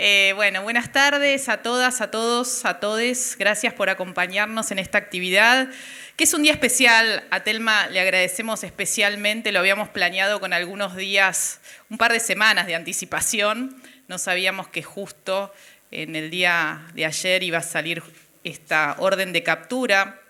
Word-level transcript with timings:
Eh, 0.00 0.32
bueno, 0.36 0.62
buenas 0.62 0.92
tardes 0.92 1.48
a 1.48 1.60
todas, 1.60 2.00
a 2.00 2.12
todos, 2.12 2.64
a 2.64 2.78
todes. 2.78 3.34
Gracias 3.36 3.74
por 3.74 3.90
acompañarnos 3.90 4.70
en 4.70 4.78
esta 4.78 4.96
actividad, 4.96 5.70
que 6.14 6.22
es 6.22 6.32
un 6.34 6.44
día 6.44 6.52
especial. 6.52 7.24
A 7.32 7.42
Telma 7.42 7.88
le 7.88 7.98
agradecemos 7.98 8.62
especialmente, 8.62 9.50
lo 9.50 9.58
habíamos 9.58 9.88
planeado 9.88 10.38
con 10.38 10.52
algunos 10.52 10.94
días, 10.94 11.58
un 11.90 11.98
par 11.98 12.12
de 12.12 12.20
semanas 12.20 12.68
de 12.68 12.76
anticipación. 12.76 13.74
No 14.06 14.18
sabíamos 14.18 14.68
que 14.68 14.84
justo 14.84 15.52
en 15.90 16.14
el 16.14 16.30
día 16.30 16.86
de 16.94 17.04
ayer 17.04 17.42
iba 17.42 17.58
a 17.58 17.62
salir 17.62 18.04
esta 18.44 18.94
orden 19.00 19.32
de 19.32 19.42
captura 19.42 20.22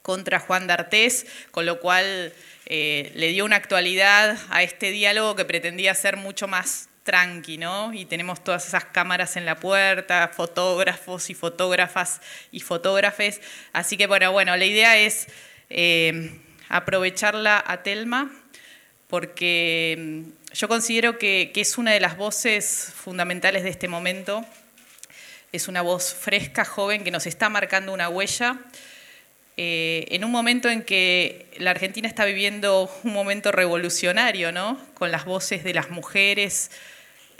contra 0.00 0.40
Juan 0.40 0.66
D'Artés, 0.66 1.26
con 1.50 1.66
lo 1.66 1.80
cual 1.80 2.32
eh, 2.64 3.12
le 3.14 3.28
dio 3.28 3.44
una 3.44 3.56
actualidad 3.56 4.38
a 4.48 4.62
este 4.62 4.90
diálogo 4.90 5.36
que 5.36 5.44
pretendía 5.44 5.94
ser 5.94 6.16
mucho 6.16 6.48
más 6.48 6.88
tranqui, 7.02 7.58
¿no? 7.58 7.92
Y 7.92 8.04
tenemos 8.04 8.42
todas 8.44 8.66
esas 8.66 8.84
cámaras 8.86 9.36
en 9.36 9.44
la 9.44 9.56
puerta, 9.56 10.28
fotógrafos 10.28 11.30
y 11.30 11.34
fotógrafas 11.34 12.20
y 12.50 12.60
fotógrafes. 12.60 13.40
Así 13.72 13.96
que, 13.96 14.06
bueno, 14.06 14.30
bueno, 14.32 14.56
la 14.56 14.64
idea 14.64 14.96
es 14.96 15.28
eh, 15.70 16.38
aprovecharla 16.68 17.62
a 17.66 17.82
Telma, 17.82 18.30
porque 19.08 19.96
mm, 19.98 20.54
yo 20.54 20.68
considero 20.68 21.18
que, 21.18 21.52
es 21.54 21.78
una 21.78 21.92
de 21.92 22.00
las 22.00 22.16
voces 22.16 22.92
fundamentales 22.94 23.64
de 23.64 23.70
este 23.70 23.88
momento. 23.88 24.44
Es 25.50 25.68
una 25.68 25.82
voz 25.82 26.14
fresca, 26.14 26.64
joven, 26.64 27.04
que 27.04 27.10
nos 27.10 27.26
está 27.26 27.48
marcando 27.48 27.92
una 27.92 28.08
huella 28.08 28.58
eh, 29.58 30.06
en 30.08 30.24
un 30.24 30.30
momento 30.30 30.70
en 30.70 30.82
que 30.82 31.46
la 31.58 31.72
Argentina 31.72 32.08
está 32.08 32.24
viviendo 32.24 32.90
un 33.04 33.12
momento 33.12 33.52
revolucionario, 33.52 34.50
¿no? 34.50 34.78
Con 34.94 35.10
las 35.10 35.26
voces 35.26 35.62
de 35.62 35.74
las 35.74 35.90
mujeres 35.90 36.70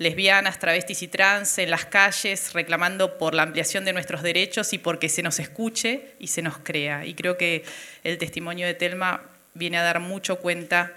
lesbianas, 0.02 0.59
travestis 0.59 1.02
y 1.02 1.09
trans 1.09 1.59
en 1.59 1.70
las 1.70 1.87
calles 1.87 2.52
reclamando 2.52 3.19
por 3.19 3.34
la 3.34 3.42
ampliación 3.42 3.84
de 3.84 3.92
nuestros 3.92 4.23
derechos 4.23 4.73
y 4.73 4.78
porque 4.78 5.09
se 5.09 5.23
nos 5.23 5.39
escuche 5.39 6.14
y 6.19 6.28
se 6.28 6.42
nos 6.42 6.59
crea. 6.59 7.06
Y 7.06 7.14
creo 7.14 7.36
que 7.36 7.64
el 8.05 8.19
testimonio 8.19 8.67
de 8.67 8.75
Telma 8.75 9.22
viene 9.55 9.78
a 9.78 9.83
dar 9.83 10.00
mucho 10.00 10.36
cuenta 10.36 10.94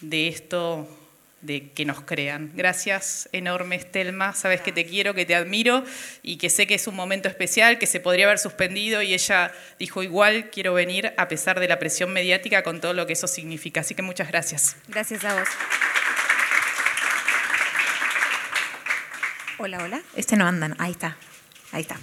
de 0.00 0.28
esto 0.28 0.88
de 1.40 1.70
que 1.70 1.84
nos 1.84 2.00
crean. 2.00 2.50
Gracias 2.54 3.28
enorme, 3.32 3.76
Estelma. 3.76 4.34
Sabes 4.34 4.60
que 4.60 4.72
te 4.72 4.84
quiero, 4.84 5.14
que 5.14 5.24
te 5.24 5.34
admiro 5.34 5.84
y 6.22 6.36
que 6.36 6.50
sé 6.50 6.66
que 6.66 6.74
es 6.74 6.86
un 6.88 6.96
momento 6.96 7.28
especial, 7.28 7.78
que 7.78 7.86
se 7.86 8.00
podría 8.00 8.26
haber 8.26 8.38
suspendido 8.38 9.02
y 9.02 9.14
ella 9.14 9.52
dijo 9.78 10.02
igual 10.02 10.50
quiero 10.50 10.74
venir 10.74 11.14
a 11.16 11.28
pesar 11.28 11.60
de 11.60 11.68
la 11.68 11.78
presión 11.78 12.12
mediática 12.12 12.62
con 12.62 12.80
todo 12.80 12.92
lo 12.92 13.06
que 13.06 13.12
eso 13.12 13.28
significa. 13.28 13.80
Así 13.80 13.94
que 13.94 14.02
muchas 14.02 14.28
gracias. 14.28 14.76
Gracias 14.88 15.24
a 15.24 15.38
vos. 15.38 15.48
Hola, 19.60 19.78
hola. 19.82 20.00
Este 20.14 20.36
no 20.36 20.46
andan. 20.46 20.76
Ahí 20.78 20.92
está. 20.92 21.16
Ahí 21.72 21.80
está. 21.80 21.98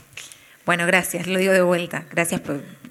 Bueno, 0.66 0.86
gracias, 0.86 1.25
lo 1.25 1.39
digo 1.39 1.53
de 1.53 1.62
vuelta. 1.62 2.06
Gracias 2.12 2.42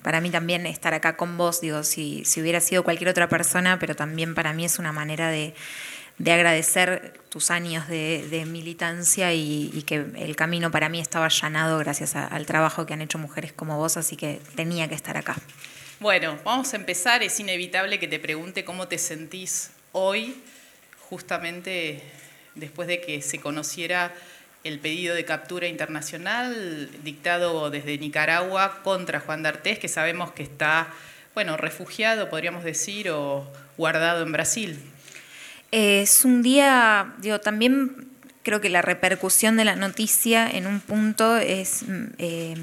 para 0.03 0.23
mí 0.23 0.31
también 0.31 0.65
estar 0.65 0.95
acá 0.95 1.19
con 1.19 1.37
vos. 1.37 1.61
Digo, 1.61 1.83
si, 1.83 2.25
si 2.25 2.41
hubiera 2.41 2.61
sido 2.61 2.83
cualquier 2.83 3.11
otra 3.11 3.29
persona, 3.29 3.79
pero 3.79 3.95
también 3.95 4.35
para 4.35 4.55
mí 4.55 4.65
es 4.65 4.79
una 4.79 4.91
manera 4.91 5.29
de, 5.29 5.55
de 6.17 6.33
agradecer 6.33 7.21
tus 7.29 7.51
años 7.51 7.89
de, 7.89 8.45
militancia 8.47 9.35
y, 9.35 9.85
que 9.87 9.97
el 10.17 10.35
camino 10.35 10.71
para 10.71 10.89
mí 10.89 10.99
estaba 10.99 11.27
allanado 11.27 11.79
gracias 11.79 12.17
al 12.17 12.47
trabajo 12.47 12.87
que 12.87 12.95
han 12.95 13.03
hecho 13.03 13.19
mujeres 13.19 13.53
como 13.53 13.77
vos, 13.77 13.99
así 13.99 14.17
que 14.17 14.41
tenía 14.55 14.89
que 14.89 14.95
estar 14.95 15.19
acá. 15.19 15.37
Bueno, 16.01 16.39
vamos 16.43 16.73
a 16.73 16.77
empezar. 16.77 17.23
Es 17.23 17.39
inevitable 17.39 17.99
que 17.99 18.09
te 18.09 18.19
pregunte 18.19 18.65
cómo 18.65 18.89
te 18.89 18.97
sentís 18.97 19.73
hoy, 19.93 20.43
justamente 21.11 22.03
después 22.55 22.89
de 22.89 23.03
que 23.03 23.21
se 23.21 23.41
conociera 23.41 24.15
el 24.65 24.79
pedido 24.81 25.15
de 25.15 25.25
captura 25.25 25.69
internacional 25.69 26.91
dictado 27.05 27.71
desde 27.71 27.99
Nicaragua 27.99 28.81
contra 28.83 29.21
Juan 29.21 29.43
D'Artés, 29.43 29.79
que 29.79 29.89
sabemos 29.89 30.33
que 30.33 30.43
está, 30.43 30.89
bueno, 31.35 31.57
refugiado, 31.59 32.31
podríamos 32.31 32.65
decir, 32.65 33.11
o 33.11 33.47
guardado 33.77 34.23
en 34.23 34.33
Brasil. 34.33 34.79
Es 35.71 36.25
un 36.25 36.43
día, 36.43 37.15
digo, 37.19 37.41
también 37.41 38.09
creo 38.43 38.61
que 38.61 38.71
la 38.71 38.81
repercusión 38.81 39.57
de 39.57 39.65
la 39.65 39.77
noticia 39.77 40.49
en 40.49 40.67
un 40.67 40.81
punto 40.81 41.37
es, 41.37 41.83
mm, 41.83 42.05
eh, 42.19 42.55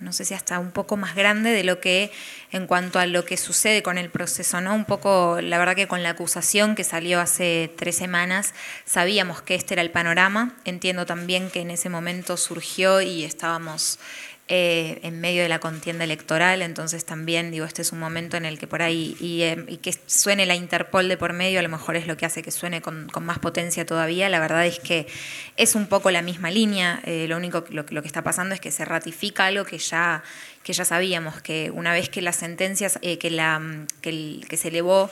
no 0.00 0.12
sé 0.12 0.24
si 0.24 0.34
hasta 0.34 0.58
un 0.58 0.72
poco 0.72 0.96
más 0.96 1.14
grande 1.14 1.50
de 1.50 1.64
lo 1.64 1.80
que 1.80 2.10
en 2.50 2.66
cuanto 2.66 2.98
a 2.98 3.06
lo 3.06 3.24
que 3.24 3.36
sucede 3.36 3.82
con 3.82 3.96
el 3.96 4.10
proceso, 4.10 4.60
¿no? 4.60 4.74
Un 4.74 4.84
poco, 4.84 5.40
la 5.40 5.58
verdad 5.58 5.76
que 5.76 5.86
con 5.86 6.02
la 6.02 6.10
acusación 6.10 6.74
que 6.74 6.84
salió 6.84 7.20
hace 7.20 7.72
tres 7.76 7.96
semanas, 7.96 8.54
sabíamos 8.84 9.42
que 9.42 9.54
este 9.54 9.74
era 9.74 9.82
el 9.82 9.90
panorama. 9.90 10.56
Entiendo 10.64 11.06
también 11.06 11.50
que 11.50 11.60
en 11.60 11.70
ese 11.70 11.88
momento 11.88 12.36
surgió 12.36 13.00
y 13.00 13.24
estábamos 13.24 13.98
eh, 14.46 15.00
en 15.02 15.22
medio 15.22 15.42
de 15.42 15.48
la 15.48 15.58
contienda 15.58 16.04
electoral, 16.04 16.60
entonces 16.60 17.06
también 17.06 17.50
digo, 17.50 17.64
este 17.64 17.80
es 17.80 17.92
un 17.92 17.98
momento 17.98 18.36
en 18.36 18.44
el 18.44 18.58
que 18.58 18.66
por 18.66 18.82
ahí, 18.82 19.16
y, 19.18 19.40
eh, 19.40 19.78
que 19.80 19.94
suene 20.06 20.44
la 20.44 20.54
Interpol 20.54 21.08
de 21.08 21.16
por 21.16 21.32
medio, 21.32 21.60
a 21.60 21.62
lo 21.62 21.70
mejor 21.70 21.96
es 21.96 22.06
lo 22.06 22.18
que 22.18 22.26
hace 22.26 22.42
que 22.42 22.50
suene 22.50 22.82
con, 22.82 23.10
más 23.22 23.38
potencia 23.38 23.86
todavía, 23.86 24.28
la 24.28 24.40
verdad 24.40 24.66
es 24.66 24.80
que 24.80 25.06
es 25.56 25.74
un 25.74 25.86
poco 25.86 26.10
la 26.10 26.20
misma 26.20 26.50
línea, 26.50 27.00
eh, 27.04 27.24
lo 27.26 27.38
único 27.38 27.64
lo, 27.70 27.86
lo, 27.88 28.02
que 28.02 28.06
está 28.06 28.20
pasando 28.22 28.54
es 28.54 28.60
que 28.60 28.70
se 28.70 28.84
ratifica 28.84 29.46
algo 29.46 29.64
que 29.64 29.78
ya 29.78 30.22
que 30.62 30.74
ya 30.74 30.84
sabíamos 30.84 31.42
que 31.42 31.70
una 31.70 31.92
vez 31.92 32.08
que 32.08 32.22
las 32.22 32.36
sentencias, 32.36 32.98
que, 33.02 33.30
la, 33.30 33.60
que, 34.00 34.56
se 34.56 34.68
elevó 34.68 35.10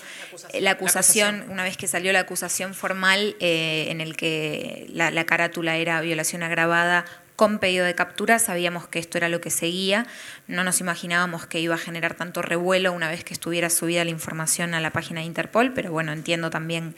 la 0.58 0.70
acusación, 0.70 1.44
una 1.50 1.62
vez 1.62 1.76
que 1.76 1.86
salió 1.86 2.10
la 2.10 2.20
acusación 2.20 2.72
formal 2.72 3.36
en 3.38 4.00
el 4.00 4.16
que 4.16 4.86
la, 4.88 5.10
la 5.10 5.26
carátula 5.26 5.76
era 5.76 6.00
violación 6.00 6.42
agravada 6.42 7.04
con 7.36 7.58
pedido 7.58 7.84
de 7.84 7.94
captura, 7.94 8.38
sabíamos 8.38 8.86
que 8.86 8.98
esto 8.98 9.18
era 9.18 9.28
lo 9.28 9.40
que 9.40 9.50
seguía, 9.50 10.06
no 10.46 10.64
nos 10.64 10.80
imaginábamos 10.80 11.46
que 11.46 11.60
iba 11.60 11.74
a 11.74 11.78
generar 11.78 12.14
tanto 12.14 12.42
revuelo 12.42 12.92
una 12.92 13.08
vez 13.08 13.24
que 13.24 13.34
estuviera 13.34 13.70
subida 13.70 14.04
la 14.04 14.10
información 14.10 14.74
a 14.74 14.80
la 14.80 14.90
página 14.90 15.20
de 15.20 15.26
Interpol, 15.26 15.72
pero 15.72 15.92
bueno, 15.92 16.12
entiendo 16.12 16.50
también 16.50 16.94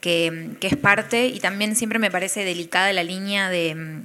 que, 0.00 0.56
es 0.60 0.76
parte 0.76 1.26
y 1.26 1.40
también 1.40 1.76
siempre 1.76 1.98
me 1.98 2.10
parece 2.10 2.44
delicada 2.44 2.92
la 2.92 3.04
línea 3.04 3.48
de, 3.48 4.02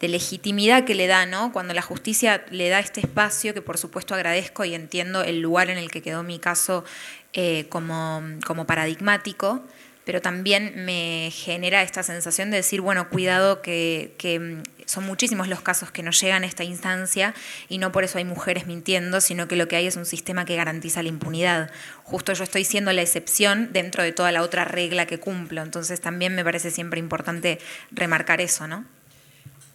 legitimidad 0.00 0.84
que 0.84 0.94
le 0.94 1.08
da, 1.08 1.26
¿no? 1.26 1.52
Cuando 1.52 1.74
la 1.74 1.82
justicia 1.82 2.44
le 2.50 2.68
da 2.68 2.78
este 2.78 3.00
espacio, 3.00 3.54
que 3.54 3.62
por 3.62 3.76
supuesto 3.76 4.14
agradezco 4.14 4.64
y 4.64 4.74
entiendo 4.74 5.24
el 5.24 5.40
lugar 5.40 5.68
en 5.68 5.78
el 5.78 5.90
que 5.90 6.00
quedó 6.00 6.22
mi 6.22 6.38
caso 6.38 6.84
eh, 7.32 7.66
como, 7.68 8.22
como 8.46 8.66
paradigmático, 8.66 9.64
pero 10.06 10.22
también 10.22 10.84
me 10.84 11.32
genera 11.32 11.82
esta 11.82 12.04
sensación 12.04 12.52
de 12.52 12.58
decir, 12.58 12.80
bueno, 12.80 13.10
cuidado 13.10 13.60
que, 13.60 14.14
que 14.18 14.62
son 14.84 15.04
muchísimos 15.04 15.48
los 15.48 15.62
casos 15.62 15.90
que 15.90 16.04
nos 16.04 16.20
llegan 16.20 16.44
a 16.44 16.46
esta 16.46 16.62
instancia 16.62 17.34
y 17.68 17.78
no 17.78 17.90
por 17.90 18.04
eso 18.04 18.18
hay 18.18 18.24
mujeres 18.24 18.68
mintiendo, 18.68 19.20
sino 19.20 19.48
que 19.48 19.56
lo 19.56 19.66
que 19.66 19.74
hay 19.74 19.88
es 19.88 19.96
un 19.96 20.06
sistema 20.06 20.44
que 20.44 20.54
garantiza 20.54 21.02
la 21.02 21.08
impunidad. 21.08 21.72
Justo 22.04 22.32
yo 22.34 22.44
estoy 22.44 22.62
siendo 22.64 22.92
la 22.92 23.02
excepción 23.02 23.72
dentro 23.72 24.04
de 24.04 24.12
toda 24.12 24.30
la 24.30 24.42
otra 24.42 24.64
regla 24.64 25.06
que 25.06 25.18
cumplo, 25.18 25.60
entonces 25.60 26.00
también 26.00 26.36
me 26.36 26.44
parece 26.44 26.70
siempre 26.70 27.00
importante 27.00 27.58
remarcar 27.90 28.40
eso, 28.40 28.68
¿no? 28.68 28.84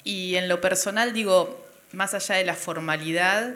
Y 0.06 0.36
en 0.36 0.48
lo 0.48 0.62
personal, 0.62 1.12
digo, 1.12 1.62
más 1.92 2.14
allá 2.14 2.36
de 2.36 2.46
la 2.46 2.56
formalidad, 2.56 3.56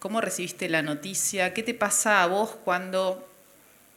¿cómo 0.00 0.20
recibiste 0.20 0.68
la 0.68 0.82
noticia? 0.82 1.54
¿Qué 1.54 1.62
te 1.62 1.72
pasa 1.72 2.22
a 2.22 2.26
vos 2.26 2.50
cuando 2.62 3.26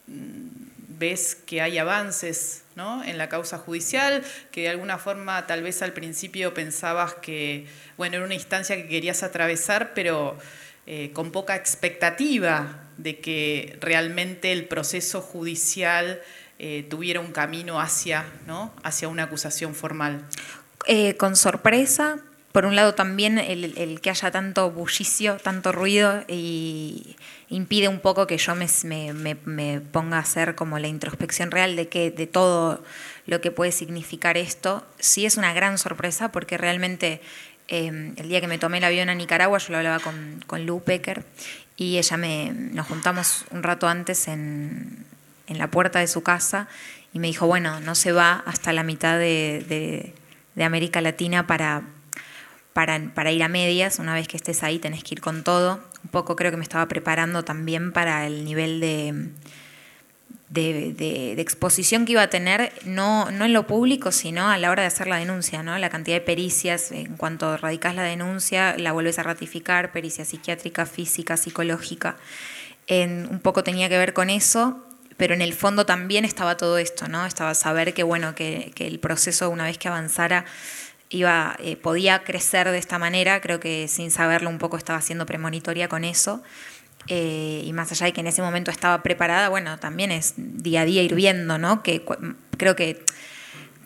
mm, 0.07 0.60
ves 1.01 1.35
que 1.35 1.61
hay 1.61 1.79
avances 1.79 2.61
en 3.05 3.17
la 3.17 3.29
causa 3.29 3.57
judicial, 3.57 4.23
que 4.51 4.61
de 4.61 4.69
alguna 4.69 4.97
forma 4.97 5.45
tal 5.45 5.61
vez 5.61 5.81
al 5.81 5.93
principio 5.93 6.53
pensabas 6.53 7.13
que, 7.15 7.67
bueno, 7.97 8.15
era 8.15 8.25
una 8.25 8.33
instancia 8.33 8.75
que 8.75 8.87
querías 8.87 9.21
atravesar, 9.23 9.93
pero 9.93 10.37
eh, 10.87 11.11
con 11.13 11.31
poca 11.31 11.55
expectativa 11.55 12.89
de 12.97 13.19
que 13.19 13.77
realmente 13.81 14.51
el 14.51 14.65
proceso 14.65 15.21
judicial 15.21 16.21
eh, 16.57 16.85
tuviera 16.89 17.19
un 17.19 17.31
camino 17.31 17.79
hacia, 17.79 18.25
¿no? 18.47 18.73
hacia 18.83 19.07
una 19.07 19.23
acusación 19.23 19.75
formal. 19.75 20.25
Eh, 20.87 21.15
con 21.17 21.35
sorpresa, 21.35 22.17
por 22.51 22.65
un 22.65 22.75
lado 22.75 22.95
también 22.95 23.37
el, 23.37 24.01
que 24.01 24.09
haya 24.09 24.31
tanto 24.31 24.71
bullicio, 24.71 25.37
tanto 25.37 25.71
ruido 25.71 26.23
y 26.27 27.15
impide 27.49 27.87
un 27.87 27.99
poco 27.99 28.27
que 28.27 28.37
yo 28.37 28.55
me, 28.55 29.35
ponga 29.91 30.17
a 30.17 30.21
hacer 30.21 30.55
como 30.55 30.77
la 30.77 30.87
introspección 30.87 31.51
real 31.51 31.75
de, 31.75 31.87
que, 31.87 32.11
de 32.11 32.27
todo 32.27 32.83
lo 33.25 33.39
que 33.39 33.51
puede 33.51 33.71
significar 33.71 34.37
esto. 34.37 34.85
Sí 34.99 35.25
es 35.25 35.37
una 35.37 35.53
gran 35.53 35.77
sorpresa 35.77 36.31
porque 36.31 36.57
realmente 36.57 37.21
em, 37.69 38.13
el 38.17 38.27
día 38.27 38.41
que 38.41 38.47
me 38.47 38.57
tomé 38.57 38.79
el 38.79 38.83
avión 38.83 39.09
a 39.09 39.15
Nicaragua 39.15 39.57
yo 39.57 39.71
lo 39.71 39.77
hablaba 39.77 39.99
con, 39.99 40.43
con 40.45 40.65
Lou 40.65 40.83
Becker 40.85 41.23
y 41.77 41.97
ella 41.97 42.17
me, 42.17 42.51
nos 42.51 42.87
juntamos 42.87 43.45
un 43.51 43.63
rato 43.63 43.87
antes 43.87 44.27
en, 44.27 45.05
la 45.47 45.69
puerta 45.69 45.99
de 45.99 46.07
su 46.07 46.23
casa 46.23 46.69
y 47.11 47.19
me 47.19 47.27
dijo, 47.27 47.45
bueno, 47.45 47.81
no 47.81 47.93
se 47.93 48.13
va 48.13 48.41
hasta 48.45 48.71
la 48.71 48.83
mitad 48.83 49.19
de 49.19 50.13
América 50.55 51.01
Latina 51.01 51.45
para 51.45 51.83
para, 52.73 53.31
ir 53.31 53.43
a 53.43 53.47
medias, 53.47 53.99
una 53.99 54.13
vez 54.13 54.27
que 54.27 54.37
estés 54.37 54.63
ahí 54.63 54.79
tenés 54.79 55.03
que 55.03 55.15
ir 55.15 55.21
con 55.21 55.43
todo. 55.43 55.79
Un 56.03 56.09
poco 56.09 56.35
creo 56.35 56.51
que 56.51 56.57
me 56.57 56.63
estaba 56.63 56.87
preparando 56.87 57.43
también 57.43 57.91
para 57.91 58.25
el 58.25 58.45
nivel 58.45 58.79
de, 58.79 59.29
de, 60.49 61.41
exposición 61.41 62.05
que 62.05 62.13
iba 62.13 62.21
a 62.21 62.29
tener, 62.29 62.71
no, 62.85 63.31
no 63.31 63.45
en 63.45 63.53
lo 63.53 63.67
público, 63.67 64.11
sino 64.11 64.49
a 64.49 64.57
la 64.57 64.71
hora 64.71 64.81
de 64.83 64.87
hacer 64.87 65.07
la 65.07 65.17
denuncia, 65.17 65.63
¿no? 65.63 65.77
La 65.77 65.89
cantidad 65.89 66.15
de 66.15 66.21
pericias, 66.21 66.91
en 66.91 67.15
cuanto 67.17 67.55
radicas 67.57 67.95
la 67.95 68.03
denuncia, 68.03 68.77
la 68.77 68.91
vuelves 68.91 69.19
a 69.19 69.23
ratificar, 69.23 69.91
pericia 69.91 70.25
psiquiátrica, 70.25 70.85
física, 70.85 71.37
psicológica. 71.37 72.17
En, 72.87 73.27
un 73.29 73.39
poco 73.39 73.63
tenía 73.63 73.89
que 73.89 73.97
ver 73.97 74.13
con 74.13 74.29
eso, 74.29 74.83
pero 75.21 75.35
en 75.35 75.41
el 75.43 75.53
fondo 75.53 75.85
también 75.85 76.25
estaba 76.25 76.57
todo 76.57 76.79
esto, 76.79 77.07
¿no? 77.07 77.27
Estaba 77.27 77.53
saber 77.53 77.93
que, 77.93 78.01
bueno, 78.01 78.33
que, 78.33 78.73
el 78.75 78.99
proceso, 78.99 79.51
una 79.51 79.65
vez 79.65 79.77
que 79.77 79.87
avanzara, 79.87 80.45
iba, 81.11 81.55
eh, 81.59 81.75
podía 81.75 82.23
crecer 82.23 82.71
de 82.71 82.77
esta 82.77 82.97
manera, 82.97 83.41
creo 83.41 83.59
que 83.59 83.87
sin 83.87 84.09
saberlo 84.09 84.49
un 84.49 84.57
poco 84.57 84.77
estaba 84.77 85.01
siendo 85.01 85.25
premonitoria 85.25 85.87
con 85.87 86.03
eso. 86.03 86.41
Eh, 87.07 87.63
y 87.65 87.73
más 87.73 87.91
allá 87.91 88.05
de 88.05 88.13
que 88.13 88.21
en 88.21 88.27
ese 88.27 88.41
momento 88.41 88.71
estaba 88.71 89.03
preparada, 89.03 89.49
bueno, 89.49 89.77
también 89.79 90.11
es 90.11 90.33
día 90.37 90.81
a 90.81 90.85
día 90.85 91.01
ir 91.01 91.15
viendo, 91.15 91.57
¿no? 91.57 91.83
Que 91.83 92.03
creo 92.57 92.75
que 92.75 93.03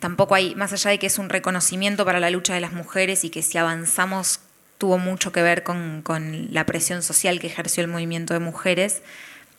tampoco 0.00 0.34
hay, 0.34 0.54
más 0.54 0.72
allá 0.72 0.90
de 0.90 0.98
que 0.98 1.06
es 1.06 1.18
un 1.18 1.28
reconocimiento 1.28 2.04
para 2.04 2.20
la 2.20 2.30
lucha 2.30 2.54
de 2.54 2.60
las 2.60 2.72
mujeres 2.72 3.24
y 3.24 3.30
que 3.30 3.42
si 3.42 3.58
avanzamos 3.58 4.40
tuvo 4.78 4.98
mucho 4.98 5.32
que 5.32 5.42
ver 5.42 5.62
con, 5.62 6.02
con 6.02 6.52
la 6.52 6.66
presión 6.66 7.02
social 7.02 7.40
que 7.40 7.46
ejerció 7.46 7.82
el 7.82 7.88
movimiento 7.88 8.34
de 8.34 8.40
mujeres, 8.40 9.02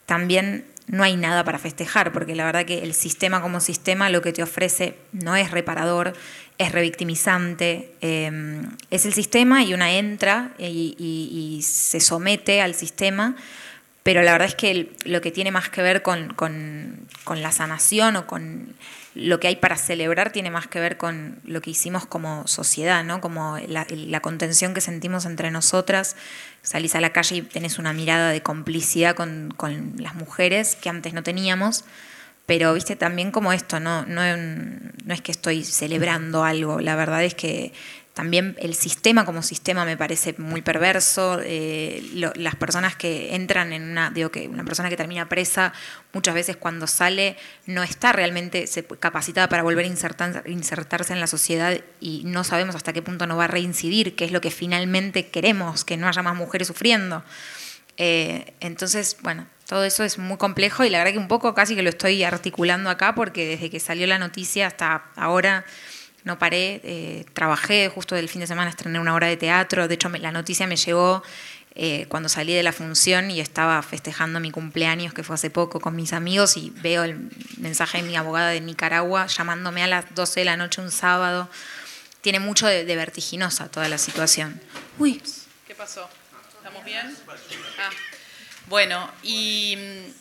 también 0.06 0.64
no 0.86 1.02
hay 1.02 1.16
nada 1.16 1.44
para 1.44 1.58
festejar, 1.58 2.12
porque 2.12 2.34
la 2.34 2.44
verdad 2.44 2.64
que 2.64 2.82
el 2.82 2.94
sistema 2.94 3.42
como 3.42 3.60
sistema 3.60 4.08
lo 4.08 4.22
que 4.22 4.32
te 4.32 4.42
ofrece 4.42 4.96
no 5.12 5.36
es 5.36 5.50
reparador, 5.50 6.14
es 6.58 6.72
revictimizante, 6.72 7.94
eh, 8.00 8.62
es 8.90 9.06
el 9.06 9.14
sistema 9.14 9.62
y 9.62 9.74
una 9.74 9.92
entra 9.92 10.54
y, 10.58 11.60
se 11.62 12.00
somete 12.00 12.60
al 12.60 12.74
sistema, 12.74 13.36
pero 14.02 14.22
la 14.22 14.32
verdad 14.32 14.48
es 14.48 14.54
que 14.56 14.92
lo 15.04 15.20
que 15.20 15.30
tiene 15.30 15.52
más 15.52 15.68
que 15.68 15.82
ver 15.82 16.02
con, 16.02 16.34
la 17.28 17.52
sanación 17.52 18.16
o 18.16 18.26
con 18.26 18.74
lo 19.14 19.38
que 19.38 19.48
hay 19.48 19.56
para 19.56 19.76
celebrar 19.76 20.32
tiene 20.32 20.50
más 20.50 20.66
que 20.66 20.80
ver 20.80 20.96
con 20.96 21.38
lo 21.44 21.60
que 21.60 21.70
hicimos 21.70 22.06
como 22.06 22.46
sociedad, 22.48 23.04
¿no? 23.04 23.20
como 23.20 23.58
la, 23.68 23.86
la 23.90 24.20
contención 24.20 24.74
que 24.74 24.80
sentimos 24.80 25.26
entre 25.26 25.50
nosotras, 25.50 26.16
salís 26.62 26.94
a 26.96 27.00
la 27.00 27.12
calle 27.12 27.36
y 27.36 27.42
tenés 27.42 27.78
una 27.78 27.92
mirada 27.92 28.30
de 28.30 28.42
complicidad 28.42 29.14
con, 29.14 29.54
con 29.56 29.94
las 29.98 30.14
mujeres 30.14 30.74
que 30.74 30.88
antes 30.88 31.14
no 31.14 31.22
teníamos. 31.22 31.84
Pero, 32.48 32.72
viste, 32.72 32.96
también 32.96 33.30
como 33.30 33.52
esto, 33.52 33.78
no, 33.78 34.06
no, 34.06 34.24
es 34.24 35.20
que 35.20 35.32
estoy 35.32 35.64
celebrando 35.64 36.44
algo, 36.44 36.80
la 36.80 36.96
verdad 36.96 37.22
es 37.22 37.34
que 37.34 37.74
también 38.14 38.56
el 38.58 38.74
sistema 38.74 39.26
como 39.26 39.42
sistema 39.42 39.84
me 39.84 39.98
parece 39.98 40.34
muy 40.38 40.62
perverso. 40.62 41.40
Eh, 41.44 42.02
las 42.14 42.56
personas 42.56 42.96
que 42.96 43.34
entran 43.34 43.74
en 43.74 43.82
una, 43.90 44.08
digo 44.08 44.30
que 44.30 44.48
una 44.48 44.64
persona 44.64 44.88
que 44.88 44.96
termina 44.96 45.28
presa, 45.28 45.74
muchas 46.14 46.34
veces 46.34 46.56
cuando 46.56 46.86
sale 46.86 47.36
no 47.66 47.82
está 47.82 48.12
realmente 48.12 48.64
capacitada 48.98 49.50
para 49.50 49.62
volver 49.62 49.84
a 49.84 50.48
insertarse 50.48 51.12
en 51.12 51.20
la 51.20 51.26
sociedad 51.26 51.78
y 52.00 52.22
no 52.24 52.44
sabemos 52.44 52.74
hasta 52.74 52.94
qué 52.94 53.02
punto 53.02 53.26
no 53.26 53.36
va 53.36 53.44
a 53.44 53.48
reincidir, 53.48 54.16
qué 54.16 54.24
es 54.24 54.32
lo 54.32 54.40
que 54.40 54.50
finalmente 54.50 55.28
queremos, 55.28 55.84
que 55.84 55.98
no 55.98 56.08
haya 56.08 56.22
más 56.22 56.34
mujeres 56.34 56.66
sufriendo. 56.66 57.22
Eh, 57.98 58.54
entonces, 58.60 59.18
bueno, 59.20 59.46
todo 59.68 59.84
eso 59.84 60.02
es 60.02 60.16
muy 60.16 60.38
complejo 60.38 60.82
y 60.82 60.88
la 60.88 60.96
verdad 60.96 61.12
que 61.12 61.18
un 61.18 61.28
poco 61.28 61.52
casi 61.52 61.76
que 61.76 61.82
lo 61.82 61.90
estoy 61.90 62.24
articulando 62.24 62.88
acá 62.88 63.14
porque 63.14 63.46
desde 63.46 63.68
que 63.68 63.80
salió 63.80 64.06
la 64.06 64.18
noticia 64.18 64.66
hasta 64.66 65.04
ahora 65.14 65.66
no 66.24 66.38
paré, 66.38 66.80
eh, 66.84 67.26
trabajé, 67.34 67.90
justo 67.90 68.14
del 68.14 68.30
fin 68.30 68.40
de 68.40 68.46
semana 68.46 68.70
estrené 68.70 68.98
una 68.98 69.12
hora 69.12 69.26
de 69.26 69.36
teatro, 69.36 69.86
de 69.86 69.94
hecho 69.94 70.08
la 70.08 70.32
noticia 70.32 70.66
me 70.66 70.76
llegó 70.76 71.22
eh, 71.74 72.06
cuando 72.08 72.30
salí 72.30 72.54
de 72.54 72.62
la 72.62 72.72
función 72.72 73.30
y 73.30 73.40
estaba 73.40 73.82
festejando 73.82 74.40
mi 74.40 74.50
cumpleaños, 74.50 75.12
que 75.12 75.22
fue 75.22 75.34
hace 75.34 75.50
poco, 75.50 75.80
con 75.80 75.94
mis 75.94 76.14
amigos 76.14 76.56
y 76.56 76.70
veo 76.70 77.04
el 77.04 77.28
mensaje 77.58 77.98
de 77.98 78.08
mi 78.08 78.16
abogada 78.16 78.48
de 78.48 78.62
Nicaragua 78.62 79.26
llamándome 79.26 79.82
a 79.82 79.86
las 79.86 80.14
12 80.14 80.40
de 80.40 80.44
la 80.46 80.56
noche 80.56 80.80
un 80.80 80.90
sábado. 80.90 81.46
Tiene 82.22 82.40
mucho 82.40 82.66
de, 82.66 82.86
de 82.86 82.96
vertiginosa 82.96 83.68
toda 83.68 83.86
la 83.90 83.98
situación. 83.98 84.62
Uy. 84.98 85.22
¿Qué 85.66 85.74
pasó? 85.74 86.08
¿Estamos 86.56 86.82
bien? 86.86 87.14
Ah. 87.78 87.90
Bueno, 88.68 89.10
y 89.22 89.76
mm, 89.76 90.12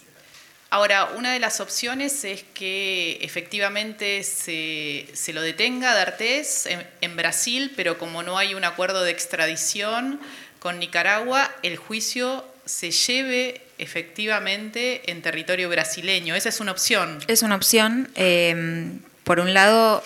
ahora 0.69 1.05
una 1.15 1.33
de 1.33 1.39
las 1.39 1.59
opciones 1.59 2.23
es 2.23 2.44
que 2.53 3.19
efectivamente 3.21 4.23
se, 4.23 5.33
lo 5.33 5.41
detenga 5.41 5.94
D'Artés 5.94 6.65
en, 6.65 6.88
en, 7.01 7.15
Brasil, 7.15 7.73
pero 7.75 7.97
como 7.97 8.23
no 8.23 8.38
hay 8.38 8.53
un 8.53 8.63
acuerdo 8.63 9.03
de 9.03 9.11
extradición 9.11 10.19
con 10.59 10.79
Nicaragua, 10.79 11.53
el 11.61 11.77
juicio 11.77 12.45
se 12.65 12.91
lleve 12.91 13.61
efectivamente 13.77 15.09
en 15.11 15.21
territorio 15.21 15.69
brasileño. 15.69 16.35
Esa 16.35 16.49
es 16.49 16.59
una 16.59 16.71
opción. 16.71 17.19
Es 17.27 17.41
una 17.41 17.55
opción. 17.55 18.09
Eh, 18.15 18.97
por 19.23 19.39
un 19.39 19.53
lado, 19.53 20.03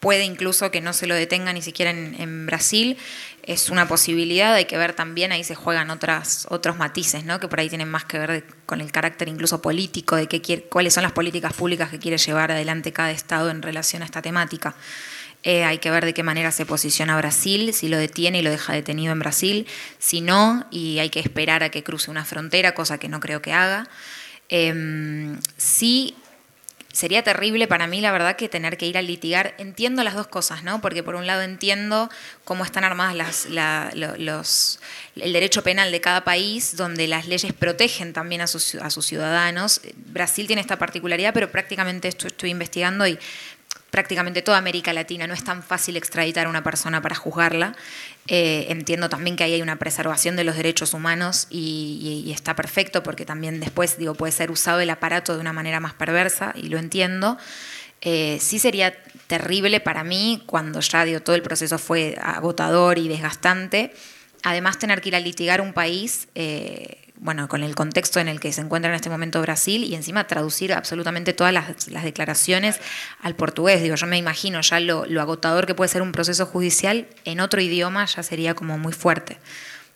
puede 0.00 0.24
incluso 0.24 0.70
que 0.70 0.80
no 0.80 0.92
se 0.92 1.06
lo 1.06 1.14
detenga 1.14 1.52
ni 1.52 1.62
siquiera 1.62 1.90
en, 1.90 2.46
Brasil. 2.46 2.96
Es 3.46 3.70
una 3.70 3.86
posibilidad, 3.86 4.52
hay 4.54 4.64
que 4.64 4.76
ver 4.76 4.92
también, 4.92 5.30
ahí 5.30 5.44
se 5.44 5.54
juegan 5.54 5.88
otros 5.90 6.76
matices, 6.76 7.24
¿no? 7.24 7.38
que 7.38 7.46
por 7.46 7.60
ahí 7.60 7.68
tienen 7.68 7.88
más 7.88 8.04
que 8.04 8.18
ver 8.18 8.44
con 8.66 8.80
el 8.80 8.90
carácter 8.90 9.28
incluso 9.28 9.62
político, 9.62 10.16
de 10.16 10.26
qué 10.26 10.42
quiere, 10.42 10.62
cuáles 10.64 10.94
son 10.94 11.04
las 11.04 11.12
políticas 11.12 11.52
públicas 11.52 11.88
que 11.88 12.00
quiere 12.00 12.18
llevar 12.18 12.50
adelante 12.50 12.92
cada 12.92 13.12
Estado 13.12 13.50
en 13.50 13.62
relación 13.62 14.02
a 14.02 14.04
esta 14.04 14.20
temática. 14.20 14.74
Eh, 15.44 15.62
hay 15.62 15.78
que 15.78 15.92
ver 15.92 16.04
de 16.04 16.12
qué 16.12 16.24
manera 16.24 16.50
se 16.50 16.66
posiciona 16.66 17.16
Brasil, 17.16 17.72
si 17.72 17.88
lo 17.88 17.98
detiene 17.98 18.40
y 18.40 18.42
lo 18.42 18.50
deja 18.50 18.72
detenido 18.72 19.12
en 19.12 19.20
Brasil, 19.20 19.68
si 20.00 20.20
no, 20.20 20.66
y 20.72 20.98
hay 20.98 21.08
que 21.08 21.20
esperar 21.20 21.62
a 21.62 21.70
que 21.70 21.84
cruce 21.84 22.10
una 22.10 22.24
frontera, 22.24 22.74
cosa 22.74 22.98
que 22.98 23.08
no 23.08 23.20
creo 23.20 23.42
que 23.42 23.52
haga. 23.52 23.88
Eh, 24.48 25.36
sí 25.56 26.16
sería 26.96 27.22
terrible 27.22 27.68
para 27.68 27.86
mí, 27.86 28.00
la 28.00 28.10
verdad, 28.10 28.36
que 28.36 28.48
tener 28.48 28.78
que 28.78 28.86
ir 28.86 28.96
a 28.96 29.02
litigar. 29.02 29.54
Entiendo 29.58 30.02
las 30.02 30.14
dos 30.14 30.28
cosas, 30.28 30.64
¿no? 30.64 30.80
Porque 30.80 31.02
por 31.02 31.14
un 31.14 31.26
lado 31.26 31.42
entiendo 31.42 32.08
cómo 32.42 32.64
están 32.64 32.84
armadas 32.84 33.46
las, 33.50 33.94
los, 33.94 34.80
el 35.14 35.30
derecho 35.34 35.62
penal 35.62 35.92
de 35.92 36.00
cada 36.00 36.24
país, 36.24 36.74
donde 36.74 37.06
las 37.06 37.28
leyes 37.28 37.52
protegen 37.52 38.14
también 38.14 38.40
a 38.40 38.46
sus, 38.46 38.76
a 38.76 38.88
sus 38.88 39.04
ciudadanos. 39.04 39.82
Brasil 40.06 40.46
tiene 40.46 40.62
esta 40.62 40.78
particularidad, 40.78 41.34
pero 41.34 41.50
prácticamente 41.50 42.08
esto 42.08 42.28
estoy 42.28 42.48
investigando 42.48 43.06
y 43.06 43.18
prácticamente 43.96 44.42
toda 44.42 44.58
América 44.58 44.92
Latina 44.92 45.26
no 45.26 45.32
es 45.32 45.42
tan 45.42 45.62
fácil 45.62 45.96
extraditar 45.96 46.44
a 46.46 46.50
una 46.50 46.62
persona 46.62 47.00
para 47.00 47.14
juzgarla. 47.14 47.74
Eh, 48.26 48.66
entiendo 48.68 49.08
también 49.08 49.36
que 49.36 49.44
ahí 49.44 49.54
hay 49.54 49.62
una 49.62 49.76
preservación 49.76 50.36
de 50.36 50.44
los 50.44 50.54
derechos 50.54 50.92
humanos 50.92 51.46
y, 51.48 52.30
está 52.30 52.54
perfecto 52.54 53.02
porque 53.02 53.24
también 53.24 53.58
después 53.58 53.96
digo, 53.96 54.14
puede 54.14 54.32
ser 54.32 54.50
usado 54.50 54.80
el 54.80 54.90
aparato 54.90 55.32
de 55.34 55.40
una 55.40 55.54
manera 55.54 55.80
más 55.80 55.94
perversa 55.94 56.52
y 56.56 56.68
lo 56.68 56.76
entiendo. 56.76 57.38
Eh, 58.02 58.36
sí 58.38 58.58
sería 58.58 58.92
terrible 59.28 59.80
para 59.80 60.04
mí 60.04 60.42
cuando 60.44 60.80
ya 60.80 61.06
digo, 61.06 61.20
todo 61.20 61.34
el 61.34 61.40
proceso 61.40 61.78
fue 61.78 62.18
agotador 62.20 62.98
y 62.98 63.08
desgastante, 63.08 63.94
además 64.42 64.78
tener 64.78 65.00
que 65.00 65.08
ir 65.08 65.16
a 65.16 65.20
litigar 65.20 65.62
un 65.62 65.72
país. 65.72 66.28
Eh, 66.34 67.05
bueno, 67.18 67.48
con 67.48 67.62
el 67.62 67.74
contexto 67.74 68.20
en 68.20 68.28
el 68.28 68.40
que 68.40 68.52
se 68.52 68.60
encuentra 68.60 68.90
en 68.90 68.96
este 68.96 69.08
momento 69.08 69.40
Brasil 69.40 69.84
y 69.84 69.94
encima 69.94 70.26
traducir 70.26 70.72
absolutamente 70.72 71.32
todas 71.32 71.52
las, 71.52 71.86
declaraciones 72.04 72.78
al 73.22 73.34
portugués. 73.34 73.82
Digo, 73.82 73.94
yo 73.94 74.06
me 74.06 74.18
imagino 74.18 74.60
ya 74.60 74.80
lo, 74.80 75.04
agotador 75.20 75.66
que 75.66 75.74
puede 75.74 75.88
ser 75.88 76.02
un 76.02 76.12
proceso 76.12 76.46
judicial 76.46 77.06
en 77.24 77.40
otro 77.40 77.60
idioma 77.60 78.04
ya 78.04 78.22
sería 78.22 78.54
como 78.54 78.78
muy 78.78 78.92
fuerte. 78.92 79.38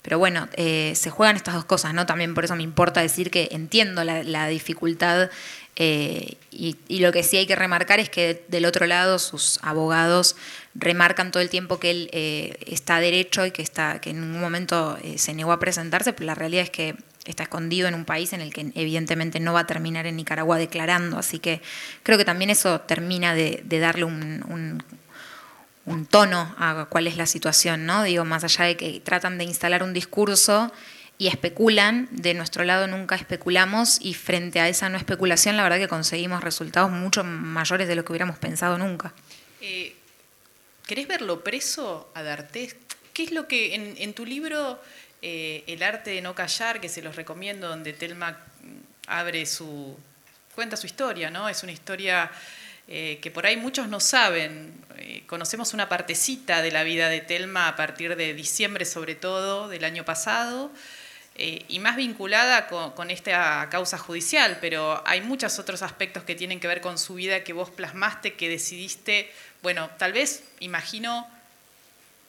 Pero 0.03 0.19
bueno, 0.19 0.49
eh, 0.55 0.95
se 0.97 1.11
juegan 1.11 1.37
estas 1.37 1.55
dos 1.55 1.67
cosas, 1.67 1.93
¿no? 1.93 2.07
También 2.07 2.33
por 2.33 2.47
eso 2.47 2.57
me 2.57 2.63
importa 2.63 3.03
decir 3.03 3.31
que 3.31 3.51
entiendo 3.53 4.03
la, 4.03 4.49
dificultad 4.49 5.29
eh, 5.77 6.37
y, 6.51 6.77
lo 7.01 7.13
que 7.13 7.23
sí 7.23 7.37
hay 7.37 7.47
que 7.47 7.55
remarcar 7.55 8.01
es 8.01 8.09
que 8.09 8.43
del 8.49 8.65
otro 8.65 8.87
lado 8.87 9.19
sus 9.19 9.59
abogados 9.63 10.37
remarcan 10.75 11.31
todo 11.31 11.43
el 11.43 11.51
tiempo 11.51 11.79
que 11.79 11.91
él 11.91 12.11
eh, 12.13 12.57
está 12.67 12.99
derecho 12.99 13.45
y 13.45 13.51
que, 13.51 13.61
está, 13.61 14.01
que 14.01 14.11
en 14.11 14.23
un 14.23 14.41
momento 14.41 14.99
se 15.17 15.35
negó 15.35 15.53
a 15.53 15.59
presentarse, 15.59 16.15
pero 16.15 16.27
la 16.27 16.35
realidad 16.35 16.65
es 16.65 16.71
que 16.71 16.97
está 17.25 17.45
escondido 17.45 17.89
en 17.89 17.95
un 17.95 18.05
país 18.05 18.33
en 18.33 18.41
el 18.41 18.53
que 18.53 18.73
evidentemente 18.75 19.41
no 19.41 19.53
va 19.53 19.61
a 19.61 19.67
terminar 19.67 20.07
en 20.07 20.17
Nicaragua 20.17 20.59
declarando. 20.59 21.19
Así 21.19 21.39
que 21.39 21.61
creo 22.03 22.19
que 22.19 22.25
también 22.25 22.51
eso 22.51 22.81
termina 22.81 23.35
de, 23.35 23.63
darle 23.69 24.05
un, 24.05 24.83
tono 26.09 26.55
a 26.59 26.87
cuál 26.89 27.07
es 27.07 27.17
la 27.17 27.27
situación, 27.27 27.85
¿no? 27.85 28.03
Digo, 28.05 28.25
más 28.25 28.45
allá 28.45 28.65
de 28.65 28.77
que 28.77 29.01
tratan 29.01 29.39
de 29.39 29.45
instalar 29.45 29.83
un 29.83 29.93
discurso 29.93 30.73
y 31.19 31.27
especulan, 31.27 32.09
de 32.13 32.33
nuestro 32.33 32.65
lado 32.65 32.87
nunca 32.87 33.17
especulamos 33.17 33.99
y 34.01 34.15
frente 34.15 34.61
a 34.61 34.69
esa 34.69 34.89
no 34.89 34.97
especulación 34.97 35.57
la 35.57 35.63
verdad 35.65 35.79
que 35.79 35.89
conseguimos 35.89 36.43
resultados 36.43 36.91
mucho 36.91 37.25
mayores 37.25 37.89
de 37.89 37.95
lo 37.95 38.05
que 38.05 38.13
hubiéramos 38.13 38.39
pensado 38.39 38.79
nunca. 38.79 39.13
Eh, 39.61 39.95
¿Querés 40.87 41.09
verlo 41.09 41.45
preso 41.45 42.11
a 42.15 42.23
D'Artés? 42.23 42.77
¿Qué 43.13 43.25
es 43.25 43.33
lo 43.33 43.49
que 43.49 43.75
en 43.75 44.15
tu 44.15 44.25
libro 44.25 44.81
eh, 45.23 45.65
el 45.67 45.83
arte 45.83 46.11
de 46.11 46.23
no 46.23 46.35
callar, 46.35 46.81
que 46.81 46.89
se 46.89 47.03
los 47.03 47.17
recomiendo, 47.17 47.69
donde 47.69 47.93
Telma 47.93 48.39
abre 49.07 49.45
su. 49.45 49.99
cuenta 50.55 50.77
su 50.77 50.87
historia, 50.87 51.31
¿no? 51.31 51.49
Es 51.49 51.63
una 51.63 51.73
historia 51.73 52.31
eh, 52.89 53.19
que 53.21 53.31
por 53.31 53.47
ahí 53.47 53.57
muchos 53.57 53.89
no 53.89 54.01
saben. 54.01 54.73
Eh, 54.97 55.25
conocemos 55.27 55.75
una 55.75 55.89
partecita 55.89 56.63
de 56.63 56.71
la 56.71 56.85
vida 56.85 57.09
de 57.09 57.21
Telma 57.21 57.69
a 57.69 57.77
partir 57.77 58.17
de 58.17 58.33
diciembre, 58.33 58.85
sobre 58.87 59.15
todo, 59.15 59.69
del 59.69 59.85
año 59.85 60.05
pasado. 60.05 60.71
y 61.69 61.79
más 61.79 61.97
vinculada 61.97 62.67
con, 62.67 63.11
esta 63.11 63.69
causa 63.71 63.97
judicial, 63.97 64.59
pero 64.61 65.03
hay 65.07 65.23
muchos 65.23 65.59
otros 65.59 65.81
aspectos 65.83 66.23
que 66.25 66.35
tienen 66.35 66.61
que 66.61 66.69
ver 66.69 66.83
con 66.83 66.99
su 66.99 67.15
vida 67.15 67.45
que 67.45 67.55
vos 67.55 67.71
plasmaste, 67.71 68.35
que 68.35 68.51
decidiste, 68.51 69.33
bueno, 69.63 69.89
tal 69.97 70.13
vez, 70.13 70.43
imagino 70.61 71.27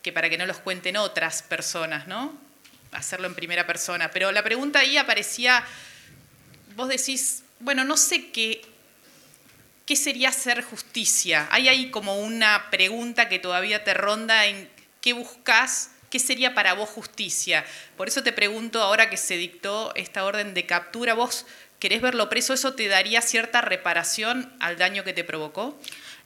que 0.02 0.14
para 0.14 0.30
que 0.30 0.38
no 0.38 0.46
los 0.46 0.60
cuenten 0.60 0.96
otras 0.96 1.44
personas, 1.44 2.08
¿no? 2.08 2.51
Hacerlo 2.92 3.28
en 3.28 3.36
primera 3.36 3.66
persona. 3.66 4.12
Pero 4.12 4.32
la 4.32 4.44
pregunta 4.44 4.80
ahí 4.80 4.98
aparecía, 4.98 5.64
vos 6.76 6.90
decís, 6.90 7.44
bueno, 7.60 7.84
no 7.84 7.98
sé 7.98 8.32
qué, 8.32 8.62
qué 9.86 9.96
sería 9.96 10.30
hacer 10.30 10.64
justicia. 10.64 11.48
Hay 11.52 11.68
ahí 11.68 11.92
como 11.92 12.20
una 12.20 12.70
pregunta 12.70 13.30
que 13.30 13.40
todavía 13.40 13.84
te 13.84 13.94
ronda 13.94 14.46
en 14.46 14.70
qué 15.02 15.14
buscas 15.14 15.92
¿Qué 16.12 16.20
sería 16.20 16.54
para 16.54 16.74
vos 16.74 16.90
justicia? 16.90 17.64
Por 17.96 18.10
eso 18.10 18.22
te 18.22 18.34
pregunto, 18.34 18.82
ahora 18.82 19.10
que 19.10 19.16
se 19.16 19.38
dictó 19.38 19.94
esta 19.96 20.26
orden 20.26 20.54
de 20.54 20.66
captura, 20.66 21.14
¿vos 21.14 21.46
querés 21.80 22.02
verlo 22.02 22.28
preso? 22.28 22.54
¿Eso 22.54 22.74
te 22.74 22.90
daría 22.90 23.22
cierta 23.22 23.62
reparación 23.62 24.52
al 24.60 24.78
daño 24.78 25.06
que 25.06 25.14
te 25.14 25.24
provocó? 25.24 25.80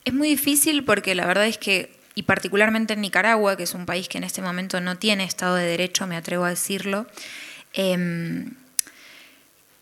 Es 0.03 0.11
muy 0.11 0.27
difícil 0.27 0.83
porque 0.83 1.13
la 1.13 1.27
verdad 1.27 1.45
es 1.45 1.59
que, 1.59 1.91
y 2.15 2.23
particularmente 2.23 2.93
en 2.93 3.01
Nicaragua, 3.01 3.57
que 3.57 3.63
es 3.63 3.73
un 3.73 3.85
país 3.85 4.07
que 4.07 4.17
en 4.17 4.23
este 4.23 4.41
momento 4.41 4.81
no 4.81 4.97
tiene 4.97 5.25
Estado 5.25 5.55
de 5.55 5.65
Derecho, 5.65 6.07
me 6.07 6.15
atrevo 6.15 6.45
a 6.45 6.49
decirlo, 6.49 7.05
eh, 7.73 8.45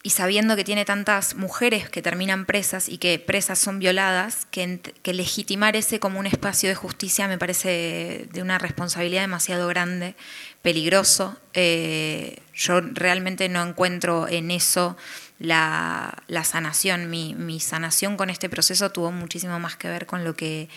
y 0.05 0.09
sabiendo 0.09 0.57
que 0.57 0.65
tiene 0.65 0.83
tantas 0.83 1.35
mujeres 1.35 1.89
que 1.89 2.01
terminan 2.01 2.45
presas 2.45 2.89
y 2.89 2.97
que 2.97 3.19
presas 3.19 3.57
son 3.57 3.79
violadas, 3.79 4.45
que, 4.51 4.81
legitimar 5.05 5.77
ese 5.77 6.01
como 6.01 6.19
un 6.19 6.27
espacio 6.27 6.67
de 6.67 6.75
justicia 6.75 7.29
me 7.29 7.37
parece 7.37 8.27
de 8.29 8.41
una 8.41 8.57
responsabilidad 8.57 9.21
demasiado 9.21 9.69
grande, 9.69 10.15
peligroso. 10.61 11.37
Eh, 11.53 12.41
yo 12.53 12.81
realmente 12.81 13.47
no 13.47 13.63
encuentro 13.63 14.27
en 14.27 14.51
eso 14.51 14.97
la, 15.39 16.21
sanación. 16.43 17.09
mi 17.09 17.59
sanación 17.61 18.17
con 18.17 18.29
este 18.29 18.49
proceso 18.49 18.91
tuvo 18.91 19.09
muchísimo 19.09 19.57
más 19.57 19.77
que 19.77 19.87
ver 19.87 20.05
con 20.05 20.25
lo 20.25 20.35
que 20.35 20.67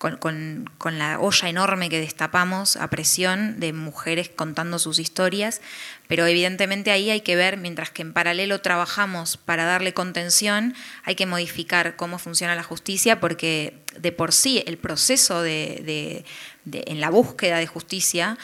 con, 0.00 0.98
la 0.98 1.20
olla 1.20 1.48
enorme 1.50 1.90
que 1.90 2.00
destapamos 2.00 2.76
a 2.76 2.88
presión 2.88 3.60
de 3.60 3.74
mujeres 3.74 4.30
contando 4.30 4.78
sus 4.78 4.98
historias, 4.98 5.60
pero 6.08 6.26
evidentemente 6.26 6.90
ahí 6.90 7.10
hay 7.10 7.20
que 7.20 7.36
ver, 7.36 7.58
mientras 7.58 7.90
que 7.90 8.00
en 8.00 8.14
paralelo 8.14 8.62
trabajamos 8.62 9.36
para 9.36 9.66
darle 9.66 9.92
contención, 9.92 10.74
hay 11.04 11.16
que 11.16 11.26
modificar 11.26 11.96
cómo 11.96 12.18
funciona 12.18 12.54
la 12.54 12.62
justicia, 12.62 13.20
porque 13.20 13.74
de 13.98 14.10
por 14.10 14.32
sí 14.32 14.64
el 14.66 14.78
proceso 14.78 15.42
de, 15.42 16.24
en 16.72 17.00
la 17.00 17.10
búsqueda 17.10 17.58
de 17.58 17.66
justicia 17.66 18.38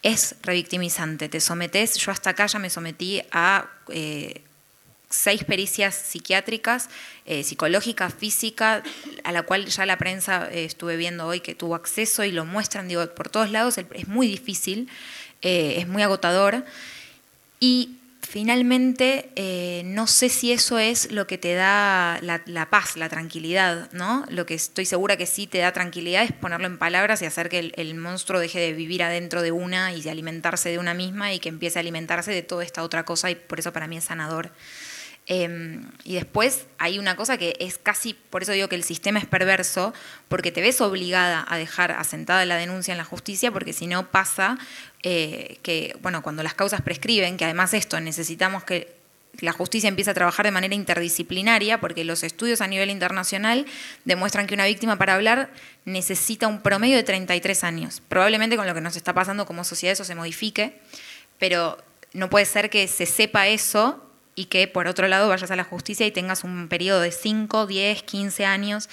es 0.00 0.36
revictimizante. 0.42 1.28
Te 1.28 1.40
sometes, 1.40 1.96
yo 1.96 2.10
hasta 2.10 2.30
acá 2.30 2.46
ya 2.46 2.58
me 2.58 2.70
sometí 2.70 3.22
a... 3.32 3.66
Eh, 3.90 4.42
seis 5.12 5.44
pericias 5.44 5.94
psiquiátricas, 5.94 6.88
eh, 7.26 7.44
psicológica, 7.44 8.10
física, 8.10 8.82
a 9.24 9.32
la 9.32 9.42
cual 9.42 9.66
ya 9.66 9.86
la 9.86 9.98
prensa 9.98 10.48
eh, 10.50 10.64
estuve 10.64 10.96
viendo 10.96 11.26
hoy 11.26 11.40
que 11.40 11.54
tuvo 11.54 11.74
acceso 11.74 12.24
y 12.24 12.32
lo 12.32 12.44
muestran, 12.44 12.88
digo, 12.88 13.06
por 13.14 13.28
todos 13.28 13.50
lados, 13.50 13.78
es 13.78 14.08
muy 14.08 14.26
difícil, 14.26 14.88
eh, 15.42 15.74
es 15.78 15.86
muy 15.86 16.02
agotador. 16.02 16.64
Y 17.60 17.98
finalmente, 18.22 19.82
no 19.84 20.08
sé 20.08 20.28
si 20.28 20.50
eso 20.50 20.78
es 20.78 21.12
lo 21.12 21.28
que 21.28 21.38
te 21.38 21.54
da 21.54 22.18
la, 22.22 22.70
paz, 22.70 22.96
la 22.96 23.08
tranquilidad, 23.08 23.92
¿no? 23.92 24.24
Lo 24.30 24.46
que 24.46 24.54
estoy 24.54 24.84
segura 24.84 25.16
que 25.16 25.26
sí 25.26 25.46
te 25.46 25.58
da 25.58 25.72
tranquilidad 25.72 26.24
es 26.24 26.32
ponerlo 26.32 26.66
en 26.66 26.78
palabras 26.78 27.22
y 27.22 27.26
hacer 27.26 27.48
que 27.48 27.60
el, 27.60 27.72
el 27.76 27.94
monstruo 27.94 28.40
deje 28.40 28.58
de 28.58 28.72
vivir 28.72 29.04
adentro 29.04 29.42
de 29.42 29.52
una 29.52 29.92
y 29.92 30.02
de 30.02 30.10
alimentarse 30.10 30.70
de 30.70 30.78
una 30.78 30.94
misma 30.94 31.32
y 31.32 31.38
que 31.38 31.50
empiece 31.50 31.78
a 31.78 31.80
alimentarse 31.80 32.32
de 32.32 32.42
toda 32.42 32.64
esta 32.64 32.82
otra 32.82 33.04
cosa 33.04 33.30
y 33.30 33.36
por 33.36 33.60
eso 33.60 33.72
para 33.72 33.86
mí 33.86 33.98
es 33.98 34.04
sanador. 34.04 34.50
Em, 35.34 35.80
y 36.04 36.16
después 36.16 36.66
hay 36.76 36.98
una 36.98 37.16
cosa 37.16 37.38
que 37.38 37.56
es 37.58 37.78
casi, 37.78 38.12
por 38.12 38.42
eso 38.42 38.52
digo 38.52 38.68
que 38.68 38.76
el 38.76 38.84
sistema 38.84 39.18
es 39.18 39.24
perverso, 39.24 39.94
porque 40.28 40.52
te 40.52 40.60
ves 40.60 40.82
obligada 40.82 41.46
a 41.48 41.56
dejar 41.56 41.92
asentada 41.92 42.44
la 42.44 42.56
denuncia 42.56 42.92
en 42.92 42.98
la 42.98 43.04
justicia, 43.04 43.50
porque 43.50 43.72
si 43.72 43.86
no 43.86 44.10
pasa 44.10 44.58
eh, 45.02 45.56
que, 45.62 45.96
bueno, 46.02 46.22
cuando 46.22 46.42
las 46.42 46.52
causas 46.52 46.82
prescriben, 46.82 47.38
que 47.38 47.46
además 47.46 47.72
esto 47.72 47.98
necesitamos 47.98 48.62
que 48.64 48.94
la 49.40 49.52
justicia 49.52 49.88
empiece 49.88 50.10
a 50.10 50.14
trabajar 50.14 50.44
de 50.44 50.52
manera 50.52 50.74
interdisciplinaria, 50.74 51.80
porque 51.80 52.04
los 52.04 52.24
estudios 52.24 52.60
a 52.60 52.66
nivel 52.66 52.90
internacional 52.90 53.64
demuestran 54.04 54.46
que 54.46 54.52
una 54.52 54.66
víctima 54.66 54.98
para 54.98 55.14
hablar 55.14 55.50
necesita 55.86 56.46
un 56.46 56.60
promedio 56.60 56.96
de 56.96 57.04
33 57.04 57.64
años. 57.64 58.02
Probablemente 58.06 58.58
con 58.58 58.66
lo 58.66 58.74
que 58.74 58.82
nos 58.82 58.96
está 58.96 59.14
pasando 59.14 59.46
como 59.46 59.64
sociedad 59.64 59.94
eso 59.94 60.04
se 60.04 60.14
modifique, 60.14 60.78
pero 61.38 61.78
no 62.12 62.28
puede 62.28 62.44
ser 62.44 62.68
que 62.68 62.86
se 62.86 63.06
sepa 63.06 63.48
eso 63.48 64.01
y 64.34 64.46
que 64.46 64.66
por 64.68 64.86
otro 64.86 65.08
lado 65.08 65.28
vayas 65.28 65.50
a 65.50 65.56
la 65.56 65.64
justicia 65.64 66.06
y 66.06 66.10
tengas 66.10 66.44
un 66.44 66.68
periodo 66.68 67.00
de 67.00 67.12
5, 67.12 67.66
10, 67.66 68.02
15 68.02 68.44
años 68.46 68.88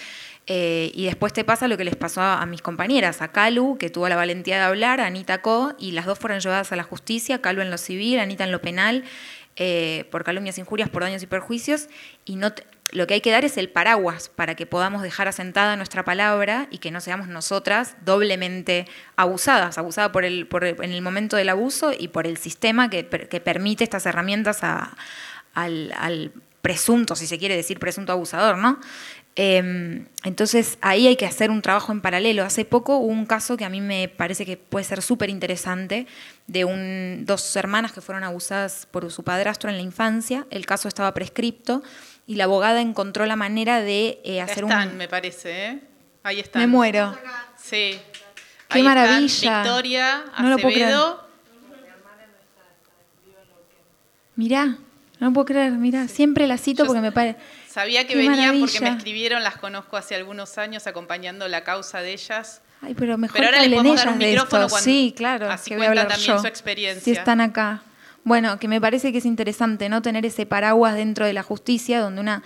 eh, 0.51 0.91
y 0.95 1.05
después 1.05 1.31
te 1.31 1.43
pasa 1.43 1.67
lo 1.67 1.77
que 1.77 1.83
les 1.83 1.95
pasó 1.95 2.21
a, 2.21 2.43
mis 2.47 2.63
compañeras, 2.63 3.21
a 3.21 3.31
Calu, 3.31 3.77
que 3.77 3.91
tuvo 3.91 4.09
la 4.09 4.15
valentía 4.15 4.57
de 4.57 4.63
hablar, 4.63 4.99
a 4.99 5.05
Anita 5.05 5.43
Co, 5.43 5.75
y 5.77 5.91
las 5.91 6.07
dos 6.07 6.17
fueron 6.17 6.39
llevadas 6.39 6.71
a 6.71 6.75
la 6.75 6.81
justicia, 6.81 7.39
Calu 7.39 7.61
en 7.61 7.69
lo 7.69 7.77
civil, 7.77 8.19
Anita 8.19 8.45
en 8.45 8.51
lo 8.51 8.59
penal, 8.59 9.03
eh, 9.57 10.07
por 10.09 10.23
calumnias, 10.23 10.57
injurias, 10.57 10.89
por 10.89 11.03
daños 11.03 11.21
y 11.21 11.27
perjuicios, 11.27 11.87
y 12.25 12.35
no 12.35 12.51
lo 12.91 13.05
que 13.05 13.13
hay 13.13 13.21
que 13.21 13.29
dar 13.29 13.45
es 13.45 13.57
el 13.57 13.69
paraguas 13.69 14.29
para 14.29 14.55
que 14.55 14.65
podamos 14.65 15.03
dejar 15.03 15.27
asentada 15.27 15.75
nuestra 15.75 16.03
palabra 16.03 16.67
y 16.71 16.79
que 16.79 16.89
no 16.89 17.01
seamos 17.01 17.27
nosotras 17.27 17.95
doblemente 18.03 18.87
abusadas, 19.15 19.77
abusadas 19.77 20.09
por 20.09 20.25
el, 20.25 20.47
por 20.47 20.63
en 20.63 20.91
el 20.91 21.03
momento 21.03 21.37
del 21.37 21.49
abuso 21.49 21.91
y 21.95 22.07
por 22.07 22.25
el 22.25 22.37
sistema 22.37 22.89
que, 22.89 23.07
que 23.07 23.39
permite 23.39 23.83
estas 23.83 24.07
herramientas 24.07 24.63
a, 24.63 24.97
al, 25.63 26.31
presunto, 26.61 27.15
si 27.15 27.25
se 27.25 27.37
quiere 27.37 27.55
decir 27.55 27.79
presunto 27.79 28.11
abusador, 28.11 28.57
¿no? 28.57 28.79
Em, 29.35 30.05
entonces 30.25 30.77
ahí 30.81 31.07
hay 31.07 31.15
que 31.15 31.25
hacer 31.25 31.51
un 31.51 31.61
trabajo 31.61 31.93
en 31.93 32.01
paralelo. 32.01 32.43
Hace 32.43 32.65
poco 32.65 32.97
hubo 32.97 33.07
un 33.07 33.25
caso 33.25 33.55
que 33.55 33.63
a 33.63 33.69
mí 33.69 33.79
me 33.79 34.09
parece 34.09 34.45
que 34.45 34.57
puede 34.57 34.83
ser 34.83 35.01
súper 35.01 35.29
interesante 35.29 36.05
de 36.47 36.65
un, 36.65 37.23
dos 37.25 37.55
hermanas 37.55 37.93
que 37.93 38.01
fueron 38.01 38.25
abusadas 38.25 38.87
por 38.91 39.09
su 39.09 39.23
padrastro 39.23 39.69
en 39.69 39.77
la 39.77 39.83
infancia. 39.83 40.45
El 40.49 40.65
caso 40.65 40.89
estaba 40.89 41.13
prescripto 41.13 41.81
y 42.27 42.35
la 42.35 42.43
abogada 42.43 42.81
encontró 42.81 43.25
la 43.25 43.37
manera 43.37 43.81
de 43.81 44.19
eh, 44.25 44.41
hacer 44.41 44.65
están, 44.65 44.97
me 44.97 45.07
parece, 45.07 45.65
¿eh? 45.67 45.79
Ahí 46.23 46.41
están. 46.41 46.61
Me 46.61 46.67
muero. 46.67 47.17
Sí. 47.55 47.97
Qué 48.67 48.83
maravilla. 48.83 49.61
Victoria, 49.63 50.25
Acevedo. 50.35 51.15
No 51.15 51.29
Mirá. 54.35 54.77
No 55.19 55.33
puedo 55.33 55.45
creer, 55.45 55.73
mira, 55.73 56.07
siempre 56.07 56.47
la 56.47 56.57
cito 56.57 56.85
porque 56.85 57.01
me 57.01 57.11
parece. 57.11 57.39
Sabía 57.67 58.07
que 58.07 58.15
venían 58.15 58.59
porque 58.59 58.79
me 58.79 58.89
escribieron, 58.89 59.43
las 59.43 59.57
conozco 59.57 59.97
hace 59.97 60.15
algunos 60.15 60.57
años 60.57 60.87
acompañando 60.87 61.47
la 61.47 61.63
causa 61.63 62.01
de 62.01 62.13
ellas. 62.13 62.61
Ay, 62.81 62.93
pero 62.93 63.17
mejor 63.17 63.35
pero 63.35 63.47
ahora 63.47 63.61
les 63.61 63.73
podemos 63.73 63.97
dar 63.97 64.09
un 64.09 64.17
micrófono 64.17 64.69
cuando, 64.69 64.83
Sí, 64.83 65.13
claro, 65.15 65.51
así 65.51 65.71
que 65.71 65.75
voy 65.75 65.85
a 65.85 65.89
hablar 65.89 66.07
también 66.07 66.39
su 66.39 66.47
experiencia. 66.47 67.03
Si 67.03 67.11
están 67.11 67.41
acá. 67.41 67.83
Bueno, 68.23 68.59
que 68.59 68.67
me 68.67 68.79
parece 68.79 69.11
que 69.11 69.17
es 69.17 69.25
interesante 69.25 69.89
no 69.89 70.01
tener 70.01 70.25
ese 70.25 70.45
paraguas 70.45 70.95
dentro 70.95 71.25
de 71.25 71.33
la 71.33 71.43
justicia 71.43 71.99
donde 71.99 72.21
una 72.21 72.43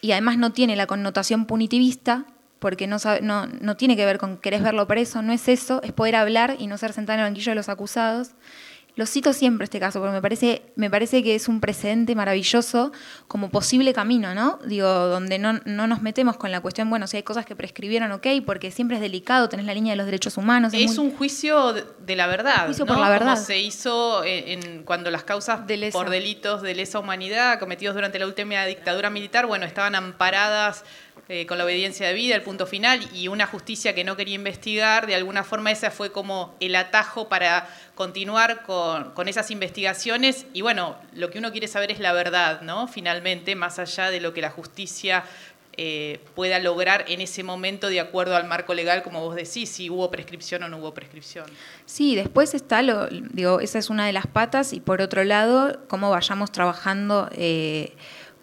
y 0.00 0.12
además 0.12 0.38
no 0.38 0.52
tiene 0.52 0.76
la 0.76 0.86
connotación 0.86 1.46
punitivista 1.46 2.24
porque 2.58 2.86
no, 2.86 2.98
sabe, 2.98 3.20
no, 3.20 3.46
no 3.46 3.76
tiene 3.76 3.96
que 3.96 4.04
ver 4.04 4.18
con 4.18 4.38
querés 4.38 4.62
verlo 4.62 4.86
preso, 4.88 5.22
no 5.22 5.32
es 5.32 5.48
eso, 5.48 5.80
es 5.82 5.92
poder 5.92 6.16
hablar 6.16 6.56
y 6.58 6.66
no 6.66 6.78
ser 6.78 6.92
sentado 6.92 7.18
en 7.18 7.24
el 7.24 7.30
banquillo 7.30 7.52
de 7.52 7.56
los 7.56 7.68
acusados 7.68 8.30
lo 8.98 9.06
cito 9.06 9.32
siempre 9.32 9.62
este 9.62 9.78
caso, 9.78 10.00
porque 10.00 10.12
me 10.12 10.20
parece, 10.20 10.62
me 10.74 10.90
parece 10.90 11.22
que 11.22 11.36
es 11.36 11.46
un 11.46 11.60
precedente 11.60 12.16
maravilloso 12.16 12.90
como 13.28 13.48
posible 13.48 13.94
camino, 13.94 14.34
¿no? 14.34 14.58
Digo, 14.66 14.88
donde 14.88 15.38
no, 15.38 15.52
nos 15.52 16.02
metemos 16.02 16.36
con 16.36 16.50
la 16.50 16.60
cuestión, 16.60 16.90
bueno, 16.90 17.06
si 17.06 17.16
hay 17.16 17.22
cosas 17.22 17.46
que 17.46 17.54
prescribieron, 17.54 18.10
ok, 18.10 18.26
porque 18.44 18.72
siempre 18.72 18.96
es 18.96 19.00
delicado, 19.00 19.48
tenés 19.48 19.66
la 19.66 19.74
línea 19.74 19.92
de 19.92 19.98
los 19.98 20.06
derechos 20.06 20.36
humanos. 20.36 20.72
Es, 20.74 20.98
un 20.98 21.12
juicio 21.12 21.74
de 21.74 22.16
la 22.16 22.26
verdad. 22.26 22.66
juicio 22.66 22.86
por 22.86 22.98
la 22.98 23.08
verdad. 23.08 23.34
Como 23.34 23.46
se 23.46 23.60
hizo 23.60 24.24
en, 24.24 24.82
cuando 24.82 25.12
las 25.12 25.22
causas 25.22 25.60
por 25.92 26.10
delitos 26.10 26.62
de 26.62 26.74
lesa 26.74 26.98
humanidad 26.98 27.60
cometidos 27.60 27.94
durante 27.94 28.18
la 28.18 28.26
última 28.26 28.66
dictadura 28.66 29.10
militar, 29.10 29.46
bueno, 29.46 29.64
estaban 29.64 29.94
amparadas 29.94 30.84
eh, 31.30 31.44
con 31.44 31.58
la 31.58 31.64
obediencia 31.64 32.06
de 32.06 32.14
vida, 32.14 32.34
el 32.34 32.40
punto 32.40 32.66
final, 32.66 33.06
y 33.12 33.28
una 33.28 33.46
justicia 33.46 33.94
que 33.94 34.02
no 34.02 34.16
quería 34.16 34.34
investigar, 34.34 35.06
de 35.06 35.14
alguna 35.14 35.44
forma 35.44 35.70
esa 35.70 35.90
fue 35.90 36.10
como 36.10 36.54
el 36.58 36.74
atajo 36.74 37.28
para 37.28 37.68
continuar 37.94 38.62
con, 38.62 39.28
esas 39.28 39.50
investigaciones. 39.50 40.46
Y 40.54 40.62
bueno, 40.62 40.96
lo 41.12 41.28
que 41.28 41.38
uno 41.38 41.52
quiere 41.52 41.68
saber 41.68 41.90
es 41.90 42.00
la 42.00 42.14
verdad, 42.14 42.62
¿no? 42.62 42.88
Finalmente, 42.88 43.54
más 43.56 43.78
allá 43.78 44.10
de 44.10 44.22
lo 44.22 44.32
que 44.32 44.40
la 44.40 44.48
justicia 44.48 45.22
eh, 45.76 46.18
pueda 46.34 46.60
lograr 46.60 47.04
en 47.08 47.20
ese 47.20 47.42
momento 47.42 47.88
de 47.90 48.00
acuerdo 48.00 48.34
al 48.34 48.46
marco 48.46 48.72
legal, 48.72 49.02
como 49.02 49.20
vos 49.20 49.36
decís, 49.36 49.68
si 49.68 49.90
hubo 49.90 50.10
prescripción 50.10 50.62
o 50.62 50.68
no 50.70 50.78
hubo 50.78 50.94
prescripción. 50.94 51.44
Sí, 51.84 52.16
después 52.16 52.54
está, 52.54 52.80
lo, 52.80 53.06
digo, 53.08 53.60
esa 53.60 53.78
es 53.78 53.90
una 53.90 54.06
de 54.06 54.14
las 54.14 54.26
patas, 54.26 54.72
y 54.72 54.80
por 54.80 55.02
otro 55.02 55.22
lado, 55.24 55.78
cómo 55.88 56.08
vayamos 56.08 56.52
trabajando. 56.52 57.28
Eh, 57.32 57.92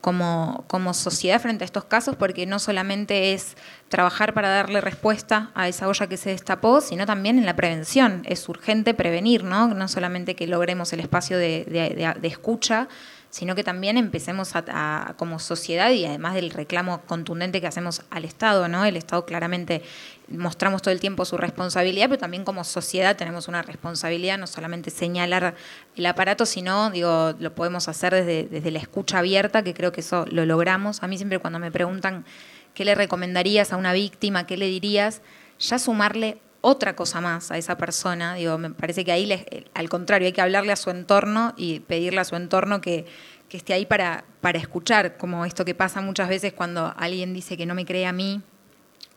como, 0.06 0.66
como 0.68 0.94
sociedad 0.94 1.42
frente 1.42 1.64
a 1.64 1.66
estos 1.66 1.86
casos, 1.86 2.16
porque 2.16 2.46
no 2.46 2.60
solamente 2.60 3.34
es 3.34 3.58
trabajar 3.90 4.36
para 4.36 4.50
darle 4.50 4.80
respuesta 4.80 5.50
a 5.56 5.68
esa 5.68 5.88
olla 5.88 6.06
que 6.06 6.16
se 6.16 6.30
destapó, 6.30 6.80
sino 6.80 7.08
también 7.08 7.40
en 7.40 7.48
la 7.48 7.56
prevención. 7.56 8.22
Es 8.28 8.48
urgente 8.48 8.94
prevenir, 8.94 9.44
¿no? 9.44 9.70
No 9.70 9.88
solamente 9.88 10.36
que 10.36 10.46
logremos 10.46 10.94
el 10.94 11.00
espacio 11.00 11.40
de, 11.40 11.66
de 11.66 12.28
escucha, 12.28 12.88
sino 13.36 13.54
que 13.54 13.66
también 13.66 13.98
empecemos 13.98 14.52
a, 14.56 15.14
como 15.18 15.40
sociedad 15.40 15.92
y 15.92 16.06
además 16.06 16.36
del 16.36 16.52
reclamo 16.52 17.02
contundente 17.02 17.60
que 17.60 17.68
hacemos 17.68 18.04
al 18.10 18.24
Estado, 18.24 18.70
¿no? 18.70 18.86
El 18.86 18.96
Estado 18.96 19.26
claramente 19.26 19.82
mostramos 20.30 20.82
todo 20.82 20.92
el 20.92 21.00
tiempo 21.00 21.26
su 21.26 21.38
responsabilidad, 21.38 22.08
pero 22.10 22.20
también 22.20 22.44
como 22.44 22.64
sociedad 22.64 23.16
tenemos 23.16 23.48
una 23.48 23.62
responsabilidad, 23.62 24.38
no 24.38 24.48
solamente 24.48 24.90
señalar 24.90 25.56
el 25.96 26.06
aparato, 26.06 26.46
sino, 26.46 26.90
digo, 26.90 27.34
lo 27.40 27.54
podemos 27.54 27.88
hacer 27.88 28.14
desde, 28.14 28.44
desde 28.44 28.72
la 28.72 28.80
escucha 28.80 29.20
abierta, 29.20 29.64
que 29.64 29.74
creo 29.74 29.92
que 29.92 30.02
eso 30.02 30.26
lo 30.30 30.46
logramos. 30.46 31.04
A 31.04 31.08
mí 31.08 31.18
siempre 31.18 31.40
cuando 31.40 31.60
me 31.60 31.72
preguntan 31.72 32.26
qué 32.74 32.86
le 32.86 32.96
recomendarías 32.96 33.74
a 33.74 33.78
una 33.78 33.94
víctima, 33.94 34.46
qué 34.46 34.58
le 34.58 34.68
dirías, 34.68 35.22
ya 35.60 35.80
sumarle 35.80 36.40
otra 36.62 36.96
cosa 36.96 37.22
más 37.22 37.52
a 37.52 37.58
esa 37.58 37.78
persona. 37.78 38.34
Digo, 38.34 38.58
me 38.58 38.72
parece 38.72 39.06
que 39.06 39.12
ahí, 39.12 39.32
eh, 39.32 39.66
al 39.76 39.88
contrario, 39.88 40.26
hay 40.26 40.34
que 40.34 40.42
hablarle 40.42 40.72
a 40.72 40.76
su 40.76 40.90
entorno 40.90 41.54
y 41.58 41.82
pedirle 41.82 42.22
a 42.22 42.26
su 42.26 42.36
entorno 42.36 42.82
que, 42.82 43.06
esté 43.52 43.72
ahí 43.72 43.86
para, 43.86 44.26
para 44.42 44.60
escuchar, 44.60 45.16
como 45.16 45.46
esto 45.46 45.64
que 45.64 45.74
pasa 45.74 46.02
muchas 46.02 46.28
veces 46.28 46.52
cuando 46.52 46.94
alguien 46.98 47.34
dice 47.34 47.56
que 47.56 47.66
no 47.66 47.74
me 47.74 47.86
cree 47.86 48.06
a 48.06 48.12
mí, 48.12 48.42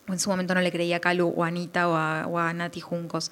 en 0.09 0.19
su 0.19 0.31
momento 0.31 0.55
no 0.55 0.61
le 0.61 0.73
creía 0.73 0.97
a 0.97 1.01
Calu 1.01 1.33
o 1.37 1.45
a 1.45 1.49
Anita 1.49 1.89
o 1.89 2.39
a, 2.39 2.53
Nati 2.53 2.81
Juncos. 2.81 3.31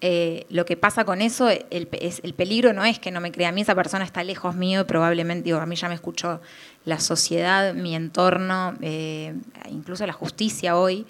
Eh, 0.00 0.46
lo 0.50 0.64
que 0.64 0.76
pasa 0.76 1.04
con 1.04 1.22
eso, 1.22 1.48
el, 1.48 1.88
es, 1.92 2.20
el 2.24 2.34
peligro 2.34 2.72
no 2.72 2.84
es 2.84 2.98
que 2.98 3.12
no 3.12 3.20
me 3.20 3.30
crea 3.30 3.50
a 3.50 3.52
mí, 3.52 3.60
esa 3.60 3.76
persona 3.76 4.04
está 4.04 4.24
lejos 4.24 4.56
mío 4.56 4.80
y 4.80 4.84
probablemente, 4.84 5.44
digo, 5.44 5.58
a 5.58 5.66
mí 5.66 5.76
ya 5.76 5.88
me 5.88 5.94
escuchó 5.94 6.40
la 6.84 6.98
sociedad, 6.98 7.72
mi 7.72 7.94
entorno, 7.94 8.74
eh, 8.80 9.32
incluso 9.70 10.04
la 10.04 10.12
justicia 10.12 10.76
hoy, 10.76 11.06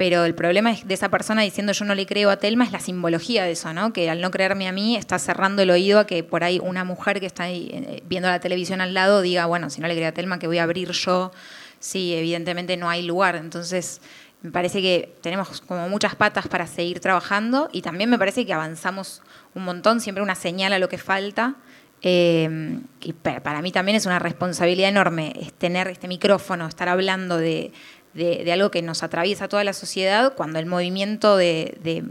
pero 0.00 0.24
el 0.24 0.34
problema 0.34 0.74
de 0.82 0.94
esa 0.94 1.10
persona 1.10 1.42
diciendo 1.42 1.74
yo 1.74 1.84
no 1.84 1.94
le 1.94 2.06
creo 2.06 2.30
a 2.30 2.38
Telma 2.38 2.64
es 2.64 2.72
la 2.72 2.80
simbología 2.80 3.44
de 3.44 3.50
eso, 3.50 3.74
¿no? 3.74 3.92
Que 3.92 4.08
al 4.08 4.22
no 4.22 4.30
creerme 4.30 4.66
a 4.66 4.72
mí 4.72 4.96
está 4.96 5.18
cerrando 5.18 5.60
el 5.60 5.70
oído 5.70 5.98
a 5.98 6.06
que 6.06 6.24
por 6.24 6.42
ahí 6.42 6.58
una 6.58 6.84
mujer 6.84 7.20
que 7.20 7.26
está 7.26 7.42
ahí, 7.42 7.68
eh, 7.70 8.02
viendo 8.08 8.30
la 8.30 8.40
televisión 8.40 8.80
al 8.80 8.94
lado 8.94 9.20
diga, 9.20 9.44
bueno, 9.44 9.68
si 9.68 9.82
no 9.82 9.88
le 9.88 9.94
creo 9.94 10.08
a 10.08 10.12
Telma, 10.12 10.38
que 10.38 10.46
voy 10.46 10.56
a 10.56 10.62
abrir 10.62 10.92
yo? 10.92 11.32
Sí, 11.80 12.14
evidentemente 12.14 12.78
no 12.78 12.88
hay 12.88 13.02
lugar. 13.02 13.36
Entonces, 13.36 14.00
me 14.42 14.50
parece 14.50 14.80
que 14.80 15.14
tenemos 15.20 15.60
como 15.60 15.88
muchas 15.88 16.14
patas 16.14 16.48
para 16.48 16.66
seguir 16.66 17.00
trabajando 17.00 17.68
y 17.72 17.82
también 17.82 18.08
me 18.08 18.18
parece 18.18 18.46
que 18.46 18.52
avanzamos 18.52 19.22
un 19.54 19.64
montón, 19.64 20.00
siempre 20.00 20.22
una 20.22 20.34
señal 20.34 20.72
a 20.72 20.78
lo 20.78 20.88
que 20.88 20.98
falta. 20.98 21.56
Eh, 22.02 22.78
y 23.02 23.12
para 23.12 23.60
mí 23.60 23.72
también 23.72 23.96
es 23.96 24.06
una 24.06 24.18
responsabilidad 24.18 24.88
enorme 24.88 25.34
es 25.38 25.52
tener 25.52 25.88
este 25.88 26.08
micrófono, 26.08 26.66
estar 26.66 26.88
hablando 26.88 27.36
de, 27.36 27.72
de, 28.14 28.52
algo 28.52 28.70
que 28.70 28.82
nos 28.82 29.02
atraviesa 29.02 29.48
toda 29.48 29.64
la 29.64 29.72
sociedad, 29.72 30.34
cuando 30.34 30.58
el 30.58 30.66
movimiento 30.66 31.36
de, 31.36 32.04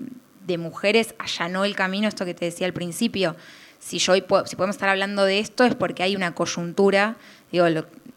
mujeres 0.58 1.14
allanó 1.20 1.64
el 1.64 1.76
camino, 1.76 2.08
esto 2.08 2.26
que 2.26 2.34
te 2.34 2.46
decía 2.46 2.66
al 2.66 2.74
principio, 2.74 3.36
si, 3.78 4.00
yo 4.00 4.16
si 4.16 4.22
podemos 4.56 4.76
estar 4.76 4.90
hablando 4.90 5.24
de 5.24 5.40
esto 5.40 5.64
es 5.64 5.76
porque 5.76 6.04
hay 6.04 6.16
una 6.16 6.34
coyuntura, 6.34 7.18
digo, 7.52 7.66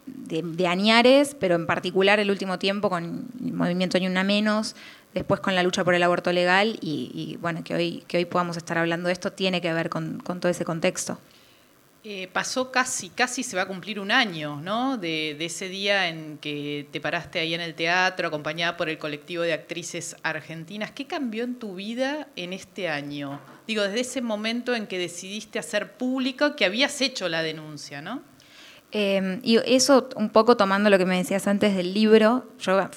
de, 0.07 0.67
añares, 0.67 1.37
pero 1.39 1.55
en 1.55 1.67
particular 1.67 2.21
el 2.21 2.31
último 2.31 2.59
tiempo 2.59 2.91
con 2.91 3.27
el 3.45 3.53
movimiento 3.53 3.99
Ni 3.99 4.07
Una 4.07 4.25
Menos, 4.25 4.75
después 5.15 5.41
con 5.41 5.55
la 5.55 5.63
lucha 5.63 5.85
por 5.85 5.95
el 5.95 6.03
aborto 6.03 6.33
legal 6.33 6.79
y, 6.81 7.37
bueno, 7.41 7.63
que 7.65 7.75
hoy, 7.75 8.05
que 8.09 8.19
hoy 8.19 8.25
podamos 8.25 8.57
estar 8.57 8.79
hablando 8.79 9.09
de 9.09 9.13
esto 9.13 9.33
tiene 9.33 9.61
que 9.61 9.73
ver 9.73 9.89
con 9.91 10.19
todo 10.19 10.49
ese 10.49 10.65
contexto. 10.65 11.19
Eh, 12.05 12.29
pasó 12.33 12.73
casi, 12.73 13.11
casi 13.11 13.45
se 13.45 13.55
va 13.55 13.63
a 13.63 13.67
cumplir 13.67 14.01
un 14.01 14.11
año, 14.11 14.61
¿no? 14.61 14.99
De, 14.99 15.37
ese 15.39 15.69
día 15.69 16.09
en 16.09 16.37
que 16.39 16.89
te 16.91 17.01
paraste 17.01 17.39
ahí 17.39 17.55
en 17.55 17.61
el 17.61 17.77
teatro, 17.77 18.27
acompañada 18.27 18.77
por 18.77 18.89
el 18.89 18.99
colectivo 18.99 19.45
de 19.45 19.53
actrices 19.53 20.17
argentinas. 20.25 20.91
¿Qué 20.91 21.07
cambió 21.07 21.45
en 21.45 21.61
tu 21.61 21.77
vida 21.77 22.27
en 22.35 22.55
este 22.55 22.89
año? 22.89 23.41
Digo, 23.69 23.85
desde 23.85 24.01
ese 24.01 24.21
momento 24.21 24.75
en 24.75 24.89
que 24.89 24.99
decidiste 24.99 25.61
hacer 25.61 25.93
público 25.93 26.57
que 26.57 26.65
habías 26.65 27.01
hecho 27.01 27.29
la 27.29 27.41
denuncia, 27.45 28.03
¿no? 28.03 28.21
Em, 28.93 29.41
y 29.43 29.59
eso, 29.65 30.09
un 30.17 30.31
poco 30.31 30.57
tomando 30.57 30.91
lo 30.91 30.99
que 30.99 31.07
me 31.07 31.17
decías 31.17 31.47
antes 31.47 31.75
del 31.75 31.93
libro, 31.95 32.47
yo 32.61 32.89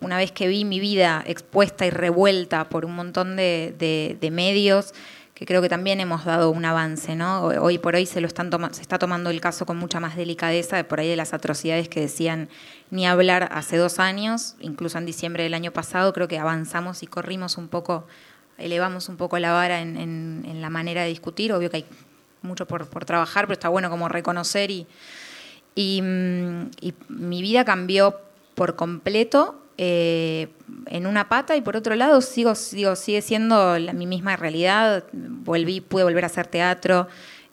una 0.00 0.16
vez 0.16 0.32
que 0.32 0.48
vi 0.48 0.64
mi 0.64 0.80
vida 0.80 1.22
expuesta 1.26 1.86
y 1.86 1.90
revuelta 1.90 2.70
por 2.70 2.86
un 2.86 2.96
montón 2.96 3.36
de 3.36 4.28
medios, 4.32 4.94
que 5.36 5.44
creo 5.44 5.60
que 5.60 5.68
también 5.68 6.00
hemos 6.00 6.24
dado 6.24 6.48
un 6.48 6.64
avance, 6.64 7.14
¿no? 7.14 7.42
Hoy 7.44 7.76
por 7.76 7.94
hoy 7.94 8.06
se 8.06 8.22
lo 8.22 8.26
están 8.26 8.50
se 8.72 8.80
está 8.80 8.98
tomando 8.98 9.28
el 9.28 9.42
caso 9.42 9.66
con 9.66 9.76
mucha 9.76 10.00
más 10.00 10.16
delicadeza, 10.16 10.82
por 10.88 10.98
ahí 10.98 11.10
de 11.10 11.16
las 11.16 11.34
atrocidades 11.34 11.90
que 11.90 12.00
decían 12.00 12.48
ni 12.90 13.06
hablar 13.06 13.50
hace 13.52 13.76
dos 13.76 13.98
años, 13.98 14.56
incluso 14.60 14.96
en 14.96 15.04
diciembre 15.04 15.42
del 15.42 15.52
año 15.52 15.72
pasado, 15.72 16.14
creo 16.14 16.26
que 16.26 16.38
avanzamos 16.38 17.02
y 17.02 17.06
corrimos 17.06 17.58
un 17.58 17.68
poco, 17.68 18.06
elevamos 18.56 19.10
un 19.10 19.18
poco 19.18 19.38
la 19.38 19.52
vara 19.52 19.82
en, 19.82 20.58
la 20.62 20.70
manera 20.70 21.02
de 21.02 21.08
discutir, 21.08 21.52
obvio 21.52 21.68
que 21.68 21.76
hay 21.76 21.86
mucho 22.46 22.66
por, 22.66 22.86
trabajar, 23.04 23.46
pero 23.46 23.54
está 23.54 23.68
bueno 23.68 23.90
como 23.90 24.08
reconocer 24.08 24.70
y, 24.70 24.86
y 25.74 26.00
mi 27.08 27.42
vida 27.42 27.64
cambió 27.64 28.20
por 28.54 28.74
completo 28.74 29.60
eh, 29.78 30.48
en 30.86 31.06
una 31.06 31.28
pata 31.28 31.54
y 31.54 31.60
por 31.60 31.76
otro 31.76 31.94
lado 31.96 32.22
sigo, 32.22 32.54
sigo 32.54 32.96
sigue 32.96 33.20
siendo 33.20 33.78
la, 33.78 33.92
mi 33.92 34.06
misma 34.06 34.36
realidad. 34.36 35.04
Volví, 35.12 35.80
pude 35.80 36.04
volver 36.04 36.24
a 36.24 36.28
hacer 36.28 36.46
teatro. 36.46 37.08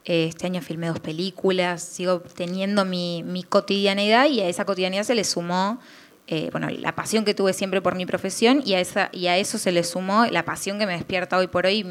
Eh, 0.06 0.27
este 0.27 0.47
año 0.47 0.62
filmé 0.62 0.88
dos 0.88 0.99
películas, 0.99 1.82
sigo 1.82 2.21
teniendo 2.21 2.86
mi, 2.86 3.23
mi, 3.23 3.43
cotidianidad 3.43 4.27
y 4.27 4.41
a 4.41 4.49
esa 4.49 4.65
cotidianidad 4.65 5.03
se 5.03 5.15
le 5.15 5.23
sumó 5.23 5.79
eh, 6.27 6.49
bueno, 6.51 6.69
la 6.69 6.95
pasión 6.95 7.25
que 7.25 7.33
tuve 7.33 7.51
siempre 7.51 7.81
por 7.81 7.95
mi 7.95 8.05
profesión 8.05 8.62
y 8.65 8.75
a, 8.75 8.79
esa, 8.79 9.09
y 9.12 9.27
a 9.27 9.38
eso 9.38 9.57
se 9.57 9.73
le 9.73 9.83
sumó 9.83 10.25
la 10.27 10.45
pasión 10.45 10.79
que 10.79 10.86
me 10.86 10.93
despierta 10.93 11.38
hoy 11.38 11.47
por 11.47 11.65
hoy, 11.65 11.86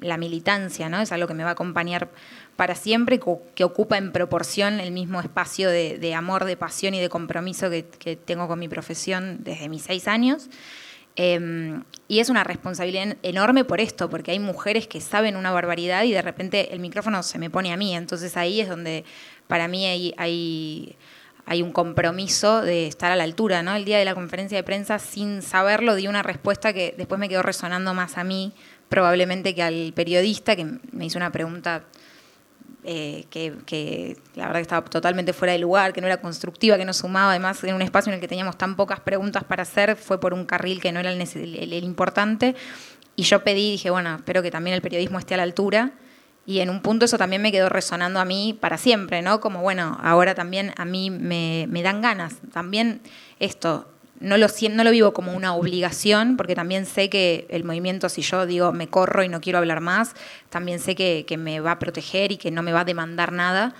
la 0.00 0.18
militancia, 0.18 0.90
¿no? 0.90 1.00
Es 1.00 1.12
algo 1.12 1.26
que 1.26 1.32
me 1.32 1.44
va 1.44 1.50
a 1.50 1.52
acompañar 1.52 2.10
para 2.56 2.74
siempre, 2.74 3.18
que 3.54 3.64
ocupa 3.64 3.96
en 3.96 4.12
proporción 4.12 4.80
el 4.80 4.92
mismo 4.92 5.18
espacio 5.20 5.70
de, 5.70 6.14
amor, 6.14 6.44
de 6.44 6.58
pasión 6.58 6.92
y 6.92 7.00
de 7.00 7.08
compromiso 7.08 7.70
que, 7.70 8.18
tengo 8.22 8.48
con 8.48 8.58
mi 8.58 8.68
profesión 8.68 9.38
desde 9.44 9.70
mis 9.70 9.82
seis 9.82 10.06
años. 10.08 10.50
Em, 11.16 11.82
y 12.06 12.18
es 12.18 12.28
una 12.28 12.44
responsabilidad 12.44 13.16
enorme 13.22 13.64
por 13.64 13.80
esto, 13.80 14.10
porque 14.10 14.32
hay 14.32 14.38
mujeres 14.38 14.86
que 14.86 15.00
saben 15.00 15.36
una 15.36 15.52
barbaridad 15.52 16.04
y 16.04 16.12
de 16.12 16.20
repente 16.20 16.74
el 16.74 16.80
micrófono 16.80 17.22
se 17.22 17.38
me 17.38 17.48
pone 17.48 17.72
a 17.72 17.78
mí. 17.78 17.96
Entonces 17.96 18.36
ahí 18.36 18.60
es 18.60 18.68
donde 18.68 19.04
para 19.48 19.66
mí 19.66 19.86
hay, 19.86 20.12
hay, 20.18 20.96
hay 21.46 21.62
un 21.62 21.72
compromiso 21.72 22.62
de 22.62 22.86
estar 22.86 23.10
a 23.12 23.16
la 23.16 23.24
altura. 23.24 23.62
¿no? 23.62 23.74
El 23.74 23.84
día 23.84 23.98
de 23.98 24.04
la 24.04 24.14
conferencia 24.14 24.56
de 24.56 24.62
prensa, 24.62 24.98
sin 24.98 25.42
saberlo, 25.42 25.94
di 25.94 26.08
una 26.08 26.22
respuesta 26.22 26.72
que 26.72 26.94
después 26.96 27.18
me 27.18 27.28
quedó 27.28 27.42
resonando 27.42 27.94
más 27.94 28.18
a 28.18 28.24
mí, 28.24 28.52
probablemente 28.88 29.54
que 29.54 29.62
al 29.62 29.92
periodista, 29.94 30.56
que 30.56 30.64
me 30.92 31.06
hizo 31.06 31.18
una 31.18 31.32
pregunta 31.32 31.84
eh, 32.82 33.26
que, 33.28 34.16
la 34.36 34.46
verdad 34.46 34.58
que 34.58 34.62
estaba 34.62 34.84
totalmente 34.86 35.32
fuera 35.34 35.52
de 35.52 35.58
lugar, 35.58 35.92
que 35.92 36.00
no 36.00 36.06
era 36.06 36.20
constructiva, 36.20 36.78
que 36.78 36.86
no 36.86 36.94
sumaba, 36.94 37.30
además 37.30 37.62
en 37.64 37.74
un 37.74 37.82
espacio 37.82 38.10
en 38.10 38.14
el 38.14 38.20
que 38.20 38.28
teníamos 38.28 38.56
tan 38.56 38.74
pocas 38.74 39.00
preguntas 39.00 39.44
para 39.44 39.62
hacer, 39.62 39.96
fue 39.96 40.18
por 40.18 40.32
un 40.32 40.46
carril 40.46 40.80
que 40.80 40.90
no 40.90 41.00
era 41.00 41.12
el, 41.12 41.84
importante. 41.84 42.54
Y 43.16 43.24
yo 43.24 43.44
pedí, 43.44 43.72
dije, 43.72 43.90
bueno, 43.90 44.16
espero 44.16 44.42
que 44.42 44.50
también 44.50 44.74
el 44.74 44.82
periodismo 44.82 45.18
esté 45.18 45.34
a 45.34 45.36
la 45.38 45.42
altura. 45.42 45.92
Y 46.46 46.60
en 46.60 46.70
un 46.70 46.80
punto 46.80 47.04
eso 47.04 47.18
también 47.18 47.42
me 47.42 47.52
quedó 47.52 47.68
resonando 47.68 48.18
a 48.18 48.24
mí 48.24 48.56
para 48.58 48.78
siempre, 48.78 49.22
¿no? 49.22 49.40
Como, 49.40 49.60
bueno, 49.60 49.98
ahora 50.02 50.34
también 50.34 50.72
a 50.76 50.84
mí 50.84 51.10
me, 51.10 51.66
me 51.68 51.82
dan 51.82 52.00
ganas. 52.00 52.36
También 52.52 53.02
esto, 53.38 53.86
no 54.20 54.36
lo, 54.36 54.46
no 54.70 54.84
lo 54.84 54.90
vivo 54.90 55.12
como 55.12 55.32
una 55.32 55.54
obligación, 55.54 56.36
porque 56.36 56.54
también 56.54 56.86
sé 56.86 57.08
que 57.08 57.46
el 57.48 57.64
movimiento, 57.64 58.08
si 58.08 58.22
yo 58.22 58.46
digo 58.46 58.70
me 58.72 58.86
corro 58.86 59.24
y 59.24 59.28
no 59.28 59.40
quiero 59.40 59.58
hablar 59.58 59.80
más, 59.80 60.14
también 60.50 60.78
sé 60.78 60.94
que, 60.94 61.24
me 61.38 61.60
va 61.60 61.72
a 61.72 61.78
proteger 61.78 62.30
y 62.30 62.36
que 62.36 62.50
no 62.50 62.62
me 62.62 62.72
va 62.72 62.80
a 62.80 62.84
demandar 62.84 63.32
nada, 63.32 63.74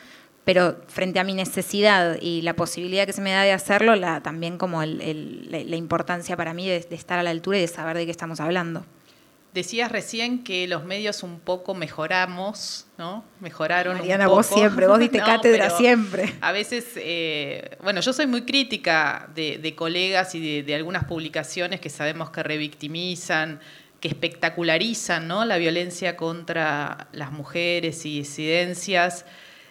pero 0.44 0.78
frente 0.88 1.20
a 1.20 1.24
mi 1.24 1.34
necesidad 1.34 2.16
y 2.20 2.40
la 2.40 2.54
posibilidad 2.54 3.04
que 3.04 3.12
se 3.12 3.20
me 3.20 3.32
da 3.32 3.42
de 3.42 3.52
hacerlo, 3.52 3.94
la, 3.96 4.22
también 4.22 4.56
como 4.56 4.82
la, 4.82 5.76
importancia 5.76 6.36
para 6.36 6.54
mí 6.54 6.66
de 6.66 6.86
estar 6.90 7.18
a 7.18 7.22
la 7.22 7.30
altura 7.30 7.58
y 7.58 7.60
de 7.60 7.68
saber 7.68 7.98
de 7.98 8.06
qué 8.06 8.10
estamos 8.10 8.40
hablando. 8.40 8.84
Decías 9.52 9.90
recién 9.90 10.44
que 10.44 10.68
los 10.68 10.84
medios 10.84 11.24
un 11.24 11.40
poco 11.40 11.74
mejoramos, 11.74 12.86
¿no? 12.98 13.24
Mejoraron 13.40 13.98
Mariana, 13.98 14.28
vos 14.28 14.46
siempre, 14.46 14.86
vos 14.86 15.00
diste 15.00 15.18
cátedra 15.26 15.70
siempre. 15.70 16.34
A 16.40 16.52
veces, 16.52 16.86
eh, 16.94 17.76
bueno, 17.82 18.00
yo 18.00 18.12
soy 18.12 18.28
muy 18.28 18.42
crítica 18.42 19.28
de, 19.34 19.74
colegas 19.76 20.36
y 20.36 20.62
de, 20.62 20.74
algunas 20.76 21.04
publicaciones 21.04 21.80
que 21.80 21.90
sabemos 21.90 22.30
que 22.30 22.44
revictimizan, 22.44 23.58
que 23.98 24.06
espectacularizan, 24.06 25.26
¿no? 25.26 25.44
La 25.44 25.56
violencia 25.56 26.16
contra 26.16 27.08
las 27.10 27.32
mujeres 27.32 28.06
y 28.06 28.18
disidencias. 28.18 29.24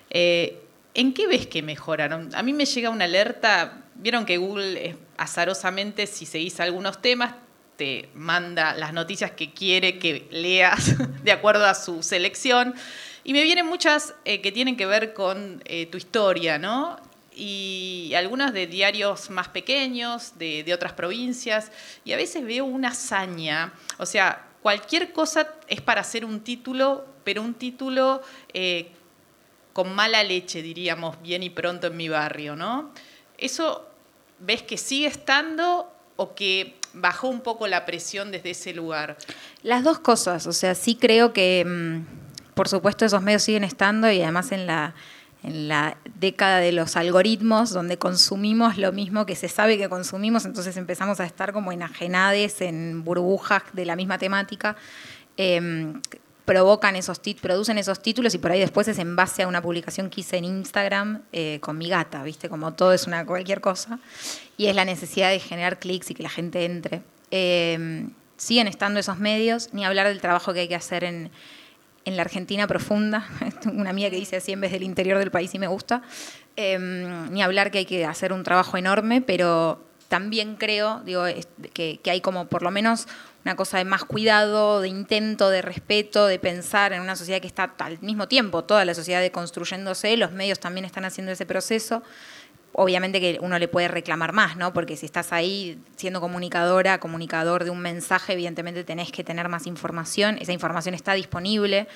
Eh, 0.09 0.61
¿En 0.93 1.13
qué 1.13 1.25
ves 1.25 1.47
que 1.47 1.61
mejoraron? 1.61 2.35
A 2.35 2.43
mí 2.43 2.51
me 2.51 2.65
llega 2.65 2.89
una 2.89 3.05
alerta, 3.05 3.85
vieron 3.95 4.25
que 4.25 4.35
Google 4.35 4.97
azarosamente, 5.15 6.05
si 6.05 6.25
seguís 6.25 6.59
algunos 6.59 7.01
temas, 7.01 7.35
te 7.79 8.09
manda 8.13 8.73
las 8.75 8.91
noticias 8.91 9.31
que 9.31 9.53
quiere 9.53 9.99
que 9.99 10.27
leas 10.31 10.95
de 11.23 11.31
acuerdo 11.31 11.65
a 11.65 11.73
su 11.73 12.03
selección. 12.03 12.75
Y 13.23 13.31
me 13.31 13.41
vienen 13.41 13.65
muchas 13.65 14.13
eh, 14.25 14.41
que 14.41 14.51
tienen 14.51 14.75
que 14.75 14.85
ver 14.85 15.13
con 15.13 15.63
eh, 15.65 15.85
tu 15.85 15.97
historia, 15.97 16.59
¿no? 16.59 16.99
y 17.41 18.11
algunos 18.17 18.51
de 18.51 18.67
diarios 18.67 19.29
más 19.29 19.47
pequeños, 19.47 20.37
de, 20.37 20.69
otras 20.73 20.91
provincias, 20.91 21.71
y 22.03 22.11
a 22.11 22.17
veces 22.17 22.43
veo 22.43 22.65
una 22.65 22.89
hazaña, 22.89 23.71
o 23.97 24.05
sea, 24.05 24.45
cualquier 24.61 25.13
cosa 25.13 25.47
es 25.69 25.79
para 25.79 26.01
hacer 26.01 26.25
un 26.25 26.41
título, 26.41 27.05
pero 27.23 27.41
un 27.41 27.53
título 27.53 28.21
eh, 28.53 28.91
con 29.71 29.95
mala 29.95 30.21
leche, 30.21 30.61
diríamos, 30.61 31.21
bien 31.21 31.41
y 31.41 31.49
pronto 31.49 31.87
en 31.87 31.95
mi 31.95 32.09
barrio, 32.09 32.57
¿no? 32.57 32.91
¿Eso 33.37 33.87
ves 34.39 34.63
que 34.63 34.77
sigue 34.77 35.07
estando 35.07 35.89
o 36.17 36.35
que 36.35 36.78
bajó 36.93 37.28
un 37.28 37.41
poco 37.41 37.67
la 37.67 37.86
presión 37.86 38.32
desde 38.32 38.52
ese 38.52 38.73
lugar? 38.73 39.17
Las 39.63 39.84
dos 39.84 39.99
cosas, 39.99 40.47
o 40.47 40.54
sea, 40.54 40.75
sí 40.75 40.95
creo 40.95 41.34
que, 41.34 41.65
mm, 41.65 42.54
por 42.54 42.67
supuesto, 42.67 43.06
esos 43.06 43.21
medios 43.21 43.43
siguen 43.43 43.63
estando 43.63 44.12
y 44.12 44.21
además 44.21 44.52
en 44.52 44.67
la, 44.67 44.93
en 45.43 45.67
la 45.67 45.97
década 46.19 46.60
de 46.60 46.71
los 46.71 46.95
algoritmos, 46.95 47.71
donde 47.71 47.97
consumimos 47.97 48.78
lo 48.78 48.91
mismo 48.91 49.25
que 49.25 49.36
se 49.36 49.47
sabe 49.47 49.78
que 49.78 49.89
consumimos, 49.89 50.45
entonces 50.45 50.75
empezamos 50.78 51.19
a 51.19 51.25
estar 51.25 51.54
como 51.54 51.71
enajenades 51.71 52.62
en 52.62 53.04
burbujas 53.04 53.63
de 53.73 53.86
la 53.86 53.95
misma 53.95 54.17
temática. 54.17 54.75
Em, 55.38 56.02
provocan 56.49 56.95
esos 56.95 57.21
producen 57.39 57.78
esos 57.78 58.02
títulos 58.02 58.34
y 58.34 58.39
por 58.39 58.49
ahí 58.49 58.60
después 58.60 58.88
es 58.88 58.97
en 58.97 59.15
base 59.15 59.43
a 59.43 59.47
una 59.47 59.62
publicación 59.62 60.10
que 60.10 60.21
hice 60.21 60.38
en 60.38 60.45
Instagram 60.45 61.21
eh, 61.32 61.60
con 61.62 61.78
mi 61.78 61.89
gata, 61.89 62.23
¿viste? 62.23 62.49
Como 62.49 62.73
todo 62.73 62.91
es 62.91 63.06
una 63.06 63.23
cualquier 63.23 63.62
cosa. 63.62 63.99
Y 64.60 64.67
es 64.67 64.76
la 64.76 64.84
necesidad 64.84 65.30
de 65.30 65.39
generar 65.39 65.80
clics 65.80 66.12
y 66.12 66.13
que 66.13 66.22
la 66.22 66.30
gente 66.30 66.65
entre. 66.65 67.02
Em, 67.32 68.12
siguen 68.36 68.67
estando 68.67 69.00
esos 69.00 69.17
medios, 69.17 69.74
ni 69.74 69.86
hablar 69.86 70.06
del 70.10 70.19
trabajo 70.19 70.54
que 70.54 70.60
hay 70.60 70.67
que 70.67 70.76
hacer 70.76 71.06
en, 71.06 71.32
en 72.04 72.17
la 72.17 72.24
Argentina 72.24 72.67
profunda, 72.67 73.26
una 73.74 73.93
mía 73.93 74.10
que 74.10 74.17
dice 74.17 74.36
así 74.36 74.52
en 74.52 74.60
vez 74.60 74.74
del 74.74 74.84
interior 74.84 75.17
del 75.17 75.32
país 75.32 75.56
y 75.56 75.60
me 75.60 75.67
gusta, 75.67 76.02
em, 76.58 77.32
ni 77.32 77.41
hablar 77.41 77.72
que 77.72 77.78
hay 77.78 77.86
que 77.86 78.06
hacer 78.06 78.34
un 78.34 78.43
trabajo 78.43 78.76
enorme, 78.76 79.22
pero 79.22 79.82
también 80.10 80.58
creo 80.58 81.04
digo, 81.06 81.24
que, 81.72 82.02
que, 82.04 82.12
hay 82.12 82.19
como 82.19 82.48
por 82.48 82.62
lo 82.62 82.69
menos 82.69 83.08
una 83.45 83.56
cosa 83.56 83.78
de 83.78 83.86
más 83.86 84.04
cuidado, 84.04 84.82
de 84.82 84.89
intento, 84.89 85.50
de 85.50 85.62
respeto, 85.62 86.26
de 86.26 86.38
pensar 86.38 86.91
en 86.91 87.02
una 87.02 87.15
sociedad 87.15 87.39
que 87.39 87.48
está 87.48 87.74
al 87.78 88.02
mismo 88.02 88.28
tiempo, 88.28 88.65
toda 88.65 88.84
la 88.84 88.93
sociedad 88.93 89.26
construyéndose, 89.32 90.17
los 90.17 90.34
medios 90.34 90.60
también 90.60 90.84
están 90.84 91.06
haciendo 91.06 91.32
ese 91.32 91.45
proceso. 91.45 92.04
Obviamente 92.73 93.19
que 93.19 93.39
uno 93.41 93.58
le 93.60 93.67
puede 93.67 93.88
reclamar 93.88 94.32
más, 94.32 94.55
¿no? 94.55 94.73
Porque 94.73 94.95
si 94.95 95.05
estás 95.05 95.34
ahí 95.34 95.79
siendo 95.95 96.21
comunicadora, 96.21 96.99
comunicador 96.99 97.63
de 97.63 97.71
un 97.71 97.79
mensaje, 97.79 98.34
evidentemente 98.34 98.84
tenés 98.84 99.12
que 99.12 99.23
tener 99.23 99.49
más 99.49 99.67
información. 99.67 100.38
Esa 100.39 100.53
información 100.53 100.95
está 100.95 101.13
disponible 101.13 101.88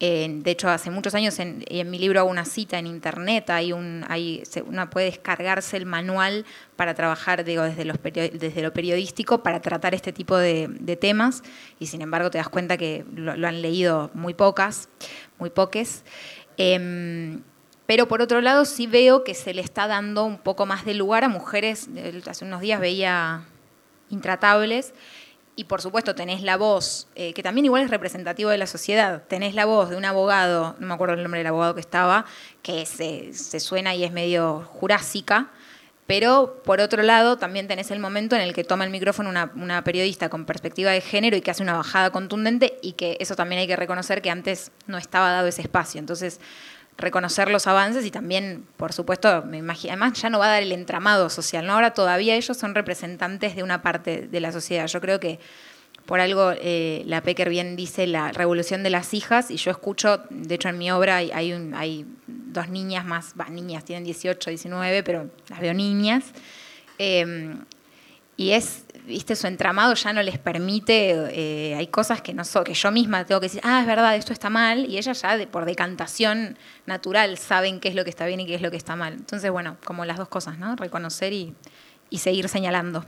de 0.00 0.50
hecho, 0.50 0.68
hace 0.68 0.90
muchos 0.90 1.14
años 1.14 1.38
en, 1.38 1.64
mi 1.90 1.98
libro 1.98 2.20
hago 2.20 2.30
una 2.30 2.44
cita 2.44 2.78
en 2.78 2.86
internet, 2.86 3.48
hay 3.50 3.72
un, 3.72 4.04
uno 4.66 4.90
puede 4.90 5.06
descargarse 5.06 5.76
el 5.76 5.86
manual 5.86 6.44
para 6.76 6.94
trabajar 6.94 7.44
digo, 7.44 7.62
desde, 7.62 7.84
los 7.84 7.98
desde 8.02 8.62
lo 8.62 8.72
periodístico 8.72 9.42
para 9.42 9.60
tratar 9.60 9.94
este 9.94 10.12
tipo 10.12 10.36
de, 10.36 10.98
temas 11.00 11.42
y 11.78 11.86
sin 11.86 12.02
embargo 12.02 12.30
te 12.30 12.38
das 12.38 12.48
cuenta 12.48 12.76
que 12.76 13.04
lo, 13.14 13.32
han 13.32 13.62
leído 13.62 14.10
muy 14.14 14.34
pocas, 14.34 14.88
muy 15.38 15.50
poques. 15.50 16.04
Em, 16.56 17.42
pero 17.86 18.08
por 18.08 18.22
otro 18.22 18.40
lado 18.40 18.64
sí 18.64 18.86
veo 18.86 19.24
que 19.24 19.34
se 19.34 19.54
le 19.54 19.62
está 19.62 19.86
dando 19.86 20.24
un 20.24 20.38
poco 20.38 20.66
más 20.66 20.84
de 20.84 20.94
lugar 20.94 21.24
a 21.24 21.28
mujeres, 21.28 21.88
hace 22.26 22.44
unos 22.44 22.60
días 22.60 22.80
veía 22.80 23.44
intratables, 24.10 24.94
y 25.56 25.64
por 25.64 25.80
supuesto 25.80 26.14
tenés 26.14 26.42
la 26.42 26.56
voz, 26.56 27.06
eh, 27.14 27.32
que 27.32 27.42
también 27.42 27.64
igual 27.64 27.82
es 27.82 27.90
representativo 27.90 28.50
de 28.50 28.58
la 28.58 28.66
sociedad, 28.66 29.22
tenés 29.28 29.54
la 29.54 29.66
voz 29.66 29.90
de 29.90 29.96
un 29.96 30.04
abogado, 30.04 30.74
no 30.78 30.86
me 30.88 30.94
acuerdo 30.94 31.14
el 31.14 31.22
nombre 31.22 31.38
del 31.38 31.46
abogado 31.46 31.74
que 31.74 31.80
estaba, 31.80 32.24
que 32.62 32.86
se, 32.86 33.32
suena 33.60 33.94
y 33.94 34.04
es 34.04 34.10
medio 34.10 34.68
jurásica, 34.72 35.50
pero 36.06 36.60
por 36.64 36.80
otro 36.80 37.02
lado 37.02 37.38
también 37.38 37.68
tenés 37.68 37.90
el 37.90 37.98
momento 37.98 38.34
en 38.34 38.42
el 38.42 38.52
que 38.52 38.64
toma 38.64 38.84
el 38.84 38.90
micrófono 38.90 39.30
una, 39.30 39.52
una, 39.54 39.84
periodista 39.84 40.28
con 40.28 40.44
perspectiva 40.44 40.90
de 40.90 41.00
género 41.00 41.36
y 41.36 41.40
que 41.40 41.50
hace 41.50 41.62
una 41.62 41.76
bajada 41.76 42.10
contundente 42.10 42.78
y 42.82 42.92
que 42.92 43.16
eso 43.20 43.36
también 43.36 43.60
hay 43.60 43.66
que 43.66 43.76
reconocer 43.76 44.20
que 44.20 44.30
antes 44.30 44.70
no 44.86 44.98
estaba 44.98 45.30
dado 45.30 45.46
ese 45.46 45.62
espacio. 45.62 46.00
Entonces 46.00 46.40
reconocer 46.96 47.50
los 47.50 47.66
avances 47.66 48.04
y 48.06 48.10
también, 48.10 48.64
por 48.76 48.92
supuesto, 48.92 49.42
me 49.42 49.58
imagino, 49.58 49.92
además 49.92 50.20
ya 50.20 50.30
no 50.30 50.38
va 50.38 50.46
a 50.46 50.50
dar 50.50 50.62
el 50.62 50.72
entramado 50.72 51.28
social, 51.28 51.66
¿no? 51.66 51.72
Ahora 51.74 51.92
todavía 51.92 52.36
ellos 52.36 52.56
son 52.56 52.74
representantes 52.74 53.56
de 53.56 53.62
una 53.62 53.82
parte 53.82 54.28
de 54.28 54.40
la 54.40 54.52
sociedad. 54.52 54.86
Yo 54.86 55.00
creo 55.00 55.18
que 55.18 55.40
por 56.06 56.20
algo 56.20 56.52
eh, 56.56 57.02
la 57.06 57.22
Pecker 57.22 57.48
bien 57.48 57.76
dice 57.76 58.06
la 58.06 58.30
revolución 58.30 58.82
de 58.82 58.90
las 58.90 59.14
hijas 59.14 59.50
y 59.50 59.56
yo 59.56 59.70
escucho, 59.70 60.22
de 60.30 60.54
hecho 60.54 60.68
en 60.68 60.78
mi 60.78 60.90
obra 60.90 61.16
hay, 61.16 61.30
hay, 61.32 62.06
dos 62.26 62.68
niñas 62.68 63.04
más, 63.04 63.34
niñas 63.50 63.84
tienen 63.84 64.04
18, 64.04 64.50
19, 64.50 65.02
pero 65.02 65.30
las 65.48 65.60
veo 65.60 65.74
niñas. 65.74 66.24
Eh, 66.98 67.56
y 68.36 68.50
es, 68.50 68.83
viste, 69.06 69.36
su 69.36 69.46
entramado 69.46 69.94
ya 69.94 70.12
no 70.12 70.22
les 70.22 70.38
permite, 70.38 71.10
eh, 71.30 71.74
hay 71.74 71.86
cosas 71.88 72.22
que, 72.22 72.32
no 72.34 72.42
que 72.64 72.74
yo 72.74 72.90
misma 72.90 73.24
tengo 73.24 73.40
que 73.40 73.46
decir, 73.46 73.60
ah, 73.64 73.80
es 73.80 73.86
verdad, 73.86 74.16
esto 74.16 74.32
está 74.32 74.50
mal, 74.50 74.90
y 74.90 74.98
ellas 74.98 75.20
ya 75.20 75.38
por 75.50 75.64
decantación 75.64 76.58
natural 76.86 77.36
saben 77.38 77.80
qué 77.80 77.88
es 77.88 77.94
lo 77.94 78.04
que 78.04 78.10
está 78.10 78.26
bien 78.26 78.40
y 78.40 78.46
qué 78.46 78.54
es 78.54 78.62
lo 78.62 78.70
que 78.70 78.76
está 78.76 78.96
mal. 78.96 79.14
Entonces, 79.14 79.50
bueno, 79.50 79.76
como 79.84 80.04
las 80.04 80.16
dos 80.16 80.28
cosas, 80.28 80.58
¿no? 80.58 80.76
Reconocer 80.76 81.32
y, 81.32 81.54
y 82.10 82.18
seguir 82.18 82.48
señalando. 82.48 83.04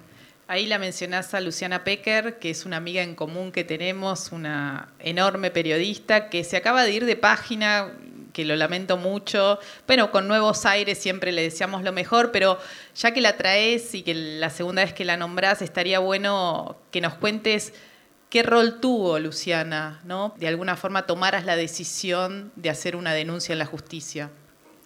Ahí 0.49 0.67
la 0.67 0.79
mencionás 0.79 1.35
a 1.35 1.41
Luciana 1.41 1.83
Pecker, 1.83 2.39
que 2.39 2.51
es 2.51 2.67
una 2.67 2.77
amiga 2.77 3.03
en 3.03 3.17
común 3.17 3.51
que 3.51 3.65
tenemos, 3.65 4.31
una 4.31 4.93
enorme 5.01 5.51
periodista 5.51 6.29
que 6.31 6.45
se 6.45 6.57
acaba 6.57 6.85
de 6.85 6.93
ir 6.93 7.05
de 7.05 7.17
página, 7.17 7.93
que 8.37 8.45
lo 8.45 8.55
lamento 8.55 8.99
mucho. 8.99 9.59
Bueno, 9.87 10.11
con 10.11 10.29
Nuevos 10.29 10.67
Aires 10.67 10.99
siempre 10.99 11.33
le 11.33 11.41
deseamos 11.41 11.83
lo 11.83 11.91
mejor, 11.91 12.33
pero 12.33 12.59
ya 12.95 13.13
que 13.13 13.23
la 13.23 13.39
traes 13.39 13.95
y 13.95 14.03
que 14.03 14.13
la 14.15 14.51
segunda 14.51 14.85
vez 14.85 14.93
que 14.93 15.07
la 15.07 15.17
nombrás, 15.17 15.63
estaría 15.63 16.01
bueno 16.01 16.77
que 16.91 17.01
nos 17.01 17.15
cuentes 17.15 17.73
qué 18.29 18.43
rol 18.43 18.79
tuvo 18.79 19.19
Luciana, 19.19 20.03
¿no? 20.05 20.35
De 20.37 20.49
alguna 20.49 20.77
forma 20.77 21.07
tomaras 21.07 21.47
la 21.47 21.57
decisión 21.57 22.53
de 22.57 22.69
hacer 22.69 22.95
una 22.95 23.15
denuncia 23.15 23.55
en 23.55 23.59
la 23.59 23.65
justicia. 23.65 24.31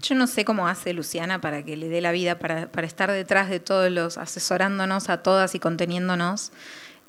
Yo 0.01 0.15
no 0.15 0.29
sé 0.29 0.45
cómo 0.45 0.69
hace 0.69 0.93
Luciana 0.93 1.41
para 1.41 1.65
que 1.65 1.77
le 1.77 1.89
dé 1.89 2.01
la 2.01 2.13
vida, 2.13 2.39
para, 2.39 2.69
estar 2.85 3.11
detrás 3.11 3.51
de 3.51 3.59
todos 3.59 3.91
los, 3.91 4.17
asesorándonos 4.17 5.09
a 5.09 5.25
todas 5.25 5.57
y 5.57 5.59
conteniéndonos. 5.59 6.53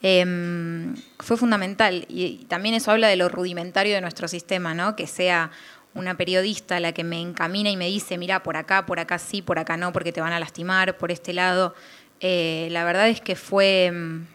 Em, 0.02 0.96
fue 1.20 1.38
fundamental 1.38 2.06
y, 2.10 2.46
también 2.46 2.74
eso 2.74 2.90
habla 2.90 3.08
de 3.10 3.16
lo 3.16 3.30
rudimentario 3.30 3.94
de 3.94 4.02
nuestro 4.02 4.28
sistema, 4.28 4.74
¿no? 4.74 4.96
Que 4.96 5.06
sea 5.06 5.52
una 5.94 6.16
periodista 6.16 6.80
la 6.80 6.94
que 6.94 7.04
me 7.04 7.20
encamina 7.20 7.70
y 7.70 7.78
me 7.78 7.88
dice, 7.88 8.18
mira, 8.18 8.44
por 8.44 8.58
acá, 8.58 8.86
por 8.86 9.00
acá 9.00 9.20
sí, 9.20 9.42
por 9.42 9.60
acá 9.60 9.78
no, 9.78 9.92
porque 9.92 10.12
te 10.12 10.22
van 10.22 10.34
a 10.34 10.40
lastimar, 10.40 10.98
por 10.98 11.12
este 11.12 11.34
lado. 11.34 11.76
Eh, 12.20 12.70
la 12.72 12.84
verdad 12.84 13.10
es 13.10 13.20
que 13.20 13.36
fue 13.36 13.92
mm, 13.92 14.28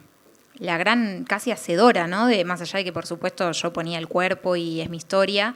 la 0.59 0.77
gran, 0.77 1.25
casi 1.25 1.51
hacedora, 1.51 2.07
¿no? 2.07 2.27
De, 2.27 2.45
más 2.45 2.61
allá 2.61 2.79
de 2.79 2.85
que 2.85 2.93
por 2.93 3.07
supuesto 3.07 3.51
yo 3.53 3.73
ponía 3.73 3.99
el 3.99 4.09
cuerpo 4.09 4.57
y 4.57 4.81
es 4.81 4.91
mi 4.91 4.97
historia, 4.97 5.55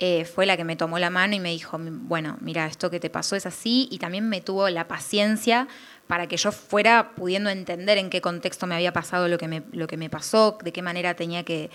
eh, 0.00 0.24
fue 0.24 0.46
la 0.46 0.56
que 0.56 0.64
me 0.64 0.76
tomó 0.76 0.98
la 0.98 1.10
mano 1.10 1.34
y 1.34 1.40
me 1.40 1.50
dijo, 1.50 1.76
bueno, 1.80 2.36
mira, 2.40 2.66
esto 2.66 2.90
que 2.90 3.00
te 3.00 3.10
pasó 3.10 3.34
es 3.34 3.46
así, 3.46 3.88
y 3.90 3.98
también 3.98 4.28
me 4.28 4.40
tuvo 4.40 4.68
la 4.68 4.86
paciencia 4.86 5.66
para 6.08 6.26
que 6.26 6.36
yo 6.38 6.50
fuera 6.50 7.12
pudiendo 7.14 7.50
entender 7.50 7.98
en 7.98 8.10
qué 8.10 8.20
contexto 8.20 8.66
me 8.66 8.74
había 8.74 8.92
pasado 8.92 9.28
lo 9.28 9.38
que 9.38 9.46
me, 9.46 9.62
lo 9.72 9.86
que 9.86 9.96
me 9.96 10.08
pasó, 10.10 10.58
de 10.64 10.72
qué 10.72 10.82
manera 10.82 11.14
tenía 11.14 11.44
que, 11.44 11.70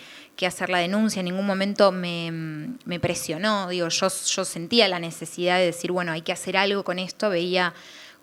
hacer 0.46 0.69
la 0.69 0.80
denuncia. 0.80 1.22
En 1.22 1.26
ningún 1.26 1.46
momento 1.46 1.91
me, 1.93 3.00
presionó, 3.00 3.69
digo, 3.69 3.88
yo, 3.88 4.08
yo 4.10 4.43
sentía 4.43 4.88
la 4.88 5.00
necesidad 5.00 5.60
de 5.60 5.67
decir, 5.67 5.91
bueno, 5.91 6.12
hay 6.12 6.22
que 6.22 6.34
hacer 6.34 6.58
algo 6.58 6.84
con 6.84 7.00
esto, 7.00 7.30
veía 7.30 7.74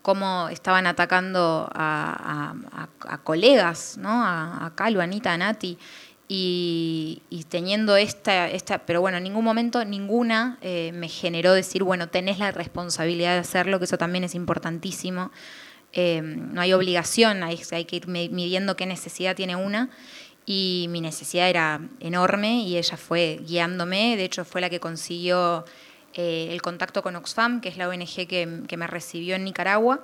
cómo 0.03 0.49
estaban 0.49 0.87
atacando 0.87 1.71
a, 1.73 2.89
colegas, 3.23 3.97
¿no? 3.97 4.11
A, 4.11 4.67
a 4.67 4.73
a 4.77 5.03
Anita, 5.03 5.33
a 5.33 5.39
Nati, 5.39 5.79
y, 6.33 7.45
teniendo 7.49 7.97
esta, 7.97 8.49
esta, 8.49 8.79
pero 8.79 9.01
bueno, 9.01 9.19
en 9.19 9.25
ningún 9.25 9.45
momento 9.45 9.85
ninguna 9.85 10.59
eh, 10.61 10.93
me 10.95 11.09
generó 11.09 11.53
decir, 11.53 11.83
bueno, 11.83 12.09
tenés 12.09 12.39
la 12.39 12.53
responsabilidad 12.53 13.35
de 13.35 13.41
hacerlo, 13.41 13.79
que 13.79 13.87
eso 13.87 13.99
también 13.99 14.23
es 14.25 14.35
importantísimo. 14.37 15.33
Eh, 15.93 16.23
no 16.23 16.61
hay 16.61 16.73
obligación, 16.73 17.43
hay, 17.43 17.57
que 17.59 17.97
ir 17.97 18.07
midiendo 18.07 18.77
qué 18.77 18.87
necesidad 18.87 19.35
tiene 19.35 19.57
una. 19.57 19.91
Y 20.47 20.87
mi 20.91 21.01
necesidad 21.01 21.49
era 21.49 21.81
enorme 22.01 22.63
y 22.63 22.77
ella 22.77 22.97
fue 22.97 23.41
guiándome. 23.47 24.17
De 24.17 24.25
hecho, 24.25 24.45
fue 24.45 24.61
la 24.61 24.71
que 24.71 24.81
consiguió 24.81 25.65
eh, 26.15 26.49
el 26.51 26.63
contacto 26.63 27.03
con 27.03 27.15
Oxfam, 27.17 27.61
que 27.61 27.69
es 27.69 27.77
la 27.77 27.89
ONG 27.89 28.27
que, 28.27 28.77
me 28.77 28.87
recibió 28.87 29.37
en 29.37 29.45
Nicaragua. 29.45 30.01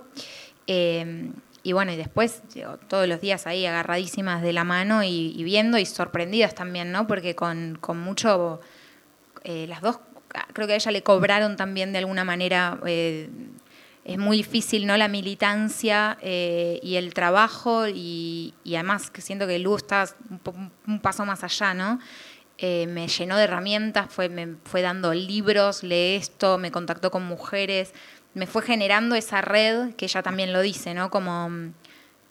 Eh, 0.67 1.31
y 1.63 1.73
bueno, 1.73 1.93
y 1.93 1.97
después 1.97 2.43
todos 2.87 3.09
los 3.09 3.21
días 3.21 3.47
ahí 3.49 3.67
agarradísimas 3.67 4.41
de 4.41 4.53
la 4.53 4.63
mano 4.63 5.03
y, 5.03 5.43
viendo 5.43 5.79
y 5.79 5.87
sorprendidas 5.87 6.55
también, 6.55 6.93
¿no? 6.93 7.09
Porque 7.09 7.35
con, 7.35 7.77
con 7.81 7.99
mucho, 7.99 8.61
las 9.43 9.81
dos, 9.81 9.99
creo 10.53 10.69
que 10.69 10.75
a 10.75 10.77
ella 10.77 10.93
le 10.93 11.03
cobraron 11.03 11.57
también 11.57 11.91
de 11.93 11.99
alguna 11.99 12.23
manera 12.23 12.79
es 14.07 14.19
muy 14.19 14.37
difícil, 14.37 14.87
¿no? 14.87 14.97
La 14.97 15.09
militancia 15.09 16.17
eh, 16.23 16.79
y 16.81 16.95
el 16.95 17.13
trabajo 17.13 17.89
y, 17.89 18.55
además 18.67 19.11
que 19.11 19.21
siento 19.21 19.49
que 19.49 19.59
Luz 19.59 19.83
está 19.83 20.07
un, 20.87 21.01
paso 21.01 21.27
más 21.27 21.43
allá, 21.43 21.75
¿no? 21.75 21.99
Eh, 22.59 22.87
me 22.87 23.09
llenó 23.09 23.37
de 23.37 23.45
herramientas, 23.45 24.07
fue, 24.09 24.29
me 24.29 24.55
fue 24.65 24.81
dando 24.81 25.13
libros, 25.13 25.83
lee 25.83 26.15
esto, 26.15 26.57
me 26.57 26.71
contactó 26.71 27.11
con 27.11 27.25
mujeres, 27.25 27.93
me 28.35 28.47
fue 28.47 28.63
generando 28.63 29.17
esa 29.17 29.41
red, 29.41 29.95
que 29.97 30.05
ella 30.05 30.23
también 30.23 30.53
lo 30.53 30.61
dice, 30.61 30.95
¿no? 30.95 31.11
Como, 31.11 31.73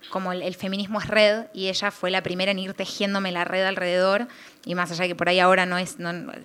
como 0.09 0.31
el, 0.31 0.55
feminismo 0.55 1.01
es 1.01 1.07
red, 1.07 1.47
y 1.53 1.67
ella 1.67 1.91
fue 1.91 2.09
la 2.09 2.23
primera 2.23 2.51
en 2.51 2.59
ir 2.59 2.73
tejiéndome 2.73 3.33
la 3.33 3.43
red 3.43 3.65
alrededor, 3.65 4.29
y 4.63 4.75
más 4.75 4.91
allá 4.91 5.03
de 5.03 5.07
que 5.09 5.15
por 5.15 5.27
ahí 5.27 5.41
ahora 5.41 5.65
no 5.65 5.77
es, 5.77 5.97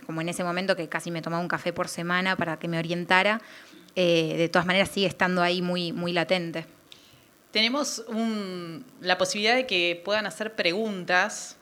como 0.06 0.20
en 0.22 0.28
ese 0.28 0.42
momento 0.42 0.74
que 0.74 0.88
casi 0.88 1.12
me 1.12 1.22
tomaba 1.22 1.40
un 1.40 1.48
café 1.48 1.72
por 1.72 1.86
semana 1.86 2.34
para 2.34 2.58
que 2.58 2.66
me 2.66 2.78
orientara, 2.80 3.40
eh, 3.96 4.35
de 4.37 4.48
todas 4.48 4.66
maneras 4.66 4.88
sigue 4.88 5.07
estando 5.07 5.42
ahí 5.42 5.62
muy, 5.62 5.92
muy 5.92 6.12
latente. 6.12 6.66
Tenemos 7.50 8.05
la 9.00 9.18
posibilidad 9.18 9.57
de 9.57 9.66
que 9.66 10.00
puedan 10.05 10.26
hacer 10.26 10.55
preguntas, 10.55 11.57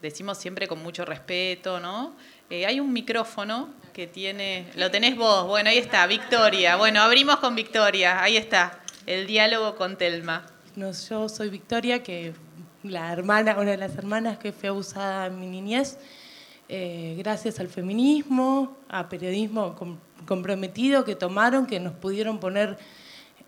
decimos 0.00 0.38
siempre 0.38 0.68
con 0.68 0.82
mucho 0.82 1.04
respeto, 1.04 1.80
¿no? 1.80 2.14
Eh, 2.50 2.66
hay 2.66 2.80
un 2.80 2.92
micrófono 2.92 3.70
que 3.92 4.06
tiene, 4.06 4.66
lo 4.76 4.90
tenés 4.90 5.16
vos, 5.16 5.46
bueno, 5.46 5.70
ahí 5.70 5.78
está, 5.78 6.06
Victoria. 6.06 6.76
Bueno, 6.76 7.00
abrimos 7.00 7.36
con 7.36 7.54
Victoria, 7.54 8.22
ahí 8.22 8.36
está, 8.36 8.80
el 9.06 9.26
diálogo 9.26 9.74
con 9.74 9.96
Telma. 9.96 10.46
No, 10.76 10.92
yo 10.92 11.28
soy 11.28 11.48
Victoria, 11.48 12.02
que 12.02 12.34
la 12.82 13.12
hermana, 13.12 13.54
una 13.58 13.72
de 13.72 13.76
las 13.76 13.96
hermanas 13.96 14.38
que 14.38 14.52
fue 14.52 14.68
abusada 14.68 15.26
en 15.26 15.40
mi 15.40 15.46
niñez, 15.46 15.98
eh, 16.74 17.16
gracias 17.18 17.60
al 17.60 17.68
feminismo, 17.68 18.78
a 18.88 19.06
periodismo 19.10 19.76
comprometido 20.24 21.04
que 21.04 21.14
tomaron, 21.14 21.66
que 21.66 21.78
nos 21.78 21.92
pudieron 21.92 22.40
poner 22.40 22.78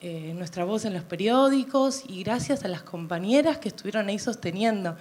eh, 0.03 0.35
nuestra 0.37 0.67
voz 0.67 0.85
en 0.85 0.93
los 0.93 1.05
periódicos 1.05 2.03
y 2.07 2.23
gracias 2.23 2.67
a 2.67 2.69
las 2.69 2.83
compañeras 2.83 3.57
que 3.57 3.69
estuvieron 3.69 4.09
ahí 4.09 4.19
sosteniendo, 4.19 4.99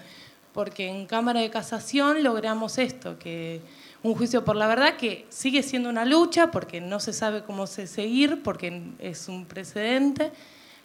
porque 0.53 0.87
en 0.87 1.05
Cámara 1.05 1.41
de 1.41 1.49
Casación 1.49 2.23
logramos 2.23 2.77
esto, 2.77 3.19
que 3.19 3.59
un 4.03 4.15
juicio 4.15 4.45
por 4.45 4.55
la 4.55 4.67
verdad 4.67 4.95
que 4.95 5.25
sigue 5.27 5.61
siendo 5.61 5.89
una 5.89 6.05
lucha 6.05 6.49
porque 6.49 6.79
no 6.79 7.01
se 7.01 7.11
sabe 7.11 7.43
cómo 7.43 7.67
se 7.67 7.87
seguir, 7.87 8.41
porque 8.41 8.83
es 8.99 9.27
un 9.27 9.43
precedente, 9.45 10.31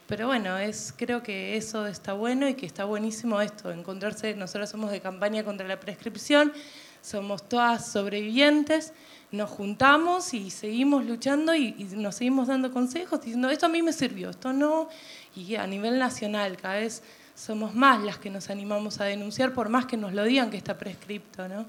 pero 0.09 0.27
bueno, 0.27 0.59
es, 0.59 0.93
creo 0.97 1.23
que 1.23 1.57
eso 1.57 1.87
está 1.87 2.15
bueno 2.15 2.49
y 2.49 2.55
que 2.55 2.67
está 2.67 2.85
buenísimo 2.85 3.41
esto, 3.41 3.71
encontrarse, 3.71 4.35
nosotros 4.35 4.69
somos 4.69 4.91
de 4.91 5.01
campaña 5.01 5.45
contra 5.45 5.69
la 5.69 5.79
prescripción, 5.79 6.53
somos 7.01 7.49
todas 7.49 7.91
sobrevivientes, 7.91 8.93
nos 9.31 9.51
juntamos 9.51 10.33
y 10.35 10.51
seguimos 10.51 11.05
luchando 11.05 11.55
y, 11.55 11.73
nos 11.93 12.17
seguimos 12.17 12.49
dando 12.49 12.73
consejos, 12.73 13.21
diciendo, 13.21 13.51
esto 13.51 13.67
a 13.67 13.69
mí 13.69 13.83
me 13.83 13.93
sirvió, 13.93 14.31
esto 14.31 14.53
no, 14.53 14.89
y 15.37 15.57
a 15.57 15.67
nivel 15.67 15.99
nacional 15.99 16.57
cada 16.57 16.77
vez 16.77 17.03
somos 17.35 17.75
más 17.75 18.03
las 18.03 18.19
que 18.19 18.31
nos 18.31 18.51
animamos 18.51 19.01
a 19.01 19.05
denunciar, 19.05 19.53
por 19.53 19.69
más 19.69 19.87
que 19.87 19.97
nos 19.97 20.13
lo 20.13 20.25
digan 20.25 20.51
que 20.51 20.57
está 20.57 20.77
prescripto, 20.77 21.47
¿no? 21.49 21.67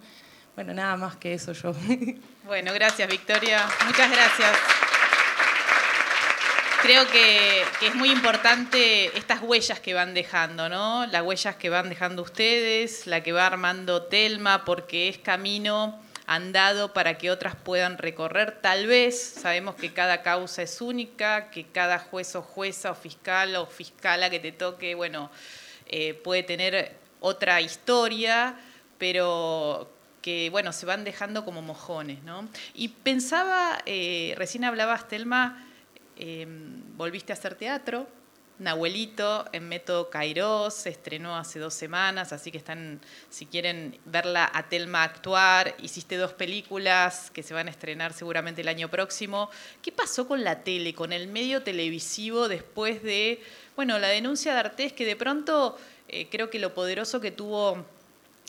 Bueno, 0.56 0.74
nada 0.74 0.98
más 0.98 1.16
que 1.16 1.34
eso 1.34 1.54
yo. 1.54 1.74
Bueno, 2.46 2.74
gracias 2.74 3.08
Victoria. 3.08 3.64
Muchas 3.86 4.10
gracias. 4.10 4.79
Creo 6.82 7.06
que, 7.08 7.62
es 7.86 7.96
muy 7.96 8.10
importante 8.10 9.18
estas 9.18 9.42
huellas 9.42 9.82
que 9.82 9.94
van 9.94 10.14
dejando, 10.14 10.70
¿no? 10.70 11.06
Las 11.08 11.24
huellas 11.24 11.58
que 11.58 11.70
van 11.70 11.90
dejando 11.90 12.22
ustedes, 12.22 13.06
la 13.06 13.22
que 13.22 13.34
va 13.34 13.46
armando 13.46 14.04
Telma, 14.04 14.64
porque 14.64 15.10
es 15.10 15.18
camino 15.18 16.00
andado 16.26 16.94
para 16.94 17.18
que 17.18 17.32
otras 17.32 17.56
puedan 17.56 17.98
recorrer. 17.98 18.60
Tal 18.62 18.88
vez 18.88 19.20
sabemos 19.22 19.76
que 19.76 19.92
cada 19.92 20.22
causa 20.22 20.62
es 20.62 20.80
única, 20.80 21.50
que 21.50 21.66
cada 21.66 22.00
juez 22.00 22.34
o 22.36 22.42
jueza 22.42 22.92
o 22.92 22.96
fiscal 22.96 23.58
o 23.58 23.66
fiscala 23.66 24.30
que 24.30 24.40
te 24.40 24.54
toque, 24.54 24.96
bueno, 24.96 25.30
eh, 25.88 26.14
puede 26.14 26.44
tener 26.44 26.96
otra 27.20 27.60
historia, 27.60 28.56
pero 28.98 29.92
que 30.22 30.50
bueno, 30.50 30.72
se 30.72 30.86
van 30.86 31.04
dejando 31.04 31.44
como 31.44 31.62
mojones, 31.62 32.24
¿no? 32.24 32.48
Y 32.74 32.88
pensaba, 32.90 33.82
eh, 33.86 34.34
recién 34.38 34.64
hablabas, 34.64 35.08
Telma, 35.10 35.66
em, 36.20 36.84
volviste 36.96 37.34
a 37.34 37.36
hacer 37.36 37.56
teatro, 37.56 38.08
Nahuelito 38.60 39.46
en 39.54 39.70
Método 39.70 40.10
Kairos 40.10 40.74
se 40.74 40.90
estrenó 40.90 41.38
hace 41.38 41.60
dos 41.60 41.74
semanas, 41.74 42.34
así 42.34 42.52
que 42.52 42.58
están, 42.58 43.00
si 43.30 43.46
quieren 43.46 43.98
verla 44.04 44.52
a 44.54 44.68
Telma 44.68 45.04
actuar, 45.04 45.76
hiciste 45.82 46.18
dos 46.18 46.34
películas 46.34 47.32
que 47.32 47.42
se 47.42 47.54
van 47.54 47.68
a 47.68 47.72
estrenar 47.72 48.12
seguramente 48.12 48.62
el 48.62 48.68
año 48.68 48.90
próximo. 48.90 49.50
¿Qué 49.82 49.94
pasó 49.94 50.28
con 50.28 50.44
la 50.44 50.64
tele, 50.64 50.94
con 50.94 51.14
el 51.14 51.30
medio 51.30 51.64
televisivo 51.64 52.50
después 52.50 53.02
de, 53.02 53.42
bueno, 53.78 53.98
la 53.98 54.10
denuncia 54.10 54.54
de 54.54 54.60
Artés, 54.60 54.92
que 54.92 55.06
de 55.06 55.16
pronto 55.16 55.78
eh, 56.10 56.28
creo 56.30 56.50
que 56.50 56.60
lo 56.60 56.74
poderoso 56.74 57.22
que 57.22 57.32
tuvo 57.32 57.86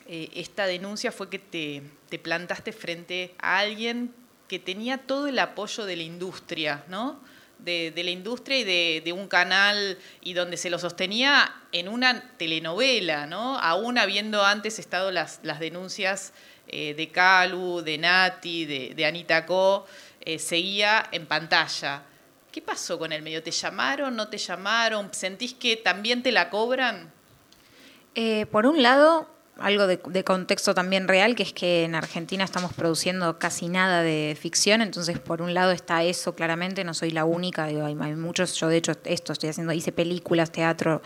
eh, 0.07 0.29
esta 0.35 0.65
denuncia 0.65 1.13
fue 1.13 1.29
que 1.29 1.39
te, 1.39 2.19
plantaste 2.19 2.73
frente 2.73 3.33
a 3.39 3.59
alguien 3.59 4.13
que 4.49 4.59
tenía 4.59 4.97
todo 4.97 5.27
el 5.27 5.39
apoyo 5.39 5.85
de 5.85 5.95
la 5.95 6.03
industria, 6.03 6.83
¿no? 6.89 7.21
De, 7.63 7.93
la 7.95 8.09
industria 8.09 8.57
y 8.57 9.01
de, 9.01 9.13
un 9.13 9.27
canal 9.27 9.97
y 10.21 10.33
donde 10.33 10.57
se 10.57 10.69
lo 10.69 10.79
sostenía 10.79 11.53
en 11.71 11.87
una 11.87 12.35
telenovela, 12.37 13.27
¿no? 13.27 13.59
Aún 13.59 13.97
habiendo 13.97 14.43
antes 14.43 14.79
estado 14.79 15.11
las, 15.11 15.39
las 15.43 15.59
denuncias 15.59 16.33
eh, 16.67 16.93
de 16.95 17.09
Calu, 17.09 17.81
de 17.81 17.97
Nati, 17.97 18.65
de, 18.65 19.05
Anita 19.05 19.45
Co, 19.45 19.85
eh, 20.21 20.39
seguía 20.39 21.07
en 21.11 21.27
pantalla. 21.27 22.03
¿Qué 22.51 22.61
pasó 22.61 22.97
con 22.97 23.13
el 23.13 23.21
medio? 23.21 23.43
¿Te 23.43 23.51
llamaron? 23.51 24.15
¿No 24.15 24.27
te 24.27 24.37
llamaron? 24.37 25.13
¿Sentís 25.13 25.53
que 25.53 25.77
también 25.77 26.23
te 26.23 26.31
la 26.31 26.49
cobran? 26.49 27.11
por 28.51 28.65
un 28.65 28.83
lado, 28.83 29.29
algo 29.61 29.87
de, 29.87 30.23
contexto 30.23 30.73
también 30.73 31.07
real, 31.07 31.35
que 31.35 31.43
es 31.43 31.53
que 31.53 31.83
en 31.83 31.95
Argentina 31.95 32.43
estamos 32.43 32.73
produciendo 32.73 33.39
casi 33.39 33.67
nada 33.67 34.01
de 34.01 34.37
ficción, 34.39 34.81
entonces 34.81 35.19
por 35.19 35.41
un 35.41 35.53
lado 35.53 35.71
está 35.71 36.03
eso 36.03 36.35
claramente, 36.35 36.83
no 36.83 36.93
soy 36.93 37.11
la 37.11 37.25
única, 37.25 37.67
digo, 37.67 37.85
hay, 37.85 37.95
muchos, 37.95 38.55
yo 38.55 38.67
de 38.67 38.77
hecho 38.77 38.93
esto 39.05 39.33
estoy 39.33 39.49
haciendo, 39.49 39.73
hice 39.73 39.91
películas, 39.91 40.51
teatro, 40.51 41.01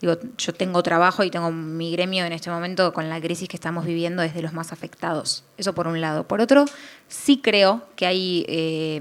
digo, 0.00 0.18
yo 0.38 0.52
tengo 0.54 0.82
trabajo 0.82 1.24
y 1.24 1.30
tengo 1.30 1.50
mi 1.50 1.92
gremio 1.92 2.24
en 2.24 2.32
este 2.32 2.50
momento 2.50 2.92
con 2.92 3.08
la 3.08 3.20
crisis 3.20 3.48
que 3.48 3.56
estamos 3.56 3.84
viviendo 3.84 4.22
desde 4.22 4.42
los 4.42 4.52
más 4.52 4.72
afectados, 4.72 5.44
eso 5.56 5.74
por 5.74 5.86
un 5.86 6.00
lado. 6.00 6.26
Por 6.26 6.40
otro, 6.40 6.64
sí 7.08 7.40
creo 7.42 7.86
que 7.96 8.06
hay... 8.06 8.44
Eh, 8.48 9.00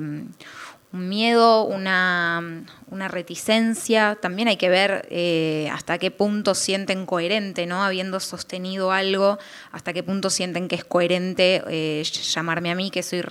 un 0.92 1.08
miedo, 1.08 1.66
una, 1.66 2.66
reticencia. 2.90 4.18
También 4.20 4.48
hay 4.48 4.58
que 4.58 4.70
ver 4.70 5.08
eh, 5.12 5.70
hasta 5.72 5.98
qué 6.00 6.10
punto 6.10 6.56
sienten 6.56 7.06
coherente, 7.06 7.68
¿no? 7.68 7.84
Habiendo 7.84 8.20
sostenido 8.20 8.92
algo, 8.92 9.38
hasta 9.72 9.94
qué 9.94 10.02
punto 10.02 10.30
sienten 10.30 10.68
que 10.68 10.76
es 10.76 10.84
coherente 10.84 11.64
eh, 11.70 12.04
llamarme 12.04 12.72
a 12.72 12.76
mí, 12.76 12.90
que 12.90 13.04
soy 13.04 13.24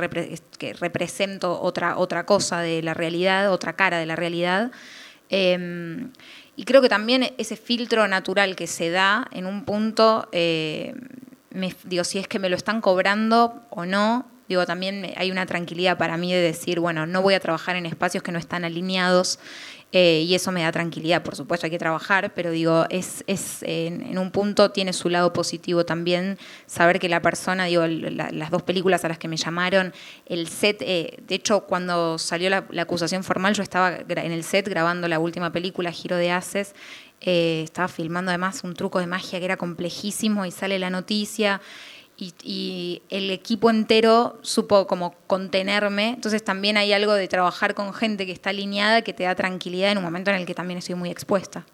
que 0.58 0.72
represento 0.74 1.60
otra, 1.60 1.98
otra 1.98 2.24
cosa 2.26 2.60
de 2.60 2.82
la 2.82 2.94
realidad, 2.94 3.52
otra 3.52 3.74
cara 3.74 3.98
de 3.98 4.06
la 4.06 4.14
realidad. 4.14 4.70
Em, 5.28 6.12
y 6.54 6.64
creo 6.64 6.80
que 6.80 6.88
también 6.88 7.34
ese 7.38 7.56
filtro 7.56 8.06
natural 8.08 8.56
que 8.56 8.66
se 8.66 8.90
da 8.90 9.28
en 9.32 9.46
un 9.46 9.64
punto, 9.64 10.28
eh, 10.32 10.94
digo, 11.84 12.04
si 12.04 12.18
es 12.18 12.28
que 12.28 12.38
me 12.38 12.48
lo 12.48 12.56
están 12.56 12.80
cobrando 12.80 13.62
o 13.70 13.84
no, 13.84 14.26
Digo, 14.48 14.64
también 14.64 15.12
hay 15.16 15.30
una 15.30 15.44
tranquilidad 15.44 15.98
para 15.98 16.16
mí 16.16 16.32
de 16.32 16.40
decir, 16.40 16.80
bueno, 16.80 17.06
no 17.06 17.20
voy 17.20 17.34
a 17.34 17.40
trabajar 17.40 17.76
en 17.76 17.84
espacios 17.84 18.22
que 18.22 18.32
no 18.32 18.38
están 18.38 18.64
alineados 18.64 19.38
eh, 19.92 20.24
y 20.26 20.34
eso 20.34 20.52
me 20.52 20.62
da 20.62 20.72
tranquilidad. 20.72 21.22
Por 21.22 21.34
supuesto, 21.34 21.66
hay 21.66 21.70
que 21.70 21.78
trabajar, 21.78 22.32
pero 22.34 22.50
digo, 22.50 22.86
es, 22.90 23.24
es 23.26 23.62
en, 23.62 24.18
un 24.18 24.30
punto 24.30 24.70
tiene 24.70 24.92
su 24.92 25.08
lado 25.08 25.32
positivo 25.32 25.84
también 25.84 26.38
saber 26.66 26.98
que 26.98 27.08
la 27.08 27.22
persona, 27.22 27.66
digo, 27.66 27.86
las 27.86 28.50
dos 28.50 28.62
películas 28.62 29.04
a 29.04 29.08
las 29.08 29.18
que 29.18 29.28
me 29.28 29.36
llamaron, 29.36 29.94
el 30.26 30.48
set, 30.48 30.82
eh, 30.82 31.18
de 31.26 31.34
hecho, 31.34 31.60
cuando 31.60 32.18
salió 32.18 32.50
la, 32.50 32.66
acusación 32.78 33.24
formal, 33.24 33.54
yo 33.54 33.62
estaba 33.62 33.96
en 33.96 34.32
el 34.32 34.44
set 34.44 34.68
grabando 34.68 35.08
la 35.08 35.18
última 35.18 35.52
película, 35.52 35.90
Giro 35.92 36.16
de 36.16 36.30
Haces. 36.32 36.74
Eh, 37.20 37.62
estaba 37.64 37.88
filmando 37.88 38.30
además 38.30 38.62
un 38.62 38.74
truco 38.74 39.00
de 39.00 39.06
magia 39.06 39.40
que 39.40 39.44
era 39.44 39.56
complejísimo 39.56 40.46
y 40.46 40.52
sale 40.52 40.78
la 40.78 40.88
noticia 40.88 41.60
y, 42.18 43.02
el 43.10 43.30
equipo 43.30 43.70
entero 43.70 44.38
supo 44.42 44.86
como 44.86 45.14
contenerme. 45.26 46.10
Entonces 46.10 46.44
también 46.44 46.76
hay 46.76 46.92
algo 46.92 47.14
de 47.14 47.28
trabajar 47.28 47.74
con 47.74 47.94
gente 47.94 48.26
que 48.26 48.32
está 48.32 48.50
alineada 48.50 49.02
que 49.02 49.12
te 49.12 49.22
da 49.22 49.34
tranquilidad 49.34 49.92
en 49.92 49.98
un 49.98 50.04
momento 50.04 50.30
en 50.30 50.36
el 50.36 50.46
que 50.46 50.54
también 50.54 50.78
estoy 50.78 50.96
muy 50.96 51.10
expuesta. 51.10 51.64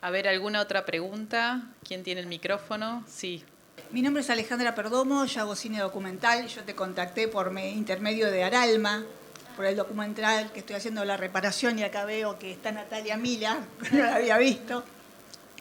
A 0.00 0.10
ver, 0.10 0.26
¿alguna 0.26 0.60
otra 0.60 0.84
pregunta? 0.84 1.62
¿Quién 1.86 2.02
tiene 2.02 2.20
el 2.20 2.26
micrófono? 2.26 3.04
Sí. 3.06 3.44
Mi 3.92 4.02
nombre 4.02 4.22
es 4.22 4.30
Alejandra 4.30 4.74
Perdomo, 4.74 5.24
yo 5.26 5.40
hago 5.40 5.54
cine 5.54 5.78
documental. 5.78 6.48
Yo 6.48 6.64
te 6.64 6.74
contacté 6.74 7.28
por 7.28 7.56
intermedio 7.56 8.30
de 8.30 8.42
Aralma, 8.42 9.04
por 9.54 9.66
el 9.66 9.76
documental 9.76 10.50
que 10.52 10.60
estoy 10.60 10.76
haciendo 10.76 11.04
la 11.04 11.16
reparación 11.16 11.78
y 11.78 11.84
acá 11.84 12.04
veo 12.04 12.38
que 12.38 12.50
está 12.50 12.72
Natalia 12.72 13.16
Mila, 13.16 13.60
no 13.92 13.98
la 13.98 14.16
había 14.16 14.38
visto, 14.38 14.82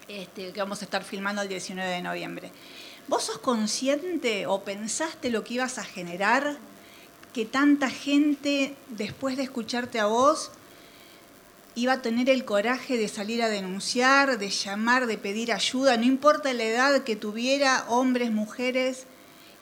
este, 0.08 0.51
que 0.51 0.60
vamos 0.60 0.82
a 0.82 0.86
estar 0.86 1.04
filmando 1.04 1.41
el 1.41 1.47
19 1.47 1.89
de 1.89 2.01
noviembre. 2.01 2.51
¿Vos 3.08 3.24
sos 3.24 3.40
consciente 3.40 4.48
o 4.48 4.64
pensaste 4.64 5.30
lo 5.30 5.44
que 5.44 5.56
ibas 5.56 5.78
a 5.78 5.84
generar? 5.84 6.58
Que 7.34 7.46
tanta 7.46 7.90
gente, 7.90 8.76
después 8.90 9.38
de 9.38 9.44
escucharte 9.44 10.00
a 10.00 10.06
vos, 10.06 10.52
iba 11.76 11.94
a 11.94 12.02
tener 12.02 12.30
el 12.30 12.46
coraje 12.46 12.98
de 12.98 13.08
salir 13.08 13.42
a 13.42 13.50
denunciar, 13.50 14.38
de 14.38 14.50
llamar, 14.50 15.08
de 15.08 15.18
pedir 15.18 15.52
ayuda, 15.52 15.98
no 15.98 16.04
importa 16.04 16.54
la 16.54 16.64
edad 16.64 17.04
que 17.04 17.16
tuviera, 17.16 17.86
hombres, 17.88 18.32
mujeres, 18.32 19.06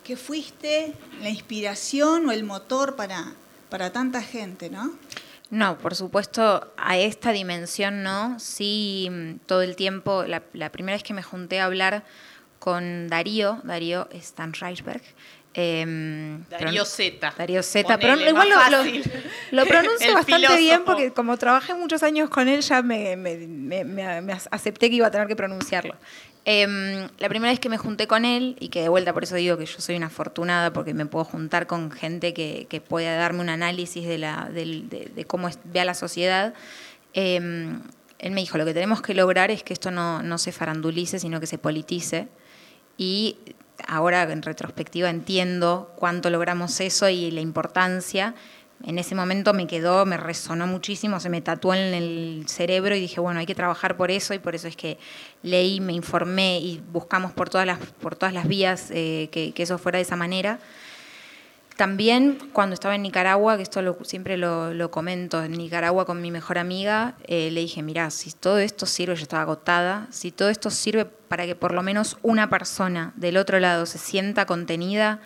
que 0.03 0.17
fuiste 0.17 0.93
la 1.21 1.29
inspiración 1.29 2.27
o 2.27 2.31
el 2.31 2.43
motor 2.43 2.95
para, 2.95 3.33
para 3.69 3.91
tanta 3.91 4.21
gente, 4.21 4.69
¿no? 4.69 4.97
No, 5.51 5.79
por 5.79 5.95
supuesto, 5.95 6.71
a 6.77 6.97
esta 6.97 7.31
dimensión 7.31 8.03
no. 8.03 8.39
Sí, 8.39 9.07
mm, 9.11 9.39
todo 9.47 9.63
el 9.63 9.75
tiempo, 9.75 10.23
la, 10.23 10.41
primera 10.71 10.95
vez 10.95 11.03
que 11.03 11.13
me 11.13 11.23
junté 11.23 11.59
a 11.59 11.65
hablar 11.65 12.03
con 12.59 13.07
Darío, 13.07 13.61
Darío 13.63 14.07
Stanreisberg, 14.13 15.01
eh, 15.55 16.39
Darío 16.49 16.85
Z. 16.85 17.33
Darío 17.37 17.63
Z, 17.63 17.97
pero 17.97 18.15
igual 18.19 18.49
lo, 18.49 18.83
lo, 19.51 19.65
pronuncio 19.65 20.13
bastante 20.13 20.57
bien 20.57 20.83
porque 20.85 21.11
como 21.11 21.37
trabajé 21.37 21.73
muchos 21.73 22.03
años 22.03 22.29
con 22.29 22.47
él 22.47 22.61
ya 22.61 22.83
me, 22.83 23.15
me, 23.17 24.33
acepté 24.51 24.89
que 24.89 24.95
iba 24.97 25.07
a 25.07 25.11
tener 25.11 25.27
que 25.27 25.35
pronunciarlo. 25.35 25.95
Em, 26.45 27.09
la 27.17 27.29
primera 27.29 27.51
vez 27.51 27.59
que 27.59 27.67
me 27.67 27.77
junté 27.77 28.07
con 28.07 28.25
él, 28.25 28.55
y 28.59 28.69
que 28.69 28.81
de 28.81 28.89
vuelta 28.89 29.13
por 29.13 29.23
eso 29.23 29.35
digo 29.35 29.57
que 29.57 29.65
yo 29.65 29.79
soy 29.79 29.95
una 29.95 30.07
afortunada 30.07 30.71
porque 30.71 30.93
me 30.93 31.05
puedo 31.05 31.25
juntar 31.25 31.67
con 31.67 31.91
gente 31.91 32.33
que, 32.33 32.67
que 32.69 32.79
pueda 32.79 33.15
darme 33.17 33.41
un 33.41 33.49
análisis 33.49 34.07
de, 34.07 34.17
la, 34.17 34.49
de, 34.51 35.25
cómo 35.27 35.49
ve 35.65 35.79
a 35.79 35.85
la 35.85 35.93
sociedad, 35.93 36.53
em, 37.13 37.81
él 38.19 38.31
me 38.31 38.41
dijo, 38.41 38.57
lo 38.57 38.65
que 38.65 38.73
tenemos 38.73 39.01
que 39.01 39.13
lograr 39.13 39.51
es 39.51 39.63
que 39.63 39.73
esto 39.73 39.91
no, 39.91 40.21
no 40.21 40.37
se 40.37 40.51
farandulice, 40.51 41.19
sino 41.19 41.39
que 41.39 41.47
se 41.47 41.57
politice. 41.57 42.27
Y 42.99 43.37
ahora 43.87 44.23
en 44.23 44.43
retrospectiva 44.43 45.09
entiendo 45.09 45.91
cuánto 45.95 46.29
logramos 46.29 46.79
eso 46.81 47.07
y 47.09 47.31
la 47.31 47.39
importancia 47.39 48.35
en 48.85 48.99
ese 48.99 49.15
momento 49.15 49.53
me 49.53 49.67
quedó, 49.67 50.05
me 50.05 50.17
resonó 50.17 50.67
muchísimo, 50.67 51.19
se 51.19 51.29
me 51.29 51.41
tatuó 51.41 51.73
en 51.73 51.93
el 51.93 52.45
cerebro 52.47 52.95
y 52.95 52.99
dije, 52.99 53.19
bueno, 53.19 53.39
hay 53.39 53.45
que 53.45 53.55
trabajar 53.55 53.97
por 53.97 54.11
eso 54.11 54.33
y 54.33 54.39
por 54.39 54.55
eso 54.55 54.67
es 54.67 54.75
que 54.75 54.97
leí, 55.43 55.81
me 55.81 55.93
informé 55.93 56.59
y 56.59 56.81
buscamos 56.91 57.31
por 57.31 57.49
todas 57.49 57.67
las, 57.67 57.79
por 57.79 58.15
todas 58.15 58.33
las 58.33 58.47
vías 58.47 58.89
eh, 58.91 59.29
que, 59.31 59.53
eso 59.57 59.77
fuera 59.77 59.97
de 59.97 60.03
esa 60.03 60.15
manera. 60.15 60.59
También 61.79 62.39
cuando 62.51 62.73
estaba 62.73 62.95
en 62.95 63.03
Nicaragua, 63.03 63.55
que 63.55 63.63
esto 63.63 63.79
siempre 64.03 64.35
lo, 64.35 64.91
comento, 64.91 65.41
en 65.41 65.53
Nicaragua 65.53 66.05
con 66.05 66.21
mi 66.21 66.29
mejor 66.29 66.57
amiga, 66.57 67.15
eh, 67.25 67.49
le 67.51 67.61
dije, 67.61 67.81
mira, 67.83 68.09
si 68.09 68.33
todo 68.33 68.57
esto 68.57 68.85
sirve, 68.85 69.15
yo 69.15 69.21
estaba 69.21 69.43
agotada, 69.43 70.05
si 70.09 70.33
todo 70.33 70.49
esto 70.49 70.71
sirve 70.71 71.05
para 71.05 71.45
que 71.45 71.55
por 71.55 71.73
lo 71.73 71.81
menos 71.81 72.17
una 72.21 72.49
persona 72.49 73.13
del 73.15 73.37
otro 73.37 73.61
lado 73.61 73.85
se 73.85 73.97
sienta 73.97 74.45
contenida, 74.45 75.21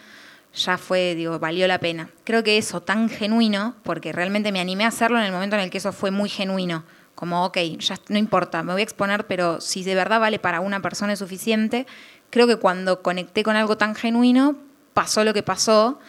ya 0.53 0.77
fue, 0.77 1.15
digo, 1.15 1.39
valió 1.39 1.65
la 1.65 1.79
pena. 1.79 2.11
Creo 2.23 2.43
que 2.43 2.59
eso 2.59 2.83
tan 2.83 3.09
genuino, 3.09 3.73
porque 3.81 4.11
realmente 4.11 4.51
me 4.51 4.59
animé 4.59 4.85
a 4.85 4.89
hacerlo 4.89 5.17
en 5.17 5.25
el 5.25 5.31
momento 5.31 5.55
en 5.55 5.63
el 5.63 5.71
que 5.71 5.79
eso 5.79 5.91
fue 5.91 6.11
muy 6.11 6.29
genuino, 6.29 6.83
como, 7.15 7.45
ok, 7.45 7.57
ya 7.79 7.97
no 8.09 8.19
importa, 8.19 8.61
me 8.61 8.73
voy 8.73 8.81
a 8.81 8.83
exponer, 8.83 9.25
pero 9.25 9.59
si 9.59 9.83
de 9.83 9.95
verdad 9.95 10.19
vale 10.19 10.37
para 10.37 10.59
una 10.59 10.83
persona 10.83 11.13
es 11.13 11.19
suficiente, 11.19 11.87
creo 12.29 12.45
que 12.45 12.57
cuando 12.57 13.01
conecté 13.01 13.41
con 13.41 13.55
algo 13.55 13.75
tan 13.75 13.95
genuino, 13.95 14.55
pasó 14.93 15.23
lo 15.23 15.33
que 15.33 15.41
pasó 15.41 15.99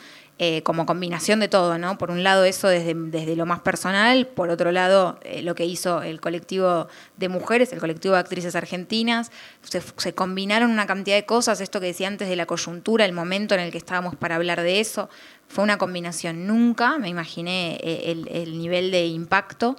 eh, 0.40 0.64
como 0.64 0.84
combinación 0.84 1.38
de 1.38 1.46
todo, 1.46 1.78
¿no? 1.78 1.96
Por 1.96 2.10
un 2.10 2.24
lado 2.24 2.42
eso 2.42 2.66
desde, 2.66 2.92
desde 2.96 3.36
lo 3.36 3.46
más 3.46 3.60
personal, 3.60 4.26
por 4.26 4.50
otro 4.50 4.72
lado 4.72 5.20
eh, 5.22 5.42
lo 5.42 5.54
que 5.54 5.64
hizo 5.64 6.02
el 6.02 6.20
colectivo 6.20 6.88
de 7.16 7.28
mujeres, 7.28 7.72
el 7.72 7.78
colectivo 7.78 8.14
de 8.14 8.20
actrices 8.20 8.56
argentinas, 8.56 9.30
se, 9.62 10.12
combinaron 10.12 10.72
una 10.72 10.88
cantidad 10.88 11.14
de 11.14 11.24
cosas, 11.24 11.60
esto 11.60 11.78
que 11.78 11.86
decía 11.86 12.08
antes 12.08 12.28
de 12.28 12.34
la 12.34 12.46
coyuntura, 12.46 13.04
el 13.04 13.12
momento 13.12 13.54
en 13.54 13.60
el 13.60 13.70
que 13.70 13.78
estábamos 13.78 14.16
para 14.16 14.34
hablar 14.34 14.60
de 14.60 14.80
eso, 14.80 15.08
fue 15.46 15.62
una 15.62 15.78
combinación, 15.78 16.48
nunca 16.48 16.98
me 16.98 17.08
imaginé 17.08 17.78
eh, 17.80 18.24
el, 18.26 18.58
nivel 18.58 18.90
de 18.90 19.06
impacto. 19.06 19.76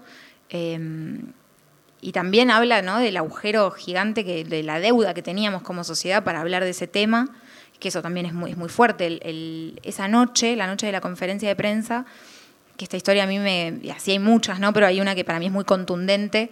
Em, 0.47 1.33
y 1.99 2.13
también 2.13 2.49
habla 2.49 2.81
¿no? 2.81 2.99
del 2.99 3.17
agujero 3.17 3.71
gigante, 3.71 4.23
que, 4.23 4.45
de 4.45 4.63
la 4.63 4.79
deuda 4.79 5.13
que 5.13 5.21
teníamos 5.21 5.63
como 5.63 5.83
sociedad 5.83 6.23
para 6.23 6.39
hablar 6.39 6.63
de 6.63 6.69
ese 6.69 6.87
tema 6.87 7.35
que 7.85 7.89
eso 7.89 8.01
también 8.01 8.25
es 8.25 8.33
muy, 8.33 8.55
muy 8.55 8.67
fuerte. 8.67 9.19
esa 9.83 10.07
noche, 10.07 10.55
la 10.55 10.65
noche 10.65 10.87
de 10.87 10.91
la 10.91 11.01
conferencia 11.01 11.47
de 11.47 11.55
prensa, 11.55 12.03
que 12.77 12.85
esta 12.85 12.97
historia 12.97 13.25
a 13.25 13.27
mí 13.27 13.37
me, 13.37 13.79
así 13.95 14.09
hay 14.09 14.17
muchas, 14.17 14.59
¿no? 14.59 14.73
Pero 14.73 14.87
hay 14.87 14.99
una 14.99 15.13
que 15.13 15.23
para 15.23 15.37
mí 15.37 15.45
es 15.45 15.51
muy 15.51 15.65
contundente. 15.65 16.49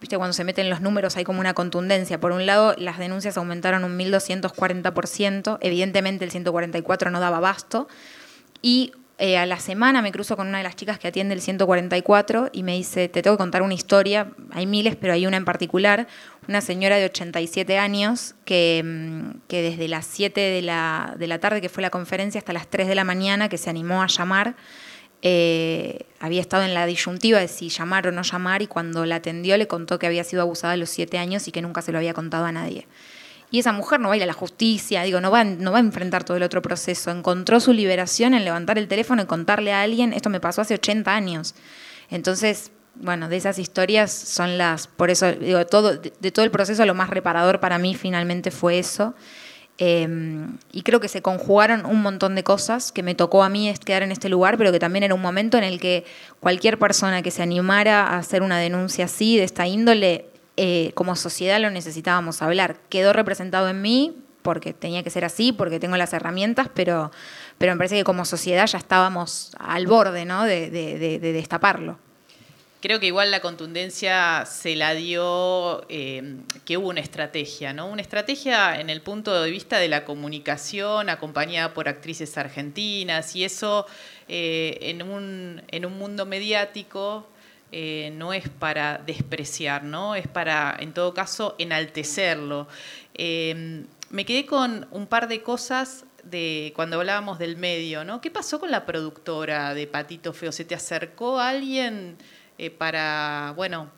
Viste, 0.00 0.16
cuando 0.16 0.32
se 0.32 0.42
meten 0.42 0.70
los 0.70 0.80
números 0.80 1.18
hay 1.18 1.24
como 1.24 1.38
una 1.38 1.52
contundencia. 1.52 2.18
Por 2.18 2.32
un 2.32 2.46
lado, 2.46 2.74
las 2.78 2.96
denuncias 2.96 3.36
aumentaron 3.36 3.84
un 3.84 3.98
1.240%, 3.98 5.58
evidentemente 5.60 6.24
el 6.24 6.30
144 6.30 7.10
no 7.10 7.20
daba 7.20 7.36
abasto, 7.36 7.86
y 8.62 8.94
eh, 9.18 9.36
a 9.36 9.44
la 9.44 9.60
semana 9.60 10.00
me 10.00 10.12
cruzo 10.12 10.34
con 10.34 10.48
una 10.48 10.56
de 10.56 10.64
las 10.64 10.76
chicas 10.76 10.98
que 10.98 11.08
atiende 11.08 11.34
el 11.34 11.42
144 11.42 12.48
y 12.54 12.62
me 12.62 12.72
dice, 12.72 13.10
te 13.10 13.20
tengo 13.20 13.36
que 13.36 13.42
contar 13.42 13.60
una 13.60 13.74
historia, 13.74 14.32
hay 14.50 14.66
miles, 14.66 14.96
pero 14.96 15.12
hay 15.12 15.26
una 15.26 15.36
en 15.36 15.44
particular, 15.44 16.08
una 16.50 16.60
señora 16.60 16.96
de 16.96 17.04
87 17.04 17.78
años 17.78 18.34
que, 18.44 18.82
mm, 18.84 19.46
que 19.46 19.62
desde 19.62 19.86
las 19.86 20.04
7 20.04 20.40
de 20.40 20.62
la, 20.62 21.14
de 21.16 21.28
la 21.28 21.38
tarde, 21.38 21.60
que 21.60 21.68
fue 21.68 21.80
la 21.80 21.90
conferencia, 21.90 22.40
hasta 22.40 22.52
las 22.52 22.68
3 22.68 22.88
de 22.88 22.96
la 22.96 23.04
mañana, 23.04 23.48
que 23.48 23.56
se 23.56 23.70
animó 23.70 24.02
a 24.02 24.08
llamar, 24.08 24.56
eh, 25.22 26.06
había 26.18 26.40
estado 26.40 26.64
en 26.64 26.74
la 26.74 26.86
disyuntiva 26.86 27.38
de 27.38 27.46
si 27.46 27.68
llamar 27.68 28.08
o 28.08 28.12
no 28.12 28.22
llamar 28.22 28.62
y 28.62 28.66
cuando 28.66 29.06
la 29.06 29.16
atendió 29.16 29.56
le 29.56 29.68
contó 29.68 30.00
que 30.00 30.08
había 30.08 30.24
sido 30.24 30.42
abusada 30.42 30.72
a 30.72 30.76
los 30.76 30.90
7 30.90 31.18
años 31.18 31.46
y 31.46 31.52
que 31.52 31.62
nunca 31.62 31.82
se 31.82 31.92
lo 31.92 31.98
había 31.98 32.14
contado 32.14 32.44
a 32.46 32.52
nadie. 32.52 32.88
Y 33.52 33.60
esa 33.60 33.72
mujer 33.72 34.00
no 34.00 34.08
va 34.08 34.14
a 34.14 34.16
ir 34.16 34.22
a 34.24 34.26
la 34.26 34.32
justicia, 34.32 35.02
digo, 35.02 35.20
no 35.20 35.30
va, 35.30 35.44
no 35.44 35.70
va 35.70 35.78
a 35.78 35.80
enfrentar 35.80 36.24
todo 36.24 36.36
el 36.36 36.42
otro 36.42 36.62
proceso. 36.62 37.12
Encontró 37.12 37.60
su 37.60 37.72
liberación 37.72 38.34
en 38.34 38.44
levantar 38.44 38.76
el 38.76 38.88
teléfono 38.88 39.22
y 39.22 39.26
contarle 39.26 39.72
a 39.72 39.82
alguien, 39.82 40.12
esto 40.12 40.30
me 40.30 40.40
pasó 40.40 40.62
hace 40.62 40.74
80 40.74 41.14
años. 41.14 41.54
Entonces, 42.10 42.72
bueno, 43.00 43.28
de 43.28 43.36
esas 43.36 43.58
historias 43.58 44.12
son 44.12 44.58
las, 44.58 44.86
por 44.86 45.10
eso 45.10 45.32
digo, 45.32 45.64
todo, 45.66 45.96
de, 45.96 46.30
todo 46.30 46.44
el 46.44 46.50
proceso 46.50 46.84
lo 46.86 46.94
más 46.94 47.10
reparador 47.10 47.60
para 47.60 47.78
mí 47.78 47.94
finalmente 47.94 48.50
fue 48.50 48.78
eso. 48.78 49.14
Em, 49.78 50.58
y 50.72 50.82
creo 50.82 51.00
que 51.00 51.08
se 51.08 51.22
conjugaron 51.22 51.86
un 51.86 52.02
montón 52.02 52.34
de 52.34 52.44
cosas 52.44 52.92
que 52.92 53.02
me 53.02 53.14
tocó 53.14 53.42
a 53.42 53.48
mí 53.48 53.72
quedar 53.84 54.02
en 54.02 54.12
este 54.12 54.28
lugar, 54.28 54.58
pero 54.58 54.72
que 54.72 54.78
también 54.78 55.04
era 55.04 55.14
un 55.14 55.22
momento 55.22 55.56
en 55.56 55.64
el 55.64 55.80
que 55.80 56.04
cualquier 56.38 56.78
persona 56.78 57.22
que 57.22 57.30
se 57.30 57.42
animara 57.42 58.02
a 58.02 58.18
hacer 58.18 58.42
una 58.42 58.58
denuncia 58.58 59.06
así, 59.06 59.38
de 59.38 59.44
esta 59.44 59.66
índole, 59.66 60.26
eh, 60.58 60.92
como 60.94 61.16
sociedad 61.16 61.58
lo 61.60 61.70
necesitábamos 61.70 62.42
hablar. 62.42 62.76
Quedó 62.90 63.14
representado 63.14 63.70
en 63.70 63.80
mí 63.80 64.14
porque 64.42 64.72
tenía 64.72 65.02
que 65.02 65.10
ser 65.10 65.24
así, 65.24 65.52
porque 65.52 65.80
tengo 65.80 65.96
las 65.96 66.12
herramientas, 66.12 66.68
pero, 66.74 67.10
pero 67.58 67.72
me 67.72 67.78
parece 67.78 67.96
que 67.96 68.04
como 68.04 68.24
sociedad 68.24 68.66
ya 68.66 68.78
estábamos 68.78 69.52
al 69.58 69.86
borde 69.86 70.24
¿no? 70.24 70.44
de, 70.44 71.18
destaparlo. 71.20 71.98
Creo 72.80 72.98
que 72.98 73.06
igual 73.06 73.30
la 73.30 73.40
contundencia 73.40 74.46
se 74.46 74.74
la 74.74 74.94
dio 74.94 75.84
eh, 75.90 76.36
que 76.64 76.78
hubo 76.78 76.88
una 76.88 77.00
estrategia, 77.00 77.74
¿no? 77.74 77.86
Una 77.86 78.00
estrategia 78.00 78.80
en 78.80 78.88
el 78.88 79.02
punto 79.02 79.42
de 79.42 79.50
vista 79.50 79.76
de 79.78 79.88
la 79.88 80.06
comunicación, 80.06 81.10
acompañada 81.10 81.74
por 81.74 81.88
actrices 81.88 82.38
argentinas, 82.38 83.36
y 83.36 83.44
eso 83.44 83.86
eh, 84.28 84.78
en, 84.80 85.02
un, 85.02 85.62
en 85.68 85.84
un 85.84 85.98
mundo 85.98 86.24
mediático 86.24 87.28
eh, 87.70 88.14
no 88.14 88.32
es 88.32 88.48
para 88.48 88.96
despreciar, 88.96 89.84
¿no? 89.84 90.14
es 90.14 90.26
para, 90.26 90.74
en 90.80 90.94
todo 90.94 91.12
caso, 91.12 91.56
enaltecerlo. 91.58 92.66
Me 93.18 94.24
quedé 94.24 94.46
con 94.46 94.88
un 94.90 95.06
par 95.06 95.28
de 95.28 95.42
cosas 95.42 96.06
de 96.24 96.72
cuando 96.74 96.96
hablábamos 96.96 97.38
del 97.38 97.56
medio, 97.56 98.04
¿no? 98.04 98.20
¿Qué 98.20 98.30
pasó 98.30 98.58
con 98.58 98.70
la 98.70 98.86
productora 98.86 99.74
de 99.74 99.86
Patito 99.86 100.32
Feo? 100.32 100.50
¿Se 100.50 100.64
te 100.64 100.74
acercó 100.74 101.38
alguien 101.38 102.16
eh, 102.60 102.70
para, 102.70 103.52
bueno, 103.56 103.90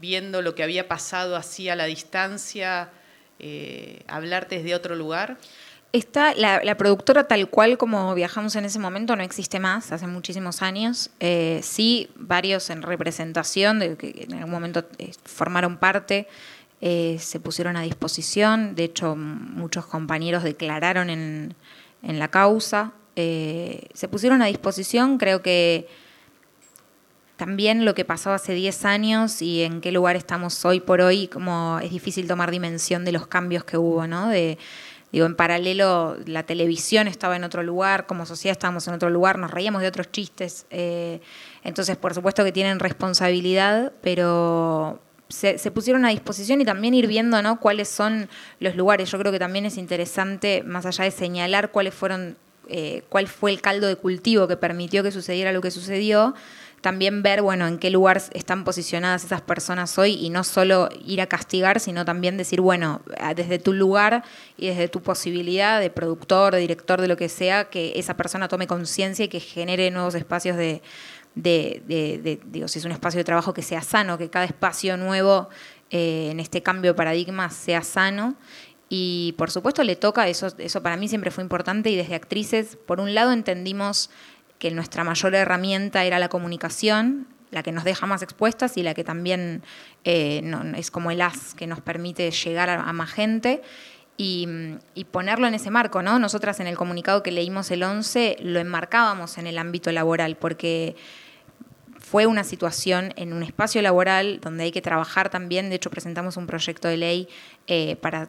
viendo 0.00 0.42
lo 0.42 0.54
que 0.54 0.62
había 0.62 0.88
pasado 0.88 1.36
así 1.36 1.68
a 1.68 1.76
la 1.76 1.86
distancia, 1.86 2.90
hablarte 4.06 4.56
desde 4.58 4.74
otro 4.74 4.94
lugar? 4.94 5.38
Está 5.92 6.34
la, 6.34 6.76
productora 6.76 7.26
tal 7.26 7.50
cual 7.50 7.76
como 7.76 8.14
viajamos 8.14 8.54
en 8.54 8.64
ese 8.64 8.78
momento 8.78 9.16
no 9.16 9.24
existe 9.24 9.58
más, 9.58 9.90
hace 9.90 10.06
muchísimos 10.06 10.62
años. 10.62 11.10
Eh, 11.18 11.58
sí, 11.64 12.08
varios 12.14 12.70
en 12.70 12.82
representación, 12.82 13.80
de 13.80 13.96
que 13.96 14.26
en 14.28 14.34
algún 14.34 14.52
momento 14.52 14.84
eh, 14.98 15.10
formaron 15.24 15.78
parte, 15.78 16.28
eh, 16.80 17.16
se 17.18 17.40
pusieron 17.40 17.76
a 17.76 17.82
disposición. 17.82 18.76
De 18.76 18.84
hecho, 18.84 19.16
muchos 19.16 19.84
compañeros 19.84 20.44
declararon 20.44 21.10
en, 21.10 21.56
en 22.04 22.18
la 22.20 22.28
causa. 22.28 22.92
se 23.16 24.08
pusieron 24.08 24.42
a 24.42 24.46
disposición, 24.46 25.18
creo 25.18 25.42
que 25.42 25.88
también 27.40 27.86
lo 27.86 27.94
que 27.94 28.04
pasó 28.04 28.32
hace 28.32 28.52
10 28.52 28.84
años 28.84 29.40
y 29.40 29.62
en 29.62 29.80
qué 29.80 29.92
lugar 29.92 30.14
estamos 30.14 30.62
hoy 30.66 30.78
por 30.78 31.00
hoy, 31.00 31.26
como 31.26 31.78
es 31.82 31.90
difícil 31.90 32.28
tomar 32.28 32.50
dimensión 32.50 33.02
de 33.06 33.12
los 33.12 33.28
cambios 33.28 33.64
que 33.64 33.78
hubo, 33.78 34.06
¿no? 34.06 34.28
De, 34.28 34.58
Digo, 35.10 35.24
en 35.24 35.34
paralelo 35.34 36.18
la 36.26 36.44
televisión 36.44 37.08
estaba 37.08 37.34
en 37.34 37.42
otro 37.42 37.62
lugar, 37.62 38.06
como 38.06 38.26
sociedad 38.26 38.52
estábamos 38.52 38.86
en 38.88 38.94
otro 38.94 39.08
lugar, 39.08 39.38
nos 39.38 39.50
reíamos 39.50 39.80
de 39.80 39.88
otros 39.88 40.12
chistes. 40.12 40.66
Eh, 40.70 41.20
entonces, 41.64 41.96
por 41.96 42.14
supuesto 42.14 42.44
que 42.44 42.52
tienen 42.52 42.78
responsabilidad, 42.78 43.92
pero 44.02 45.00
se, 45.28 45.56
pusieron 45.70 46.04
a 46.04 46.10
disposición 46.10 46.60
y 46.60 46.66
también 46.66 46.92
ir 46.92 47.06
viendo 47.06 47.40
¿no? 47.42 47.58
cuáles 47.58 47.88
son 47.88 48.28
los 48.60 48.76
lugares. 48.76 49.10
Yo 49.10 49.18
creo 49.18 49.32
que 49.32 49.38
también 49.38 49.64
es 49.64 49.78
interesante, 49.78 50.62
más 50.62 50.84
allá 50.84 51.04
de 51.04 51.10
señalar 51.10 51.72
cuáles 51.72 51.94
fueron, 51.94 52.36
eh, 52.68 53.02
cuál 53.08 53.26
fue 53.26 53.50
el 53.50 53.62
caldo 53.62 53.86
de 53.86 53.96
cultivo 53.96 54.46
que 54.46 54.58
permitió 54.58 55.02
que 55.02 55.10
sucediera 55.10 55.52
lo 55.52 55.62
que 55.62 55.72
sucedió, 55.72 56.34
también 56.80 57.22
ver, 57.22 57.42
bueno, 57.42 57.66
en 57.66 57.78
qué 57.78 57.90
lugar 57.90 58.22
están 58.32 58.64
posicionadas 58.64 59.24
esas 59.24 59.42
personas 59.42 59.98
hoy 59.98 60.14
y 60.14 60.30
no 60.30 60.44
solo 60.44 60.88
ir 61.04 61.20
a 61.20 61.26
castigar, 61.26 61.78
sino 61.78 62.04
también 62.04 62.36
decir, 62.36 62.60
bueno, 62.60 63.02
desde 63.36 63.58
tu 63.58 63.72
lugar 63.72 64.24
y 64.56 64.68
desde 64.68 64.88
tu 64.88 65.02
posibilidad 65.02 65.78
de 65.78 65.90
productor, 65.90 66.54
de 66.54 66.60
director, 66.60 67.00
de 67.00 67.08
lo 67.08 67.16
que 67.16 67.28
sea, 67.28 67.64
que 67.64 67.92
esa 67.96 68.16
persona 68.16 68.48
tome 68.48 68.66
conciencia 68.66 69.26
y 69.26 69.28
que 69.28 69.40
genere 69.40 69.90
nuevos 69.90 70.14
espacios 70.14 70.56
de, 70.56 70.82
de, 71.34 72.40
digo, 72.46 72.68
si 72.68 72.78
es 72.78 72.84
un 72.84 72.92
espacio 72.92 73.18
de 73.18 73.24
trabajo 73.24 73.52
que 73.52 73.62
sea 73.62 73.82
sano, 73.82 74.18
que 74.18 74.30
cada 74.30 74.46
espacio 74.46 74.96
nuevo 74.96 75.48
eh, 75.90 76.28
en 76.30 76.40
este 76.40 76.62
cambio 76.62 76.92
de 76.92 76.96
paradigma 76.96 77.50
sea 77.50 77.82
sano. 77.82 78.36
Y 78.88 79.34
por 79.38 79.52
supuesto 79.52 79.84
le 79.84 79.94
toca, 79.94 80.26
eso, 80.28 80.48
eso 80.58 80.82
para 80.82 80.96
mí 80.96 81.08
siempre 81.08 81.30
fue 81.30 81.44
importante 81.44 81.90
y 81.90 81.96
desde 81.96 82.16
actrices, 82.16 82.76
por 82.86 83.00
un 83.00 83.14
lado 83.14 83.30
entendimos 83.30 84.10
que 84.60 84.70
nuestra 84.70 85.02
mayor 85.02 85.34
herramienta 85.34 86.04
era 86.04 86.18
la 86.20 86.28
comunicación, 86.28 87.26
la 87.50 87.64
que 87.64 87.72
nos 87.72 87.82
deja 87.82 88.06
más 88.06 88.22
expuestas 88.22 88.76
y 88.76 88.82
la 88.82 88.94
que 88.94 89.02
también 89.02 89.62
eh, 90.04 90.42
es 90.76 90.90
como 90.90 91.10
el 91.10 91.22
as 91.22 91.54
que 91.54 91.66
nos 91.66 91.80
permite 91.80 92.30
llegar 92.30 92.68
a, 92.68 92.92
más 92.92 93.10
gente. 93.10 93.62
Y, 94.22 94.46
ponerlo 95.10 95.46
en 95.46 95.54
ese 95.54 95.70
marco, 95.70 96.02
¿no? 96.02 96.18
Nosotras 96.18 96.60
en 96.60 96.66
el 96.66 96.76
comunicado 96.76 97.22
que 97.22 97.32
leímos 97.32 97.70
el 97.70 97.82
11 97.82 98.36
lo 98.42 98.60
enmarcábamos 98.60 99.38
en 99.38 99.46
el 99.46 99.56
ámbito 99.56 99.90
laboral, 99.92 100.36
porque 100.36 100.94
fue 101.98 102.26
una 102.26 102.44
situación 102.44 103.14
en 103.16 103.32
un 103.32 103.42
espacio 103.42 103.80
laboral 103.80 104.40
donde 104.42 104.64
hay 104.64 104.72
que 104.72 104.82
trabajar 104.82 105.30
también, 105.30 105.70
de 105.70 105.76
hecho 105.76 105.88
presentamos 105.88 106.36
un 106.36 106.46
proyecto 106.46 106.86
de 106.86 106.98
ley 106.98 107.28
eh, 107.66 107.96
para, 107.96 108.28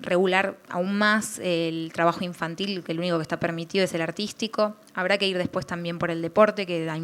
regular 0.00 0.56
aún 0.68 0.96
más 0.98 1.38
el 1.38 1.90
trabajo 1.92 2.24
infantil, 2.24 2.82
que 2.82 2.92
el 2.92 2.98
único 2.98 3.16
que 3.16 3.22
está 3.22 3.38
permitido 3.38 3.84
es 3.84 3.94
el 3.94 4.02
artístico. 4.02 4.76
Habrá 4.94 5.18
que 5.18 5.26
ir 5.26 5.38
después 5.38 5.66
también 5.66 5.98
por 5.98 6.10
el 6.10 6.22
deporte, 6.22 6.66
que 6.66 6.88
hay, 6.90 7.00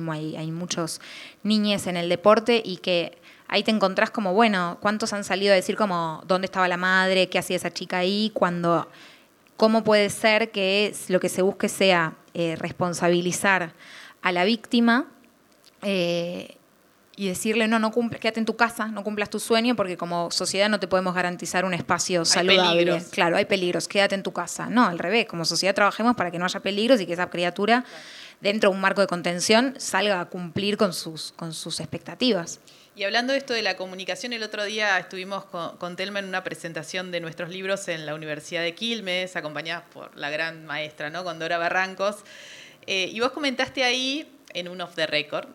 muchos 0.51 1.01
niñes 1.43 1.87
en 1.87 1.97
el 1.97 2.09
deporte 2.09 2.63
y 2.65 2.79
que 2.79 3.19
ahí 3.49 3.63
te 3.63 3.71
encontrás 3.71 4.11
como, 4.11 4.35
bueno, 4.35 4.79
¿cuántos 4.81 5.13
han 5.13 5.25
salido 5.25 5.53
a 5.53 5.57
decir 5.57 5.77
como 5.77 6.23
dónde 6.27 6.47
estaba 6.47 6.69
la 6.69 6.77
madre, 6.77 7.29
qué 7.29 7.39
hacía 7.39 7.57
esa 7.57 7.73
chica 7.73 7.99
ahí, 7.99 8.31
cuando, 8.35 8.89
cómo 9.57 9.85
puede 9.85 10.11
ser 10.11 10.51
que 10.51 10.95
lo 11.09 11.21
que 11.21 11.29
se 11.29 11.43
busque 11.43 11.69
sea 11.69 12.15
eh, 12.35 12.57
responsabilizar 12.57 13.75
a 14.23 14.33
la 14.33 14.45
víctima 14.45 15.07
eh, 15.83 16.57
y 17.15 17.29
decirle, 17.29 17.69
no, 17.69 17.79
no 17.79 17.91
cumples, 17.91 18.21
quédate 18.21 18.41
en 18.41 18.47
tu 18.47 18.57
casa, 18.57 18.87
no 18.87 19.05
cumplas 19.05 19.29
tu 19.29 19.39
sueño, 19.39 19.77
porque 19.77 19.97
como 19.97 20.31
sociedad 20.31 20.69
no 20.69 20.81
te 20.81 20.89
podemos 20.89 21.15
garantizar 21.15 21.65
un 21.65 21.75
espacio 21.75 22.25
saludable. 22.25 23.03
Claro, 23.11 23.37
hay 23.37 23.45
peligros, 23.45 23.87
quédate 23.87 24.15
en 24.15 24.23
tu 24.23 24.33
casa. 24.33 24.71
No, 24.71 24.87
al 24.87 24.99
revés, 24.99 25.27
como 25.27 25.45
sociedad 25.45 25.75
trabajemos 25.75 26.17
para 26.17 26.31
que 26.31 26.39
no 26.39 26.47
haya 26.47 26.61
peligros 26.61 27.01
y 27.01 27.07
que 27.07 27.13
esa 27.13 27.29
criatura, 27.29 27.85
dentro 28.41 28.71
de 28.71 28.77
un 28.77 28.81
marco 28.81 29.03
de 29.03 29.07
contención, 29.07 29.75
salga 29.79 30.21
a 30.21 30.25
cumplir 30.27 30.79
con 30.79 30.95
sus, 30.95 31.33
con 31.33 31.53
sus 31.53 31.81
expectativas. 31.81 32.61
Y 32.95 33.05
hablando 33.05 33.33
de 33.33 33.39
esto 33.39 33.55
de 33.55 33.63
la 33.63 33.77
comunicación, 33.77 34.33
el 34.33 34.43
otro 34.43 34.65
día 34.65 34.99
estuvimos 34.99 35.45
con, 35.45 35.97
Telma 35.97 36.19
en 36.19 36.27
una 36.27 36.45
presentación 36.45 37.11
de 37.11 37.21
nuestros 37.21 37.51
libros 37.51 37.89
en 37.89 38.05
la 38.05 38.15
Universidad 38.15 38.63
de 38.63 38.75
Quilmes, 38.75 39.37
acompañadas 39.37 39.85
por 39.93 40.17
la 40.17 40.31
gran 40.31 40.67
maestra, 40.67 41.09
¿no? 41.09 41.25
Con 41.25 41.39
Dora 41.39 41.57
Barrancos. 41.57 42.17
Eh, 42.87 43.09
y 43.13 43.21
vos 43.21 43.33
comentaste 43.33 43.85
ahí, 43.85 44.31
en 44.55 44.69
un 44.69 44.81
off 44.83 44.95
the 44.95 45.07
record, 45.07 45.49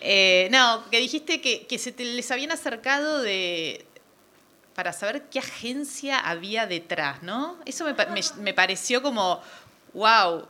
eh, 0.00 0.48
no, 0.50 0.84
que 0.90 0.98
dijiste 0.98 1.40
que, 1.40 1.78
se 1.78 1.92
les 1.92 2.30
habían 2.30 2.52
acercado 2.52 3.22
de 3.22 3.86
para 4.74 4.92
saber 4.92 5.24
qué 5.30 5.38
agencia 5.38 6.18
había 6.18 6.66
detrás, 6.66 7.22
¿no? 7.22 7.56
Eso 7.66 7.84
me, 7.84 8.54
pareció 8.54 9.02
como, 9.02 9.40
wow, 9.92 10.46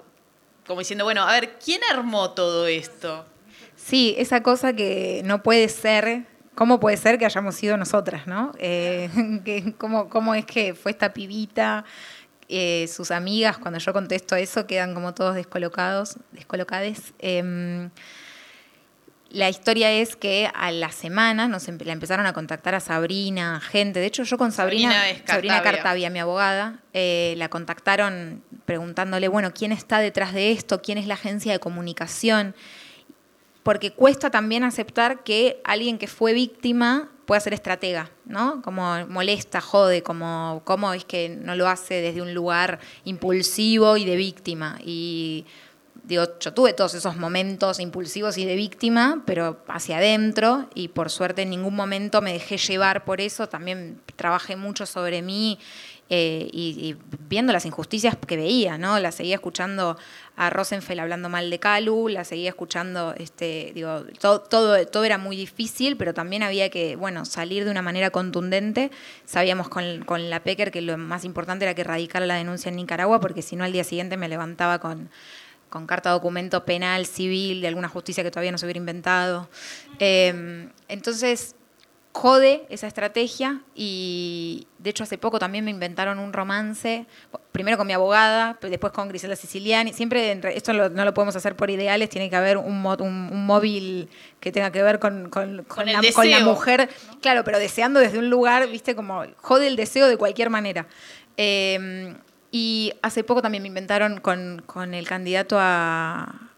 como 0.66 0.78
diciendo, 0.78 1.04
bueno, 1.04 1.22
a 1.22 1.32
ver, 1.32 1.58
¿quién 1.62 1.80
armó 1.90 2.30
todo 2.30 2.68
esto? 2.68 3.26
Sí, 3.76 4.14
esa 4.16 4.42
cosa 4.42 4.74
que 4.74 5.22
no 5.24 5.42
puede 5.42 5.68
ser, 5.68 6.24
¿cómo 6.54 6.78
puede 6.78 6.96
ser 6.98 7.18
que 7.18 7.26
hayamos 7.26 7.56
sido 7.56 7.76
nosotras, 7.76 8.28
no? 8.28 8.52
Eh, 8.58 9.10
cómo, 9.78 10.34
es 10.34 10.46
que 10.46 10.74
fue 10.74 10.92
esta 10.92 11.12
pibita? 11.12 11.84
Eh, 12.48 12.86
sus 12.86 13.10
amigas, 13.10 13.56
cuando 13.56 13.78
yo 13.78 13.92
contesto 13.94 14.36
eso, 14.36 14.66
quedan 14.66 14.92
como 14.94 15.14
todos 15.14 15.34
descolocados, 15.34 16.18
descolocades. 16.32 17.14
Em, 17.18 17.90
la 19.32 19.48
historia 19.48 19.90
es 19.90 20.14
que 20.14 20.50
a 20.54 20.70
la 20.70 20.92
semana 20.92 21.48
nos 21.48 21.66
la 21.66 21.92
empezaron 21.92 22.26
a 22.26 22.34
contactar 22.34 22.74
a 22.74 22.80
Sabrina, 22.80 23.60
gente. 23.60 23.98
De 23.98 24.06
hecho, 24.06 24.24
yo 24.24 24.36
con 24.36 24.52
Sabrina, 24.52 24.92
Sabrina, 25.26 25.62
Cartavia. 25.62 26.10
mi 26.10 26.18
abogada, 26.18 26.80
eh, 26.92 27.34
la 27.38 27.48
contactaron 27.48 28.42
preguntándole, 28.66 29.28
bueno, 29.28 29.52
¿quién 29.54 29.72
está 29.72 30.00
detrás 30.00 30.34
de 30.34 30.52
esto? 30.52 30.82
¿Quién 30.82 30.98
es 30.98 31.06
la 31.06 31.14
agencia 31.14 31.52
de 31.52 31.60
comunicación? 31.60 32.54
Porque 33.62 33.92
cuesta 33.92 34.30
también 34.30 34.64
aceptar 34.64 35.22
que 35.22 35.60
alguien 35.64 35.96
que 35.96 36.08
fue 36.08 36.34
víctima 36.34 37.08
pueda 37.24 37.40
ser 37.40 37.54
estratega, 37.54 38.10
¿no? 38.26 38.60
Como 38.60 39.06
molesta, 39.06 39.62
jode, 39.62 40.02
como 40.02 40.60
cómo 40.64 40.92
es 40.92 41.06
que 41.06 41.30
no 41.30 41.54
lo 41.56 41.68
hace 41.68 42.02
desde 42.02 42.20
un 42.20 42.34
lugar 42.34 42.80
impulsivo 43.04 43.96
y 43.96 44.04
de 44.04 44.16
víctima. 44.16 44.78
Y 44.84 45.46
digo, 46.04 46.24
yo 46.40 46.52
tuve 46.52 46.72
todos 46.72 46.94
esos 46.94 47.16
momentos 47.16 47.80
impulsivos 47.80 48.38
y 48.38 48.44
de 48.44 48.56
víctima, 48.56 49.22
pero 49.26 49.62
hacia 49.68 49.98
adentro, 49.98 50.68
y 50.74 50.88
por 50.88 51.10
suerte 51.10 51.42
en 51.42 51.50
ningún 51.50 51.74
momento 51.74 52.20
me 52.20 52.32
dejé 52.32 52.56
llevar 52.56 53.04
por 53.04 53.20
eso, 53.20 53.48
también 53.48 54.00
trabajé 54.16 54.56
mucho 54.56 54.86
sobre 54.86 55.22
mí 55.22 55.58
eh, 56.14 56.50
y, 56.52 56.94
viendo 57.28 57.54
las 57.54 57.64
injusticias 57.64 58.16
que 58.26 58.36
veía, 58.36 58.76
¿no? 58.76 58.98
La 58.98 59.12
seguía 59.12 59.36
escuchando 59.36 59.96
a 60.36 60.50
Rosenfeld 60.50 61.00
hablando 61.00 61.30
mal 61.30 61.48
de 61.48 61.58
Calu, 61.58 62.08
la 62.08 62.24
seguía 62.24 62.50
escuchando, 62.50 63.14
este, 63.16 63.72
digo, 63.74 64.04
todo, 64.20 64.40
todo, 64.40 64.86
todo, 64.86 65.04
era 65.04 65.16
muy 65.16 65.36
difícil, 65.36 65.96
pero 65.96 66.12
también 66.12 66.42
había 66.42 66.68
que, 66.68 66.96
bueno, 66.96 67.24
salir 67.24 67.64
de 67.64 67.70
una 67.70 67.80
manera 67.80 68.10
contundente. 68.10 68.90
Sabíamos 69.24 69.70
con, 69.70 70.04
con 70.04 70.28
la 70.28 70.42
PECER 70.42 70.70
que 70.70 70.82
lo 70.82 70.98
más 70.98 71.24
importante 71.24 71.64
era 71.64 71.74
que 71.74 71.84
radicara 71.84 72.26
la 72.26 72.34
denuncia 72.34 72.68
en 72.68 72.76
Nicaragua, 72.76 73.20
porque 73.20 73.40
si 73.40 73.56
no 73.56 73.64
al 73.64 73.72
día 73.72 73.84
siguiente 73.84 74.18
me 74.18 74.28
levantaba 74.28 74.80
con 74.80 75.08
con 75.72 75.86
carta 75.86 76.10
documento 76.10 76.66
penal, 76.66 77.06
civil, 77.06 77.62
de 77.62 77.68
alguna 77.68 77.88
justicia 77.88 78.22
que 78.22 78.30
todavía 78.30 78.52
no 78.52 78.58
se 78.58 78.66
hubiera 78.66 78.76
inventado. 78.76 79.48
Em, 79.98 80.68
entonces, 80.86 81.56
jode 82.12 82.66
esa 82.68 82.86
estrategia 82.86 83.62
y 83.74 84.66
de 84.78 84.90
hecho 84.90 85.02
hace 85.02 85.16
poco 85.16 85.38
también 85.38 85.64
me 85.64 85.70
inventaron 85.70 86.18
un 86.18 86.34
romance, 86.34 87.06
primero 87.52 87.78
con 87.78 87.86
mi 87.86 87.94
abogada, 87.94 88.58
después 88.60 88.92
con 88.92 89.08
Grisela 89.08 89.34
Siciliani, 89.34 89.94
siempre 89.94 90.38
esto 90.54 90.74
no 90.74 91.04
lo 91.06 91.14
podemos 91.14 91.36
hacer 91.36 91.56
por 91.56 91.70
ideales, 91.70 92.10
tiene 92.10 92.28
que 92.28 92.36
haber 92.36 92.58
un, 92.58 92.84
un, 92.84 93.46
móvil 93.46 94.10
que 94.40 94.52
tenga 94.52 94.70
que 94.70 94.82
ver 94.82 94.98
con, 94.98 95.30
con, 95.30 95.64
la, 95.86 96.40
mujer, 96.40 96.90
claro, 97.22 97.44
pero 97.44 97.58
deseando 97.58 97.98
desde 97.98 98.18
un 98.18 98.28
lugar, 98.28 98.68
viste, 98.68 98.94
como 98.94 99.24
jode 99.38 99.68
el 99.68 99.76
deseo 99.76 100.06
de 100.06 100.18
cualquier 100.18 100.50
manera. 100.50 100.86
Em, 101.38 102.14
y 102.52 102.92
hace 103.00 103.24
poco 103.24 103.40
también 103.40 103.62
me 103.62 103.68
inventaron 103.68 104.20
con, 104.20 104.62
con 104.66 104.92
el 104.92 105.08
candidato 105.08 105.56
a, 105.58 106.48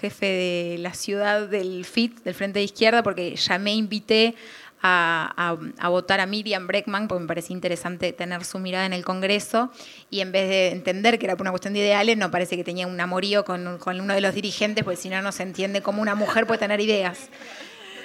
jefe 0.00 0.26
de 0.26 0.78
la 0.78 0.92
ciudad 0.92 1.48
del 1.48 1.84
FIT, 1.84 2.24
del 2.24 2.34
Frente 2.34 2.58
de 2.58 2.64
Izquierda, 2.64 3.02
porque 3.02 3.34
ya 3.36 3.58
me 3.58 3.72
invité 3.72 4.34
a, 4.82 5.54
a, 5.78 5.88
votar 5.88 6.18
a 6.20 6.26
Miriam 6.26 6.66
Breckman, 6.66 7.06
porque 7.06 7.22
me 7.22 7.28
parecía 7.28 7.54
interesante 7.54 8.12
tener 8.12 8.44
su 8.44 8.58
mirada 8.58 8.86
en 8.86 8.92
el 8.92 9.04
Congreso, 9.04 9.72
y 10.10 10.20
en 10.20 10.32
vez 10.32 10.48
de 10.48 10.70
entender 10.72 11.18
que 11.18 11.26
era 11.26 11.36
por 11.36 11.44
una 11.44 11.52
cuestión 11.52 11.74
de 11.74 11.80
ideales, 11.80 12.18
no 12.18 12.30
parece 12.30 12.56
que 12.56 12.64
tenía 12.64 12.86
un 12.88 13.00
amorío 13.00 13.44
con, 13.44 13.78
con 13.78 14.00
uno 14.00 14.14
de 14.14 14.20
los 14.20 14.34
dirigentes, 14.34 14.84
porque 14.84 15.00
si 15.00 15.08
no, 15.08 15.22
no 15.22 15.30
se 15.30 15.44
entiende 15.44 15.80
cómo 15.80 16.02
una 16.02 16.16
mujer 16.16 16.46
puede 16.46 16.58
tener 16.58 16.80
ideas. 16.80 17.30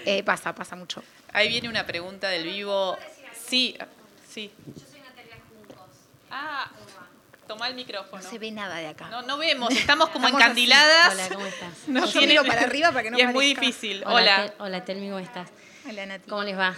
Eh, 0.06 0.24
pasa, 0.24 0.56
pasa 0.56 0.76
mucho. 0.76 1.04
Ahí 1.34 1.50
viene 1.50 1.68
una 1.68 1.86
pregunta 1.86 2.30
del 2.30 2.46
vivo. 2.46 2.98
Sí, 3.34 3.76
sí. 4.30 4.52
Yo 4.68 4.86
soy 4.90 5.02
Natalia 5.02 5.38
Juncos. 5.50 5.90
Ah, 6.30 6.72
Toma 7.48 7.68
el 7.68 7.76
micrófono. 7.76 8.22
No 8.22 8.30
se 8.30 8.38
ve 8.40 8.52
nada 8.52 8.76
de 8.78 8.88
acá. 8.88 9.10
No, 9.10 9.22
no 9.22 9.38
vemos, 9.38 9.72
estamos 9.72 10.10
como 10.10 10.28
encandiladas. 10.30 11.14
Hola, 11.14 11.30
¿cómo 11.30 11.46
estás? 11.46 11.70
No 11.88 12.06
Yo 12.06 12.22
miro 12.22 12.44
para 12.44 12.62
arriba 12.62 12.90
para 12.92 13.04
que 13.04 13.12
no 13.12 13.18
Y 13.18 13.22
es 13.22 13.34
muy 13.34 13.46
difícil. 13.46 14.04
Hola. 14.06 14.54
Hola, 14.60 14.84
Telmi, 14.84 15.08
¿cómo 15.08 15.20
estás? 15.20 15.50
Hola, 15.88 16.06
Nati. 16.06 16.30
¿Cómo 16.30 16.44
les 16.44 16.58
va? 16.58 16.76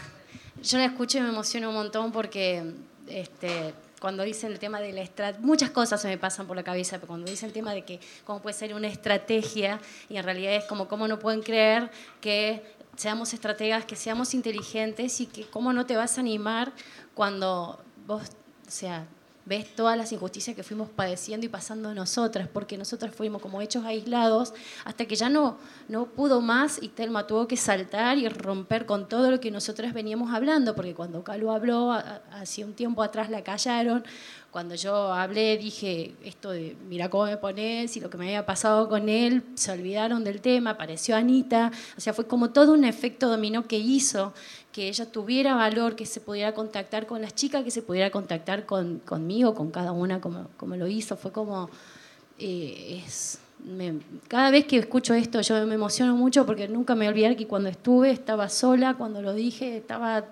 Yo 0.62 0.78
la 0.78 0.86
escucho 0.86 1.18
y 1.18 1.22
me 1.22 1.30
emociono 1.30 1.70
un 1.70 1.76
montón 1.76 2.12
porque 2.12 2.74
este, 3.08 3.74
cuando 4.00 4.24
dicen 4.24 4.52
el 4.52 4.60
tema 4.60 4.80
de 4.80 4.94
la 4.94 5.02
estrategia, 5.02 5.46
muchas 5.46 5.72
cosas 5.72 6.02
se 6.02 6.08
me 6.08 6.18
pasan 6.18 6.48
por 6.48 6.56
la 6.56 6.64
cabeza, 6.64 6.98
pero 6.98 7.08
cuando 7.08 7.30
dicen 7.30 7.48
el 7.48 7.54
tema 7.54 7.74
de 7.74 7.84
que 7.84 8.00
cómo 8.26 8.42
puede 8.42 8.54
ser 8.54 8.74
una 8.74 8.88
estrategia, 8.88 9.80
y 10.10 10.18
en 10.18 10.24
realidad 10.24 10.54
es 10.54 10.66
como 10.66 10.88
cómo 10.88 11.08
no 11.08 11.20
pueden 11.20 11.42
creer 11.42 11.90
que 12.22 12.64
seamos 12.96 13.34
estrategas, 13.34 13.86
que 13.86 13.96
seamos 13.96 14.34
inteligentes 14.34 15.22
y 15.22 15.26
que 15.26 15.48
cómo 15.48 15.74
no 15.74 15.86
te 15.86 15.96
vas 15.96 16.18
a 16.18 16.22
animar 16.22 16.74
cuando 17.14 17.82
vos, 18.06 18.24
o 18.68 18.72
sea, 18.72 19.08
ves 19.50 19.76
todas 19.76 19.98
las 19.98 20.12
injusticias 20.12 20.56
que 20.56 20.62
fuimos 20.62 20.90
padeciendo 20.90 21.44
y 21.44 21.50
pasando 21.50 21.92
nosotras, 21.96 22.48
porque 22.48 22.78
nosotras 22.78 23.16
fuimos 23.16 23.42
como 23.42 23.62
hechos 23.62 23.84
aislados 23.84 24.54
hasta 24.86 25.06
que 25.06 25.16
ya 25.16 25.28
no, 25.28 25.58
no 25.88 26.06
pudo 26.06 26.40
más 26.40 26.78
y 26.80 26.90
Telma 26.90 27.26
tuvo 27.26 27.48
que 27.48 27.58
saltar 27.58 28.20
y 28.20 28.30
romper 28.30 28.86
con 28.86 29.10
todo 29.10 29.32
lo 29.32 29.40
que 29.40 29.50
nosotras 29.50 29.92
veníamos 29.92 30.32
hablando, 30.32 30.76
porque 30.76 30.94
cuando 30.94 31.24
Calo 31.24 31.52
habló, 31.52 31.92
hace 32.32 32.64
un 32.64 32.74
tiempo 32.74 33.02
atrás 33.02 33.32
la 33.32 33.44
callaron, 33.44 34.04
cuando 34.52 34.76
yo 34.76 35.14
hablé 35.14 35.58
dije 35.58 36.16
esto 36.24 36.52
de 36.52 36.76
mira 36.88 37.10
cómo 37.10 37.26
me 37.26 37.38
pones 37.38 37.96
y 37.98 38.00
lo 38.00 38.10
que 38.10 38.18
me 38.18 38.26
había 38.26 38.46
pasado 38.46 38.88
con 38.88 39.10
él, 39.10 39.44
se 39.56 39.72
olvidaron 39.72 40.24
del 40.24 40.42
tema, 40.42 40.72
apareció 40.72 41.16
Anita, 41.16 41.72
o 41.98 42.02
sea, 42.02 42.14
fue 42.14 42.28
como 42.28 42.52
todo 42.52 42.74
un 42.74 42.84
efecto 42.84 43.30
dominó 43.30 43.68
que 43.68 43.80
hizo 43.80 44.34
que 44.72 44.88
ella 44.88 45.12
tuviera 45.12 45.56
valor, 45.56 45.96
que 45.96 46.06
se 46.06 46.22
pudiera 46.22 46.54
contactar 46.54 47.08
con 47.08 47.22
las 47.22 47.34
chicas, 47.34 47.64
que 47.64 47.72
se 47.72 47.82
pudiera 47.82 48.12
contactar 48.12 48.66
con, 48.66 49.00
conmigo, 49.00 49.56
con 49.56 49.72
cada 49.72 49.92
una 49.92 50.22
como, 50.22 50.48
como 50.58 50.76
lo 50.76 50.88
hizo. 50.88 51.18
Fue 51.18 51.32
como, 51.32 51.70
eh, 52.38 53.02
es, 53.06 53.40
cada 54.28 54.52
vez 54.52 54.66
que 54.66 54.78
escucho 54.78 55.14
esto 55.14 55.42
yo 55.42 55.66
me 55.66 55.76
emociono 55.76 56.16
mucho 56.16 56.46
porque 56.46 56.68
nunca 56.68 56.96
me 56.96 57.10
olvidé 57.10 57.36
que 57.36 57.48
cuando 57.48 57.70
estuve 57.70 58.12
estaba 58.12 58.48
sola, 58.48 58.96
cuando 58.96 59.22
lo 59.22 59.34
dije 59.34 59.78
estaba 59.78 60.26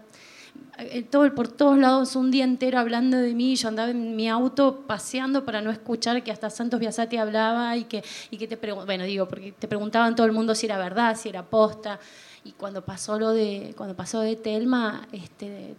eh, 0.79 1.03
todo, 1.03 1.33
por 1.33 1.47
todos 1.47 1.77
lados 1.77 2.15
un 2.15 2.31
día 2.31 2.43
entero 2.43 2.79
hablando 2.79 3.17
de 3.17 3.33
mí, 3.33 3.55
yo 3.55 3.67
andaba 3.67 3.89
en 3.89 4.15
mi 4.15 4.29
auto 4.29 4.83
paseando 4.87 5.43
para 5.43 5.59
no 5.61 5.71
escuchar 5.71 6.23
que 6.23 6.31
hasta 6.31 6.49
Santos 6.49 6.79
Biasati 6.79 7.17
hablaba 7.17 7.75
y 7.75 7.85
que, 7.85 8.03
y 8.29 8.37
que 8.37 8.47
te 8.47 8.73
bueno, 8.73 9.03
digo, 9.03 9.27
porque 9.27 9.51
te 9.51 9.67
preguntaban 9.67 10.15
todo 10.15 10.27
el 10.27 10.33
mundo 10.33 10.53
si 10.55 10.67
era 10.67 10.77
verdad, 10.77 11.17
si 11.17 11.29
era 11.29 11.43
posta. 11.43 11.99
Y 12.43 12.51
cuando 12.53 12.83
pasó 12.85 13.19
lo 13.19 13.31
de, 13.31 13.73
cuando 13.75 13.95
pasó 13.95 14.21
de 14.21 14.35
Telma, 14.35 15.07
este, 15.11 15.75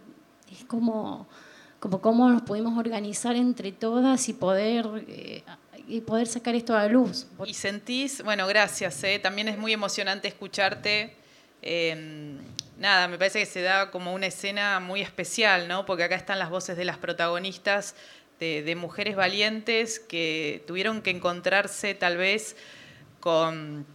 es 0.51 0.65
como, 0.65 1.27
como 1.79 2.01
cómo 2.01 2.29
nos 2.29 2.41
pudimos 2.43 2.77
organizar 2.77 3.35
entre 3.35 3.71
todas 3.71 4.29
y 4.29 4.33
poder 4.33 4.87
eh, 5.07 5.43
y 5.89 6.01
poder 6.01 6.27
sacar 6.27 6.55
esto 6.55 6.77
a 6.77 6.87
luz. 6.87 7.27
Y 7.45 7.53
sentís, 7.55 8.23
bueno, 8.23 8.45
gracias, 8.47 9.03
eh, 9.03 9.19
también 9.19 9.47
es 9.47 9.57
muy 9.57 9.73
emocionante 9.73 10.27
escucharte. 10.27 11.15
Em, 11.61 12.37
nada, 12.77 13.07
me 13.07 13.17
parece 13.17 13.39
que 13.39 13.45
se 13.47 13.61
da 13.61 13.89
como 13.89 14.13
una 14.13 14.27
escena 14.27 14.79
muy 14.79 15.01
especial, 15.01 15.67
¿no? 15.67 15.85
Porque 15.85 16.03
acá 16.03 16.15
están 16.15 16.37
las 16.37 16.51
voces 16.51 16.77
de 16.77 16.85
las 16.85 16.97
protagonistas, 16.97 17.95
de, 18.39 18.75
mujeres 18.77 19.17
valientes 19.17 19.99
que 19.99 20.63
tuvieron 20.65 21.01
que 21.01 21.09
encontrarse 21.09 21.93
tal 21.93 22.15
vez 22.15 22.55
con 23.19 23.85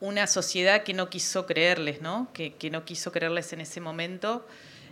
una 0.00 0.26
sociedad 0.26 0.82
que 0.82 0.94
no 0.94 1.08
quiso 1.08 1.46
creerles, 1.46 2.02
¿no? 2.02 2.28
Que, 2.32 2.54
no 2.70 2.84
quiso 2.84 3.12
creerles 3.12 3.52
en 3.52 3.60
ese 3.60 3.80
momento, 3.80 4.46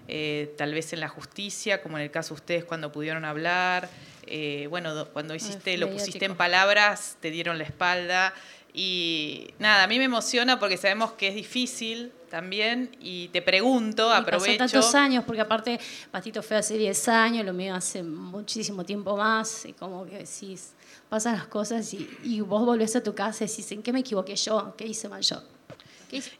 eh, 0.09 0.55
tal 0.57 0.73
vez 0.75 0.93
en 0.93 1.01
la 1.01 1.09
justicia, 1.09 1.83
como 1.83 1.99
en 1.99 2.05
el 2.05 2.11
caso 2.11 2.35
de 2.35 2.41
ustedes 2.41 2.65
cuando 2.65 2.93
pudieron 2.93 3.25
hablar, 3.25 3.89
eh, 4.27 4.67
bueno, 4.71 5.07
cuando 5.13 5.35
hiciste, 5.35 5.77
lo 5.77 5.91
pusiste 5.91 6.25
en 6.25 6.37
palabras, 6.37 7.17
te 7.21 7.31
dieron 7.31 7.59
la 7.59 7.65
espalda. 7.65 8.35
Y 8.77 9.53
nada, 9.61 9.85
a 9.85 9.87
mí 9.87 9.99
me 9.99 10.07
emociona 10.07 10.59
porque 10.59 10.77
sabemos 10.77 11.13
que 11.13 11.29
es 11.29 11.37
difícil 11.37 12.11
también 12.29 12.97
y 13.01 13.29
te 13.29 13.41
pregunto, 13.41 14.11
y 14.11 14.17
aprovecho. 14.17 14.59
tantos 14.59 14.93
años, 14.97 15.23
porque 15.25 15.41
aparte 15.41 15.79
Patito 16.11 16.43
fue 16.43 16.57
hace 16.57 16.77
10 16.77 17.09
años, 17.09 17.47
lo 17.47 17.53
mío 17.53 17.73
hace 17.73 18.03
muchísimo 18.03 18.85
tiempo 18.85 19.17
más, 19.17 19.65
y 19.67 19.75
como 19.75 20.05
que 20.05 20.19
decís, 20.19 20.73
pasan 21.15 21.37
las 21.37 21.47
cosas 21.47 21.95
y, 21.95 22.11
y 22.25 22.41
vos 22.41 22.67
volvés 22.67 22.97
a 22.97 23.01
tu 23.01 23.15
casa 23.15 23.45
y 23.45 23.47
decís, 23.47 23.71
¿en 23.71 23.85
qué 23.85 23.93
me 23.93 24.01
equivoqué 24.01 24.35
yo? 24.35 24.75
¿Qué 24.77 24.85
hice 24.85 25.09
mal 25.09 25.23
yo? 25.23 25.41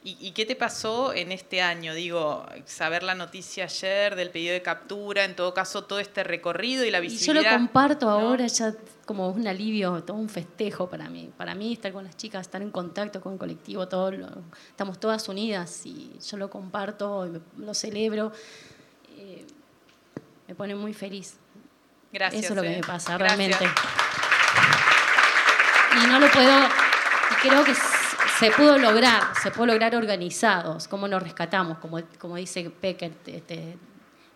¿Y, 0.03 0.31
qué 0.31 0.45
te 0.45 0.57
pasó 0.57 1.13
en 1.13 1.31
este 1.31 1.61
año? 1.61 1.93
Digo, 1.93 2.45
saber 2.65 3.03
la 3.03 3.15
noticia 3.15 3.63
ayer 3.63 4.17
del 4.17 4.31
pedido 4.31 4.51
de 4.51 4.61
captura, 4.61 5.23
en 5.23 5.33
todo 5.33 5.53
caso 5.53 5.85
todo 5.85 5.99
este 5.99 6.25
recorrido 6.25 6.83
y 6.83 6.91
la 6.91 6.99
visibilidad. 6.99 7.41
Y 7.41 7.43
yo 7.45 7.51
lo 7.51 7.57
comparto 7.57 8.09
ahora 8.09 8.47
ya 8.47 8.73
como 9.05 9.29
un 9.29 9.47
alivio, 9.47 10.03
todo 10.03 10.17
un 10.17 10.27
festejo 10.27 10.89
para 10.89 11.09
mí. 11.09 11.31
Para 11.37 11.55
mí 11.55 11.71
estar 11.71 11.93
con 11.93 12.03
las 12.03 12.17
chicas, 12.17 12.41
estar 12.41 12.61
en 12.61 12.71
contacto 12.71 13.21
con 13.21 13.33
el 13.33 13.39
colectivo, 13.39 13.87
todo 13.87 14.11
estamos 14.69 14.99
todas 14.99 15.27
unidas 15.29 15.85
y 15.85 16.11
yo 16.25 16.35
lo 16.35 16.49
comparto, 16.49 17.25
y 17.25 17.61
lo 17.61 17.73
celebro. 17.73 18.33
Eh, 19.17 19.45
me 20.49 20.55
pone 20.55 20.75
muy 20.75 20.93
feliz. 20.93 21.37
Gracias. 22.11 22.43
Eso 22.43 22.53
es 22.53 22.57
lo 22.57 22.61
que 22.61 22.73
eh. 22.73 22.77
me 22.81 22.83
pasa, 22.83 23.17
realmente. 23.17 23.65
Y 26.03 26.07
no 26.07 26.19
lo 26.19 26.29
puedo, 26.29 26.67
creo 27.41 27.63
que 27.63 27.73
se 28.39 28.51
pudo 28.51 28.77
lograr, 28.77 29.23
se 29.41 29.51
pudo 29.51 29.67
lograr 29.67 29.95
organizados, 29.95 30.87
cómo 30.87 31.07
nos 31.07 31.23
rescatamos, 31.23 31.77
como, 31.77 32.01
como 32.19 32.35
dice 32.35 32.69
Pecker, 32.69 33.11
este, 33.25 33.77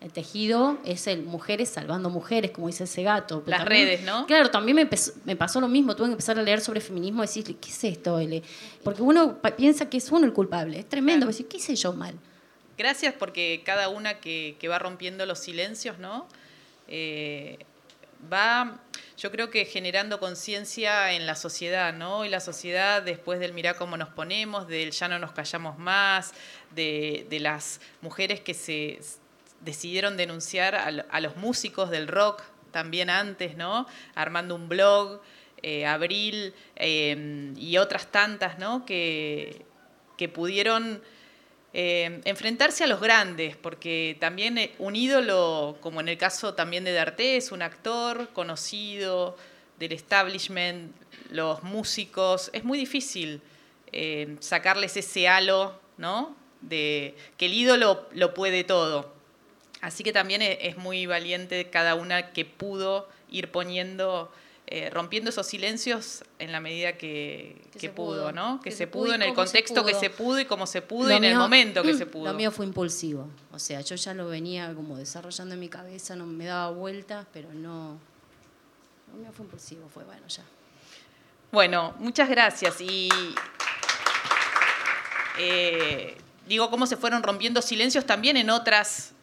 el 0.00 0.12
tejido 0.12 0.78
es 0.84 1.06
el 1.06 1.22
mujeres 1.24 1.68
salvando 1.68 2.08
mujeres, 2.08 2.52
como 2.52 2.68
dice 2.68 2.84
ese 2.84 3.02
gato. 3.02 3.42
Las 3.44 3.66
redes, 3.66 4.02
¿no? 4.02 4.26
Claro, 4.26 4.50
también 4.50 4.76
me, 4.76 4.88
me, 5.24 5.36
pasó 5.36 5.60
lo 5.60 5.68
mismo, 5.68 5.94
tuve 5.94 6.06
que 6.06 6.12
empezar 6.12 6.38
a 6.38 6.42
leer 6.42 6.62
sobre 6.62 6.80
feminismo 6.80 7.22
y 7.22 7.26
decirle, 7.26 7.56
¿qué 7.60 7.68
es 7.68 7.84
esto? 7.84 8.18
Porque 8.82 9.02
uno 9.02 9.38
piensa 9.56 9.90
que 9.90 9.98
es 9.98 10.10
uno 10.10 10.24
el 10.24 10.32
culpable, 10.32 10.78
es 10.78 10.88
tremendo, 10.88 11.26
decir, 11.26 11.46
¿qué 11.48 11.58
hice 11.58 11.76
yo 11.76 11.92
mal? 11.92 12.14
Gracias 12.78 13.14
porque 13.18 13.60
cada 13.66 13.90
una 13.90 14.20
que, 14.20 14.56
va 14.70 14.78
rompiendo 14.78 15.26
los 15.26 15.38
silencios, 15.38 15.98
¿no? 15.98 16.26
Eh, 16.88 17.58
va 18.32 18.80
yo 19.20 19.30
creo 19.30 19.50
que 19.50 19.66
generando 19.66 20.18
conciencia 20.18 21.12
en 21.12 21.26
la 21.26 21.34
sociedad, 21.34 21.92
¿no? 21.92 22.24
Y 22.24 22.30
la 22.30 22.40
sociedad 22.40 23.02
después 23.02 23.38
del 23.38 23.52
mirar 23.52 23.76
cómo 23.76 23.98
nos 23.98 24.08
ponemos, 24.08 24.66
del 24.66 24.92
ya 24.92 25.08
no 25.08 25.18
nos 25.18 25.32
callamos 25.32 25.78
más, 25.78 26.32
de, 26.74 27.26
las 27.38 27.82
mujeres 28.00 28.40
que 28.40 28.54
se 28.54 28.98
decidieron 29.60 30.16
denunciar 30.16 30.74
a, 30.74 31.20
los 31.20 31.36
músicos 31.36 31.90
del 31.90 32.08
rock 32.08 32.42
también 32.70 33.10
antes, 33.10 33.58
¿no? 33.58 33.86
Armando 34.14 34.54
un 34.54 34.70
blog, 34.70 35.20
eh, 35.60 35.84
Abril 35.84 36.54
eh, 36.76 37.52
y 37.56 37.76
otras 37.76 38.06
tantas, 38.06 38.58
¿no? 38.58 38.86
Que, 38.86 39.66
que 40.16 40.30
pudieron 40.30 41.02
eh, 41.72 42.20
enfrentarse 42.24 42.82
a 42.82 42.88
los 42.88 43.00
grandes, 43.00 43.56
porque 43.56 44.16
también 44.18 44.58
eh, 44.58 44.72
un 44.78 44.96
ídolo, 44.96 45.78
como 45.80 46.00
en 46.00 46.08
el 46.08 46.18
caso 46.18 46.54
también 46.54 46.82
de 46.82 47.36
es 47.36 47.52
un 47.52 47.62
actor 47.62 48.30
conocido 48.32 49.36
del 49.78 49.92
establishment, 49.92 50.92
los 51.30 51.62
músicos, 51.62 52.50
es 52.52 52.64
muy 52.64 52.76
difícil 52.76 53.40
eh, 53.92 54.36
sacarles 54.40 54.96
ese 54.96 55.28
halo, 55.28 55.80
¿no? 55.96 56.34
De 56.60 57.14
que 57.36 57.46
el 57.46 57.54
ídolo 57.54 58.08
lo 58.12 58.34
puede 58.34 58.64
todo. 58.64 59.14
Así 59.80 60.02
que 60.02 60.12
también 60.12 60.42
es 60.42 60.76
muy 60.76 61.06
valiente 61.06 61.70
cada 61.70 61.94
una 61.94 62.32
que 62.32 62.44
pudo 62.44 63.08
ir 63.30 63.50
poniendo 63.50 64.32
eh, 64.72 64.88
rompiendo 64.88 65.30
esos 65.30 65.48
silencios 65.48 66.22
en 66.38 66.52
la 66.52 66.60
medida 66.60 66.96
que, 66.96 67.60
pudo, 67.96 68.30
¿no? 68.30 68.60
Que, 68.60 68.70
se, 68.70 68.86
pudo, 68.86 69.12
en 69.12 69.22
el 69.22 69.34
contexto 69.34 69.84
que 69.84 69.94
se 69.94 70.10
pudo 70.10 70.38
y 70.38 70.44
como 70.44 70.64
se 70.64 70.80
pudo 70.80 71.10
y 71.10 71.14
en 71.14 71.24
el 71.24 71.36
momento 71.36 71.82
que 71.82 71.94
se 71.94 72.06
pudo. 72.06 72.26
Lo 72.26 72.34
mío 72.34 72.52
fue 72.52 72.66
impulsivo, 72.66 73.28
o 73.52 73.58
sea, 73.58 73.80
yo 73.80 73.96
ya 73.96 74.14
lo 74.14 74.28
venía 74.28 74.72
como 74.72 74.96
desarrollando 74.96 75.54
en 75.54 75.60
mi 75.60 75.68
cabeza, 75.68 76.14
no 76.14 76.24
me 76.24 76.44
daba 76.44 76.70
vueltas, 76.70 77.26
pero 77.32 77.52
no. 77.52 77.98
Lo 79.12 79.18
mío 79.18 79.32
fue 79.32 79.44
impulsivo, 79.44 79.88
fue 79.92 80.04
bueno 80.04 80.28
ya. 80.28 80.44
Bueno, 81.50 81.94
muchas 81.98 82.28
gracias 82.28 82.80
y 82.80 83.08
eh, 85.36 86.16
digo 86.46 86.70
cómo 86.70 86.86
se 86.86 86.96
fueron 86.96 87.24
rompiendo 87.24 87.60
silencios 87.60 88.06
también 88.06 88.36
en 88.36 88.50
otras 88.50 89.14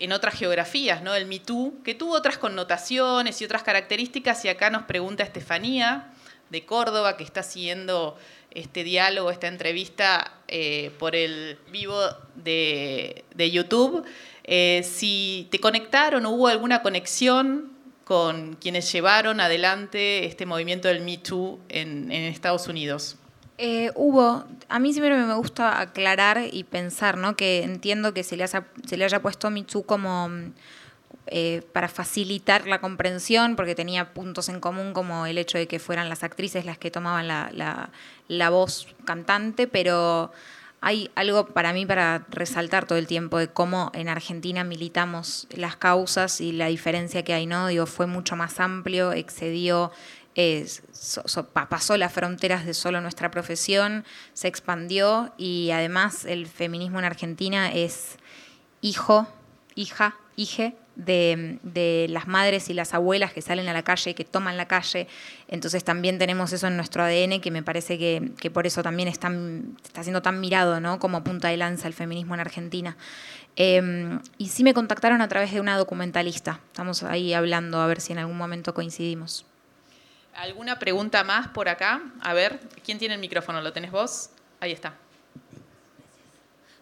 en 0.00 0.12
otras 0.12 0.34
geografías, 0.34 1.02
¿no? 1.02 1.14
El 1.14 1.26
Me 1.26 1.40
que 1.84 1.94
tuvo 1.94 2.14
otras 2.14 2.38
connotaciones 2.38 3.40
y 3.40 3.44
otras 3.44 3.62
características, 3.62 4.44
y 4.44 4.48
acá 4.48 4.70
nos 4.70 4.84
pregunta 4.84 5.22
Estefanía 5.22 6.08
de 6.48 6.64
Córdoba, 6.64 7.16
que 7.16 7.22
está 7.22 7.42
siguiendo 7.42 8.18
este 8.50 8.82
diálogo, 8.82 9.30
esta 9.30 9.46
entrevista 9.46 10.32
eh, 10.48 10.90
por 10.98 11.14
el 11.14 11.58
vivo 11.70 12.00
de, 12.34 13.24
YouTube, 13.52 14.04
eh, 14.44 14.82
si 14.84 15.46
te 15.50 15.60
conectaron 15.60 16.24
o 16.26 16.30
hubo 16.30 16.48
alguna 16.48 16.82
conexión 16.82 17.70
con 18.04 18.56
quienes 18.56 18.90
llevaron 18.90 19.38
adelante 19.38 20.24
este 20.24 20.46
movimiento 20.46 20.88
del 20.88 21.02
Me 21.02 21.20
en 21.68 22.10
Estados 22.10 22.66
Unidos. 22.66 23.19
Eh, 23.62 23.92
hubo, 23.94 24.42
a 24.70 24.78
mí 24.78 24.94
siempre 24.94 25.14
me 25.14 25.34
gusta 25.34 25.82
aclarar 25.82 26.40
y 26.50 26.64
pensar, 26.64 27.18
¿no? 27.18 27.36
Que 27.36 27.62
entiendo 27.62 28.14
que 28.14 28.24
se 28.24 28.38
le, 28.38 28.44
haya, 28.44 29.20
puesto 29.20 29.50
Mitsu 29.50 29.82
como 29.82 30.30
eh, 31.26 31.60
para 31.74 31.88
facilitar 31.88 32.66
la 32.66 32.80
comprensión, 32.80 33.56
porque 33.56 33.74
tenía 33.74 34.14
puntos 34.14 34.48
en 34.48 34.60
común 34.60 34.94
como 34.94 35.26
el 35.26 35.36
hecho 35.36 35.58
de 35.58 35.68
que 35.68 35.78
fueran 35.78 36.08
las 36.08 36.24
actrices 36.24 36.64
las 36.64 36.78
que 36.78 36.90
tomaban 36.90 37.28
la, 37.28 37.90
la 38.28 38.48
voz 38.48 38.88
cantante, 39.04 39.66
pero 39.66 40.32
hay 40.80 41.10
algo 41.14 41.46
para 41.46 41.74
mí 41.74 41.84
para 41.84 42.24
resaltar 42.30 42.86
todo 42.86 42.96
el 42.96 43.06
tiempo 43.06 43.36
de 43.36 43.48
cómo 43.48 43.90
en 43.92 44.08
Argentina 44.08 44.64
militamos 44.64 45.46
las 45.50 45.76
causas 45.76 46.40
y 46.40 46.52
la 46.52 46.68
diferencia 46.68 47.22
que 47.22 47.34
hay, 47.34 47.44
¿no? 47.44 47.66
Digo, 47.66 47.84
fue 47.84 48.06
mucho 48.06 48.36
más 48.36 48.58
amplio, 48.58 49.12
excedió 49.12 49.92
pasó 51.68 51.96
las 51.96 52.12
fronteras 52.12 52.64
de 52.64 52.74
solo 52.74 53.00
nuestra 53.00 53.30
profesión, 53.30 54.04
se 54.32 54.48
expandió 54.48 55.32
y 55.36 55.70
además 55.72 56.24
el 56.24 56.46
feminismo 56.46 56.98
en 56.98 57.04
Argentina 57.04 57.72
es 57.72 58.16
hijo, 58.80 59.26
hija, 59.74 60.16
hije 60.36 60.74
de, 61.04 62.06
las 62.10 62.28
madres 62.28 62.68
y 62.68 62.74
las 62.74 62.94
abuelas 62.94 63.32
que 63.32 63.42
salen 63.42 63.68
a 63.68 63.72
la 63.72 63.82
calle, 63.82 64.14
que 64.14 64.24
toman 64.24 64.56
la 64.56 64.66
calle. 64.66 65.08
Entonces 65.48 65.84
también 65.84 66.18
tenemos 66.18 66.52
eso 66.52 66.66
en 66.66 66.76
nuestro 66.76 67.02
ADN 67.02 67.40
que 67.40 67.50
me 67.50 67.62
parece 67.62 67.98
que, 67.98 68.50
por 68.50 68.66
eso 68.66 68.82
también 68.82 69.08
está, 69.08 69.30
siendo 70.02 70.22
tan 70.22 70.40
mirado 70.40 70.80
¿no? 70.80 70.98
como 70.98 71.24
punta 71.24 71.48
de 71.48 71.56
lanza 71.56 71.88
el 71.88 71.94
feminismo 71.94 72.34
en 72.34 72.40
Argentina. 72.40 72.96
Em, 73.56 74.20
y 74.38 74.48
sí 74.48 74.62
me 74.62 74.74
contactaron 74.74 75.20
a 75.22 75.28
través 75.28 75.52
de 75.52 75.60
una 75.60 75.76
documentalista. 75.76 76.60
Estamos 76.66 77.02
ahí 77.02 77.34
hablando 77.34 77.80
a 77.80 77.86
ver 77.86 78.00
si 78.00 78.12
en 78.12 78.18
algún 78.18 78.36
momento 78.36 78.74
coincidimos. 78.74 79.46
¿Alguna 80.40 80.78
pregunta 80.78 81.22
más 81.22 81.48
por 81.48 81.68
acá? 81.68 82.00
A 82.22 82.32
ver, 82.32 82.60
¿quién 82.82 82.98
tiene 82.98 83.12
el 83.12 83.20
micrófono? 83.20 83.60
¿Lo 83.60 83.74
tenés 83.74 83.90
vos? 83.90 84.30
Ahí 84.58 84.72
está. 84.72 84.94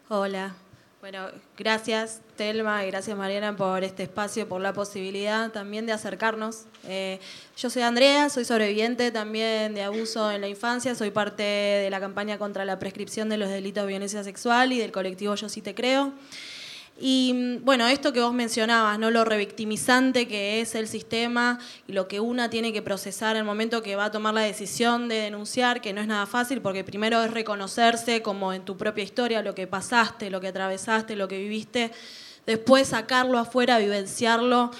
Hola, 0.09 0.54
Bueno, 1.00 1.26
gracias 1.56 2.20
Telma 2.36 2.84
y 2.84 2.90
gracias 2.90 3.18
Mariana 3.18 3.56
por 3.56 3.82
este 3.82 4.04
espacio, 4.04 4.48
por 4.48 4.61
la 4.61 4.72
posibilidad 4.72 5.50
también 5.50 5.86
de 5.86 5.92
acercarnos. 5.92 6.66
Eh, 6.86 7.18
yo 7.56 7.68
soy 7.68 7.82
Andrea, 7.82 8.30
soy 8.30 8.44
sobreviviente 8.44 9.11
también 9.11 9.74
de 9.74 9.82
abuso 9.82 10.30
en 10.30 10.40
la 10.40 10.48
infancia, 10.48 10.94
soy 10.94 11.11
parte 11.11 11.42
de 11.42 11.90
la 11.90 11.98
campaña 11.98 12.38
contra 12.38 12.64
la 12.64 12.78
prescripción 12.78 13.28
de 13.28 13.38
los 13.38 13.48
delitos 13.48 13.82
de 13.82 13.88
violencia 13.88 14.22
sexual 14.22 14.72
y 14.72 14.78
del 14.78 14.92
colectivo 14.92 15.34
Yo 15.34 15.48
sí 15.48 15.62
te 15.62 15.74
creo. 15.74 16.12
Y 17.01 17.32
mm, 17.32 17.64
bueno, 17.64 17.86
esto 17.86 18.12
que 18.12 18.20
vos 18.20 18.32
mencionabas, 18.32 18.99
¿no? 18.99 19.11
Lo 19.11 19.24
revictimizante 19.24 20.26
que 20.26 20.61
es 20.61 20.74
el 20.74 20.88
sistema 20.88 21.59
y 21.86 21.92
lo 21.92 22.09
que 22.09 22.18
una 22.18 22.51
tiene 22.51 22.72
que 22.72 22.82
procesar 22.82 23.36
en 23.36 23.40
el 23.40 23.44
momento 23.44 23.82
que 23.82 23.94
va 23.94 24.07
a 24.07 24.11
tomar 24.11 24.34
la 24.34 24.40
decisión 24.40 25.09
de 25.09 25.16
denunciar, 25.16 25.80
que 25.80 25.92
no 25.92 26.01
es 26.01 26.09
nada 26.09 26.26
fácil, 26.26 26.61
porque 26.61 26.82
primero 26.82 27.22
es 27.22 27.30
reconocerse 27.30 28.20
como 28.20 28.53
en 28.53 28.64
tu 28.64 28.76
propia 28.76 29.05
historia 29.05 29.42
lo 29.42 29.55
que 29.55 29.66
pasaste, 29.66 30.30
lo 30.30 30.40
que 30.40 30.49
atravesaste, 30.49 31.14
lo 31.14 31.28
que 31.28 31.38
viviste. 31.38 31.92
Después 32.46 32.88
sacarlo 32.88 33.38
afuera, 33.38 33.78
vivenciarlo, 33.78 34.72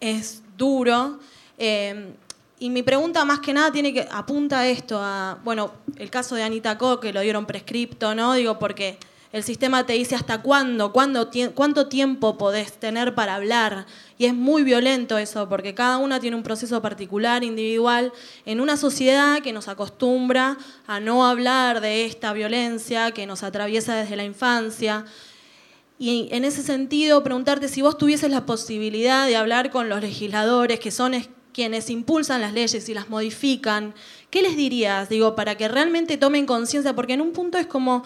es 0.00 0.42
duro. 0.56 1.20
Eh, 1.58 2.14
y 2.58 2.70
mi 2.70 2.82
pregunta 2.82 3.24
más 3.24 3.40
que 3.40 3.52
nada 3.52 3.70
tiene 3.70 3.92
que 3.92 4.08
apunta 4.10 4.60
a 4.60 4.66
esto, 4.66 4.98
a, 5.00 5.38
bueno, 5.44 5.72
el 5.96 6.10
caso 6.10 6.34
de 6.34 6.42
Anita 6.42 6.78
Co, 6.78 6.98
que 6.98 7.12
lo 7.12 7.20
dieron 7.20 7.46
prescripto, 7.46 8.14
¿no? 8.14 8.32
Digo, 8.34 8.58
porque 8.58 8.98
el 9.34 9.42
sistema 9.42 9.84
te 9.84 9.94
dice 9.94 10.14
hasta 10.14 10.42
cuándo, 10.42 10.92
cuánto 10.92 11.88
tiempo 11.88 12.38
podés 12.38 12.74
tener 12.74 13.16
para 13.16 13.34
hablar. 13.34 13.84
Y 14.16 14.26
es 14.26 14.34
muy 14.34 14.62
violento 14.62 15.18
eso, 15.18 15.48
porque 15.48 15.74
cada 15.74 15.98
una 15.98 16.20
tiene 16.20 16.36
un 16.36 16.44
proceso 16.44 16.80
particular, 16.80 17.42
individual, 17.42 18.12
en 18.46 18.60
una 18.60 18.76
sociedad 18.76 19.42
que 19.42 19.52
nos 19.52 19.66
acostumbra 19.66 20.56
a 20.86 21.00
no 21.00 21.26
hablar 21.26 21.80
de 21.80 22.04
esta 22.04 22.32
violencia 22.32 23.10
que 23.10 23.26
nos 23.26 23.42
atraviesa 23.42 23.96
desde 23.96 24.14
la 24.14 24.22
infancia. 24.22 25.04
Y 25.98 26.28
en 26.30 26.44
ese 26.44 26.62
sentido, 26.62 27.24
preguntarte 27.24 27.66
si 27.66 27.82
vos 27.82 27.98
tuvieses 27.98 28.30
la 28.30 28.46
posibilidad 28.46 29.26
de 29.26 29.34
hablar 29.34 29.72
con 29.72 29.88
los 29.88 30.00
legisladores, 30.00 30.78
que 30.78 30.92
son 30.92 31.12
quienes 31.52 31.90
impulsan 31.90 32.40
las 32.40 32.52
leyes 32.52 32.88
y 32.88 32.94
las 32.94 33.08
modifican, 33.08 33.94
¿qué 34.30 34.42
les 34.42 34.56
dirías, 34.56 35.08
digo, 35.08 35.34
para 35.34 35.56
que 35.56 35.66
realmente 35.66 36.18
tomen 36.18 36.46
conciencia? 36.46 36.94
Porque 36.94 37.14
en 37.14 37.20
un 37.20 37.32
punto 37.32 37.58
es 37.58 37.66
como 37.66 38.04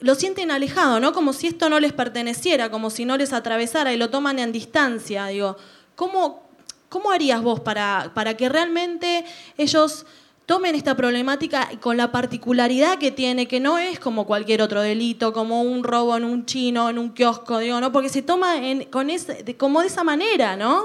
lo 0.00 0.14
sienten 0.14 0.50
alejado, 0.50 1.00
¿no? 1.00 1.12
Como 1.12 1.32
si 1.32 1.46
esto 1.46 1.68
no 1.68 1.80
les 1.80 1.92
perteneciera, 1.92 2.70
como 2.70 2.90
si 2.90 3.04
no 3.04 3.16
les 3.16 3.32
atravesara 3.32 3.92
y 3.92 3.96
lo 3.96 4.10
toman 4.10 4.38
en 4.38 4.52
distancia. 4.52 5.26
Digo, 5.26 5.56
¿cómo, 5.94 6.42
cómo 6.88 7.10
harías 7.10 7.42
vos 7.42 7.60
para, 7.60 8.12
para 8.14 8.36
que 8.36 8.48
realmente 8.48 9.24
ellos 9.56 10.06
tomen 10.46 10.76
esta 10.76 10.96
problemática 10.96 11.70
con 11.80 11.96
la 11.96 12.12
particularidad 12.12 12.98
que 12.98 13.10
tiene, 13.10 13.48
que 13.48 13.58
no 13.58 13.78
es 13.78 13.98
como 13.98 14.26
cualquier 14.26 14.62
otro 14.62 14.80
delito, 14.80 15.32
como 15.32 15.62
un 15.62 15.82
robo 15.82 16.16
en 16.16 16.24
un 16.24 16.46
chino, 16.46 16.88
en 16.88 16.98
un 16.98 17.10
kiosco, 17.10 17.58
digo, 17.58 17.80
¿no? 17.80 17.90
Porque 17.90 18.08
se 18.08 18.22
toma 18.22 18.64
en, 18.64 18.84
con 18.84 19.10
ese, 19.10 19.56
como 19.56 19.80
de 19.80 19.88
esa 19.88 20.04
manera, 20.04 20.56
¿no? 20.56 20.84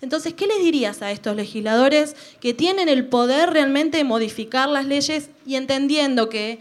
Entonces, 0.00 0.34
¿qué 0.34 0.46
les 0.46 0.58
dirías 0.58 1.00
a 1.00 1.10
estos 1.10 1.34
legisladores 1.34 2.14
que 2.40 2.54
tienen 2.54 2.88
el 2.88 3.06
poder 3.06 3.50
realmente 3.50 3.96
de 3.96 4.04
modificar 4.04 4.68
las 4.68 4.84
leyes 4.84 5.30
y 5.46 5.56
entendiendo 5.56 6.28
que 6.28 6.60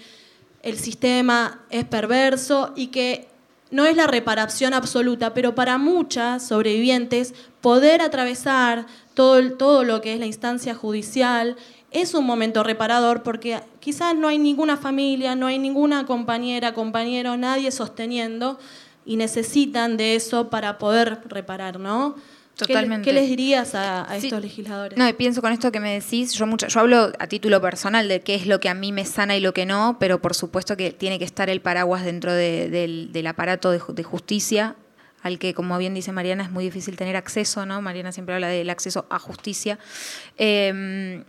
el 0.68 0.78
sistema 0.78 1.61
es 1.70 1.86
perverso 1.86 2.74
y 2.76 2.88
que 2.88 3.30
no 3.72 3.86
es 3.86 3.95
la 3.95 4.05
reparación 4.05 4.74
absoluta, 4.74 5.34
pero 5.34 5.55
para 5.55 5.78
muchas 5.78 6.45
sobrevivientes 6.45 7.34
poder 7.61 8.01
atravesar 8.01 8.86
todo, 9.13 9.53
todo 9.53 9.86
lo 9.86 10.01
que 10.01 10.13
es 10.13 10.20
la 10.20 10.26
instancia 10.26 10.76
judicial 10.76 11.55
es 11.91 12.13
un 12.13 12.26
momento 12.26 12.63
reparador 12.63 13.24
porque 13.24 13.61
quizás 13.80 14.13
no 14.13 14.28
hay 14.28 14.39
ninguna 14.39 14.76
familia, 14.76 15.36
no 15.36 15.47
hay 15.47 15.57
ninguna 15.57 16.05
compañera, 16.05 16.74
compañero, 16.74 17.38
nadie 17.38 17.72
sosteniendo 17.72 18.59
y 19.05 19.15
necesitan 19.15 19.95
de 19.95 20.15
eso 20.15 20.49
para 20.49 20.78
poder 20.78 21.22
reparar, 21.30 21.80
¿no? 21.80 22.15
¿Qué, 22.66 23.14
les 23.14 23.30
dirías 23.30 23.76
a, 23.76 24.08
estos 24.18 24.41
legisladores? 24.41 24.97
No, 24.97 25.05
pienso 25.16 25.41
con 25.41 25.51
esto 25.51 25.72
que 25.72 25.80
me 25.80 25.99
decís, 25.99 26.34
yo, 26.34 26.47
mucho, 26.47 26.68
yo 26.68 26.80
hablo 26.80 27.12
a 27.20 27.28
título 27.28 27.62
personal 27.62 28.08
de 28.08 28.22
qué 28.22 28.36
es 28.36 28.47
lo 28.47 28.60
que 28.60 28.70
a 28.70 28.74
mí 28.74 28.91
me 28.91 29.05
sana 29.05 29.38
y 29.38 29.41
lo 29.41 29.53
que 29.53 29.66
no, 29.66 29.97
pero 29.99 30.22
por 30.22 30.34
supuesto 30.34 30.76
que 30.76 30.91
tiene 30.91 31.20
que 31.20 31.26
estar 31.26 31.49
el 31.49 31.62
paraguas 31.62 32.03
dentro 32.03 32.34
del, 32.34 33.28
aparato 33.28 33.72
de, 33.72 34.03
justicia, 34.03 34.76
al 35.22 35.38
que, 35.38 35.53
como 35.53 35.78
bien 35.78 35.93
dice 35.93 36.12
Mariana, 36.12 36.43
es 36.43 36.51
muy 36.51 36.64
difícil 36.64 36.95
tener 36.95 37.16
acceso, 37.16 37.66
¿no? 37.66 37.82
Mariana 37.82 38.12
siempre 38.12 38.34
habla 38.34 38.47
del 38.47 38.70
acceso 38.70 39.05
a 39.10 39.20
justicia. 39.20 39.78
Em, 40.38 41.24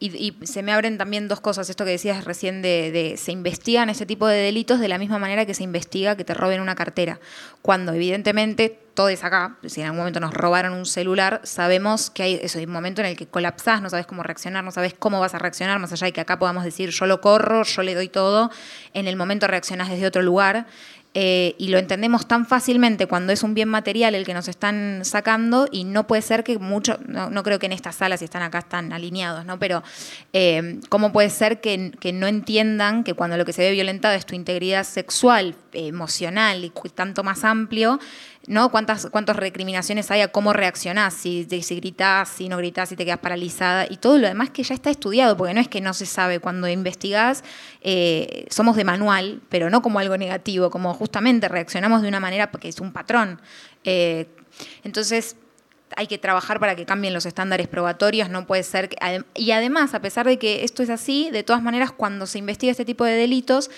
y, 0.00 0.34
se 0.46 0.62
me 0.62 0.72
abren 0.72 0.98
también 0.98 1.28
dos 1.28 1.40
cosas, 1.40 1.68
esto 1.68 1.84
que 1.84 1.90
decías 1.92 2.24
recién 2.24 2.62
de, 2.62 2.90
de, 2.90 3.16
se 3.16 3.32
investigan 3.32 3.90
ese 3.90 4.06
tipo 4.06 4.26
de 4.26 4.38
delitos 4.38 4.80
de 4.80 4.88
la 4.88 4.98
misma 4.98 5.18
manera 5.18 5.44
que 5.44 5.54
se 5.54 5.62
investiga 5.62 6.16
que 6.16 6.24
te 6.24 6.34
roben 6.34 6.60
una 6.60 6.74
cartera, 6.74 7.20
cuando 7.62 7.92
evidentemente 7.92 8.78
todos 8.94 9.24
acá, 9.24 9.56
si 9.66 9.80
en 9.80 9.86
algún 9.86 10.00
momento 10.00 10.20
nos 10.20 10.34
robaron 10.34 10.74
un 10.74 10.84
celular, 10.84 11.40
sabemos 11.44 12.10
que 12.10 12.22
hay, 12.22 12.40
eso, 12.42 12.58
un 12.58 12.70
momento 12.70 13.00
en 13.00 13.06
el 13.06 13.16
que 13.16 13.26
colapsás, 13.26 13.80
no 13.80 13.88
sabes 13.88 14.06
cómo 14.06 14.22
reaccionar, 14.22 14.62
no 14.62 14.72
sabes 14.72 14.92
cómo 14.92 15.20
vas 15.20 15.34
a 15.34 15.38
reaccionar, 15.38 15.78
más 15.78 15.92
allá 15.92 16.06
de 16.06 16.12
que 16.12 16.20
acá 16.20 16.38
podamos 16.38 16.64
decir 16.64 16.90
yo 16.90 17.06
lo 17.06 17.20
corro, 17.20 17.62
yo 17.62 17.82
le 17.82 17.94
doy 17.94 18.08
todo, 18.08 18.50
en 18.92 19.06
el 19.06 19.16
momento 19.16 19.46
reaccionás 19.46 19.88
desde 19.88 20.06
otro 20.06 20.22
lugar 20.22 20.66
eh, 21.12 21.56
y 21.58 21.68
lo 21.68 21.78
entendemos 21.78 22.28
tan 22.28 22.46
fácilmente 22.46 23.06
cuando 23.06 23.32
es 23.32 23.42
un 23.42 23.52
bien 23.52 23.68
material 23.68 24.14
el 24.14 24.24
que 24.24 24.32
nos 24.32 24.46
están 24.46 25.00
sacando 25.04 25.66
y 25.70 25.82
no 25.82 26.06
puede 26.06 26.22
ser 26.22 26.44
que 26.44 26.56
mucho, 26.58 26.98
no, 27.06 27.42
creo 27.42 27.58
que 27.58 27.66
en 27.66 27.72
estas 27.72 27.96
salas, 27.96 28.20
si 28.20 28.26
están 28.26 28.42
acá, 28.42 28.60
están 28.60 28.92
alineados, 28.92 29.44
¿no? 29.44 29.58
Pero 29.58 29.82
eh, 30.32 30.78
¿cómo 30.88 31.12
puede 31.12 31.30
ser 31.30 31.60
que, 31.60 31.90
que, 31.98 32.12
no 32.12 32.28
entiendan 32.28 33.02
que 33.02 33.14
cuando 33.14 33.36
lo 33.36 33.44
que 33.44 33.52
se 33.52 33.62
ve 33.62 33.72
violentado 33.72 34.14
es 34.14 34.24
tu 34.24 34.36
integridad 34.36 34.84
sexual, 34.84 35.56
emocional 35.72 36.64
y 36.64 36.70
tanto 36.94 37.24
más 37.24 37.42
amplio, 37.42 37.98
¿no? 38.46 38.70
¿Cuántas, 38.70 39.08
cuántas 39.10 39.36
recriminaciones 39.36 40.10
hay 40.10 40.22
a 40.22 40.28
cómo 40.28 40.52
reaccionás, 40.52 41.14
si, 41.14 41.46
si 41.62 41.76
gritás, 41.76 42.28
si 42.28 42.48
no 42.48 42.56
gritás, 42.56 42.88
si 42.88 42.96
te 42.96 43.04
quedas 43.04 43.18
paralizada 43.18 43.86
y 43.88 43.98
todo 43.98 44.18
lo 44.18 44.26
demás 44.26 44.50
que 44.50 44.62
ya 44.62 44.74
está 44.74 44.90
estudiado, 44.90 45.36
porque 45.36 45.54
no 45.54 45.60
es 45.60 45.68
que 45.68 45.80
no 45.80 45.92
se 45.92 46.06
sabe, 46.06 46.40
cuando 46.40 46.66
investigás 46.68 47.44
eh, 47.82 48.46
somos 48.50 48.76
de 48.76 48.84
manual, 48.84 49.42
pero 49.48 49.70
no 49.70 49.82
como 49.82 49.98
algo 49.98 50.16
negativo, 50.16 50.70
como 50.70 50.94
justamente 50.94 51.48
reaccionamos 51.48 52.02
de 52.02 52.08
una 52.08 52.20
manera 52.20 52.50
porque 52.50 52.68
es 52.68 52.80
un 52.80 52.92
patrón. 52.92 53.40
Eh, 53.84 54.26
entonces, 54.84 55.36
hay 55.96 56.06
que 56.06 56.18
trabajar 56.18 56.60
para 56.60 56.76
que 56.76 56.86
cambien 56.86 57.12
los 57.12 57.26
estándares 57.26 57.68
probatorios, 57.68 58.30
no 58.30 58.46
puede 58.46 58.62
ser... 58.62 58.90
y 59.34 59.50
además, 59.50 59.94
a 59.94 60.00
pesar 60.00 60.26
de 60.26 60.38
que 60.38 60.64
esto 60.64 60.82
es 60.82 60.90
así, 60.90 61.30
de 61.30 61.42
todas 61.42 61.62
maneras, 61.62 61.92
cuando 61.92 62.26
se 62.26 62.38
investiga 62.38 62.70
este 62.70 62.84
tipo 62.84 63.04
de 63.04 63.12
delitos, 63.12 63.70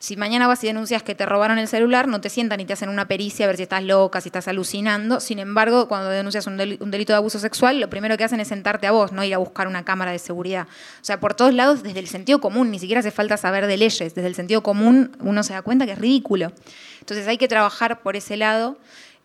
si 0.00 0.16
mañana 0.16 0.46
vas 0.46 0.62
y 0.62 0.68
denuncias 0.68 1.02
que 1.02 1.16
te 1.16 1.26
robaron 1.26 1.58
el 1.58 1.66
celular, 1.66 2.06
no 2.06 2.20
te 2.20 2.30
sientan 2.30 2.60
y 2.60 2.64
te 2.64 2.72
hacen 2.72 2.88
una 2.88 3.08
pericia 3.08 3.46
a 3.46 3.48
ver 3.48 3.56
si 3.56 3.64
estás 3.64 3.82
loca, 3.82 4.20
si 4.20 4.28
estás 4.28 4.46
alucinando. 4.46 5.18
Sin 5.18 5.40
embargo, 5.40 5.88
cuando 5.88 6.08
denuncias 6.08 6.46
un, 6.46 6.56
delito 6.56 7.12
de 7.12 7.16
abuso 7.16 7.40
sexual, 7.40 7.80
lo 7.80 7.90
primero 7.90 8.16
que 8.16 8.22
hacen 8.22 8.38
es 8.38 8.46
sentarte 8.46 8.86
a 8.86 8.92
vos, 8.92 9.10
no 9.10 9.24
ir 9.24 9.34
a 9.34 9.38
buscar 9.38 9.66
una 9.66 9.84
cámara 9.84 10.12
de 10.12 10.20
seguridad. 10.20 10.68
O 11.02 11.04
sea, 11.04 11.18
por 11.18 11.34
todos 11.34 11.52
lados, 11.52 11.82
desde 11.82 11.98
el 11.98 12.06
sentido 12.06 12.40
común, 12.40 12.70
ni 12.70 12.78
siquiera 12.78 13.00
hace 13.00 13.10
falta 13.10 13.36
saber 13.36 13.66
de 13.66 13.76
leyes, 13.76 14.14
desde 14.14 14.28
el 14.28 14.36
sentido 14.36 14.62
común 14.62 15.16
uno 15.18 15.42
se 15.42 15.52
da 15.52 15.62
cuenta 15.62 15.84
que 15.84 15.92
es 15.92 15.98
ridículo. 15.98 16.52
Entonces 17.00 17.26
hay 17.26 17.38
que 17.38 17.48
trabajar 17.48 18.00
por 18.00 18.14
ese 18.14 18.36
lado. 18.36 18.78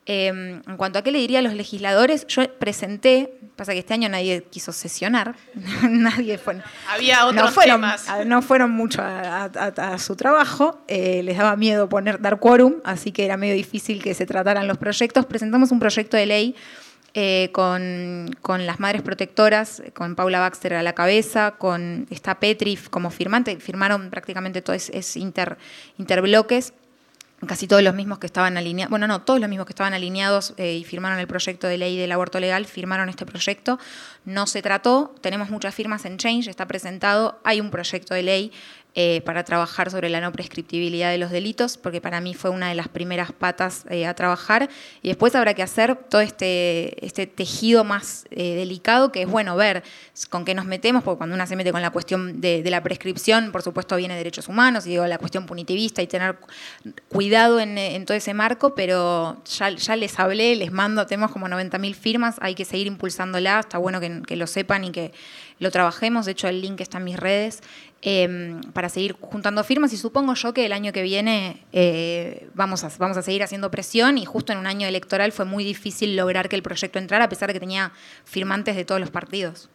Em, 0.06 0.62
en 0.68 0.78
cuanto 0.78 1.00
a 1.00 1.02
qué 1.02 1.12
le 1.12 1.20
diría 1.20 1.40
a 1.40 1.42
los 1.42 1.54
legisladores, 1.54 2.28
yo 2.28 2.44
presenté, 2.60 3.38
pasa 3.56 3.72
que 3.72 3.80
este 3.80 3.94
año 3.94 4.10
nadie 4.10 4.44
quiso 4.44 4.74
sesionar, 4.74 5.36
nadie 5.90 6.38
fue. 6.38 6.62
Había 6.90 7.26
otros 7.26 7.46
no 7.46 7.52
fueron, 7.52 7.82
temas. 7.82 8.08
No 8.26 8.42
fueron 8.42 8.72
mucho 8.72 9.02
a, 9.02 9.98
su 9.98 10.16
trabajo, 10.18 10.84
eh, 10.90 11.24
les 11.24 11.38
daba 11.38 11.56
miedo 11.56 11.88
poner, 11.88 12.20
dar 12.20 12.40
quórum, 12.40 12.76
así 12.84 13.14
que 13.14 13.24
era 13.24 13.38
medio 13.38 13.56
difícil 13.56 14.04
que 14.04 14.14
se 14.14 14.26
trataran 14.26 14.68
los 14.68 14.78
proyectos. 14.78 15.26
Presentamos 15.26 15.72
un 15.72 15.80
proyecto 15.80 16.18
de 16.18 16.26
ley 16.26 16.56
eh, 17.16 17.50
con, 17.54 18.66
las 18.66 18.80
madres 18.80 19.04
protectoras, 19.04 19.84
con 19.94 20.16
Paula 20.16 20.40
Baxter 20.40 20.74
a 20.74 20.84
la 20.84 20.94
cabeza, 20.94 21.52
con 21.52 22.08
esta 22.10 22.40
Petri 22.40 22.76
como 22.90 23.12
firmante, 23.12 23.56
firmaron 23.58 24.10
prácticamente 24.10 24.62
todos 24.62 24.90
es, 24.90 25.16
inter, 25.16 25.58
interbloques 25.98 26.74
casi 27.46 27.68
todos 27.68 27.82
los 27.84 27.94
mismos 27.94 28.20
que 28.20 28.26
estaban 28.26 28.58
alineados, 28.58 28.90
bueno, 28.90 29.08
no, 29.08 29.22
todos 29.22 29.40
los 29.40 29.50
mismos 29.50 29.66
que 29.66 29.72
estaban 29.72 29.94
alineados 29.94 30.54
eh, 30.58 30.76
y 30.76 30.84
firmaron 30.84 31.20
el 31.20 31.28
proyecto 31.28 31.68
de 31.68 31.78
ley 31.78 31.98
del 31.98 32.12
aborto 32.12 32.40
legal, 32.40 32.66
firmaron 32.66 33.10
este 33.10 33.26
proyecto. 33.26 33.80
No 34.26 34.48
se 34.48 34.62
trató, 34.62 35.14
tenemos 35.22 35.50
muchas 35.50 35.76
firmas 35.76 36.06
en 36.06 36.18
Change, 36.18 36.48
está 36.48 36.68
presentado, 36.68 37.40
hay 37.44 37.62
un 37.62 37.72
proyecto 37.72 38.14
de 38.14 38.24
ley 38.24 38.52
eh, 38.96 39.22
para 39.26 39.44
trabajar 39.44 39.90
sobre 39.90 40.08
la 40.08 40.22
no 40.22 40.32
prescriptibilidad 40.32 41.10
de 41.10 41.18
los 41.18 41.32
delitos, 41.32 41.78
porque 41.78 42.00
para 42.00 42.22
mí 42.22 42.36
fue 42.36 42.52
una 42.52 42.70
de 42.70 42.76
las 42.76 42.90
primeras 42.90 43.32
patas 43.32 43.86
eh, 43.90 44.06
a 44.06 44.14
trabajar. 44.14 44.70
Y 45.02 45.08
después 45.08 45.34
habrá 45.34 45.56
que 45.56 45.64
hacer 45.64 45.96
todo 45.96 46.22
este, 46.22 47.04
este 47.04 47.26
tejido 47.26 47.84
más 47.84 48.26
eh, 48.30 48.54
delicado, 48.54 49.12
que 49.12 49.24
es 49.24 49.28
bueno 49.28 49.56
ver 49.56 49.82
con 50.30 50.46
qué 50.46 50.54
nos 50.54 50.66
metemos, 50.66 51.04
porque 51.04 51.18
cuando 51.18 51.36
uno 51.36 51.48
se 51.48 51.56
mete 51.56 51.72
con 51.72 51.82
la 51.82 51.90
cuestión 51.90 52.40
de, 52.40 52.62
la 52.70 52.84
prescripción, 52.84 53.52
por 53.52 53.64
supuesto 53.64 53.96
viene 53.96 54.16
derechos 54.16 54.48
humanos, 54.48 54.86
y 54.86 54.92
digo, 54.92 55.08
la 55.08 55.18
cuestión 55.18 55.48
punitivista 55.48 56.04
y 56.04 56.06
tener 56.06 56.38
cuidado 57.10 57.60
en, 57.60 58.06
todo 58.06 58.16
ese 58.16 58.36
marco, 58.36 58.76
pero 58.76 59.42
ya, 59.46 59.72
ya, 59.72 59.96
les 59.96 60.20
hablé, 60.20 60.56
les 60.56 60.72
mando, 60.72 61.08
tenemos 61.08 61.32
como 61.32 61.48
90.000 61.48 61.96
firmas, 61.96 62.36
hay 62.42 62.54
que 62.54 62.64
seguir 62.64 62.86
impulsándola, 62.86 63.62
está 63.62 63.80
bueno 63.80 64.00
que, 64.00 64.22
que 64.22 64.36
lo 64.36 64.46
sepan 64.46 64.84
y 64.84 64.92
que 64.92 65.14
lo 65.58 65.72
trabajemos. 65.72 66.26
De 66.28 66.34
hecho, 66.34 66.48
el 66.48 66.62
link 66.62 66.82
está 66.82 67.00
en 67.00 67.06
mis 67.06 67.18
redes 67.18 67.62
em, 68.06 68.62
para 68.74 68.90
seguir 68.90 69.14
juntando 69.20 69.64
firmas 69.64 69.94
y 69.94 69.98
supongo 69.98 70.34
yo 70.34 70.54
que 70.54 70.66
el 70.66 70.74
año 70.74 70.92
que 70.92 71.02
viene 71.02 71.64
eh, 71.72 72.50
vamos, 72.54 72.84
a, 72.84 72.92
vamos 73.00 73.18
a 73.18 73.22
seguir 73.22 73.44
haciendo 73.44 73.72
presión 73.72 74.18
y 74.18 74.26
justo 74.26 74.52
en 74.54 74.60
un 74.60 74.68
año 74.68 74.88
electoral 74.88 75.32
fue 75.32 75.46
muy 75.46 75.64
difícil 75.64 76.16
lograr 76.16 76.50
que 76.50 76.56
el 76.56 76.64
proyecto 76.64 77.00
entrara 77.00 77.26
a 77.26 77.30
pesar 77.30 77.48
de 77.48 77.54
que 77.54 77.60
tenía 77.60 77.94
firmantes 78.26 78.76
de 78.76 78.86
todos 78.86 79.00
los 79.00 79.10
partidos. 79.10 79.70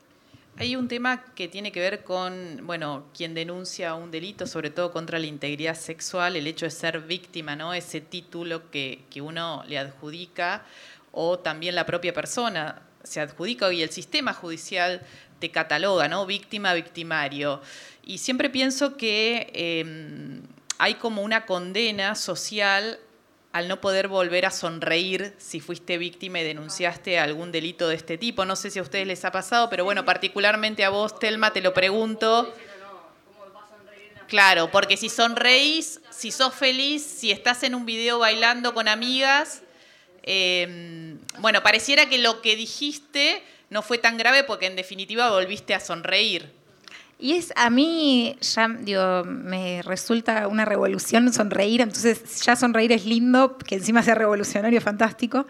Hay 0.58 0.74
un 0.74 0.88
tema 0.88 1.24
que 1.36 1.46
tiene 1.46 1.70
que 1.70 1.78
ver 1.78 2.02
con, 2.02 2.66
bueno, 2.66 3.04
quien 3.16 3.32
denuncia 3.32 3.94
un 3.94 4.10
delito, 4.10 4.44
sobre 4.44 4.70
todo 4.70 4.90
contra 4.90 5.20
la 5.20 5.26
integridad 5.26 5.76
sexual, 5.76 6.34
el 6.34 6.48
hecho 6.48 6.66
de 6.66 6.72
ser 6.72 7.00
víctima, 7.00 7.54
¿no? 7.54 7.74
Ese 7.74 8.00
título 8.00 8.68
que, 8.72 9.04
que 9.08 9.20
uno 9.20 9.62
le 9.68 9.78
adjudica 9.78 10.64
o 11.12 11.38
también 11.38 11.76
la 11.76 11.86
propia 11.86 12.12
persona 12.12 12.82
se 13.04 13.20
adjudica 13.20 13.72
y 13.72 13.82
el 13.82 13.90
sistema 13.90 14.34
judicial 14.34 15.02
te 15.38 15.50
cataloga, 15.50 16.08
¿no? 16.08 16.26
Víctima, 16.26 16.74
victimario. 16.74 17.60
Y 18.04 18.18
siempre 18.18 18.50
pienso 18.50 18.96
que 18.96 19.50
em, 19.54 20.42
hay 20.78 20.94
como 20.94 21.22
una 21.22 21.46
condena 21.46 22.14
social 22.14 22.98
al 23.52 23.68
no 23.68 23.80
poder 23.80 24.08
volver 24.08 24.46
a 24.46 24.50
sonreír 24.50 25.34
si 25.38 25.60
fuiste 25.60 25.98
víctima 25.98 26.40
y 26.40 26.44
denunciaste 26.44 27.18
algún 27.18 27.50
delito 27.50 27.88
de 27.88 27.96
este 27.96 28.18
tipo. 28.18 28.44
No 28.44 28.56
sé 28.56 28.70
si 28.70 28.78
a 28.78 28.82
ustedes 28.82 29.06
les 29.06 29.24
ha 29.24 29.32
pasado, 29.32 29.70
pero 29.70 29.84
bueno, 29.84 30.04
particularmente 30.04 30.84
a 30.84 30.90
vos, 30.90 31.18
Telma, 31.18 31.52
te 31.52 31.60
lo 31.60 31.72
pregunto. 31.72 32.54
Claro, 34.28 34.70
porque 34.70 34.98
si 34.98 35.08
sonreís, 35.08 36.00
si 36.10 36.30
sos 36.30 36.54
feliz, 36.54 37.02
si 37.02 37.30
estás 37.30 37.62
en 37.62 37.74
un 37.74 37.86
video 37.86 38.18
bailando 38.18 38.74
con 38.74 38.86
amigas, 38.86 39.62
em, 40.22 41.18
bueno, 41.38 41.62
pareciera 41.62 42.10
que 42.10 42.18
lo 42.18 42.42
que 42.42 42.54
dijiste 42.54 43.42
no 43.70 43.82
fue 43.82 43.98
tan 43.98 44.18
grave 44.18 44.44
porque 44.44 44.66
en 44.66 44.76
definitiva 44.76 45.30
volviste 45.30 45.74
a 45.74 45.80
sonreír. 45.80 46.58
Y 47.20 47.32
es 47.32 47.52
a 47.56 47.68
mí 47.68 48.36
ya 48.40 48.68
digo, 48.68 49.24
me 49.24 49.82
resulta 49.82 50.46
una 50.46 50.64
revolución 50.64 51.32
sonreír, 51.32 51.80
entonces 51.80 52.40
ya 52.42 52.54
sonreír 52.54 52.92
es 52.92 53.06
lindo, 53.06 53.58
que 53.58 53.74
encima 53.74 54.04
sea 54.04 54.14
revolucionario, 54.14 54.80
fantástico, 54.80 55.44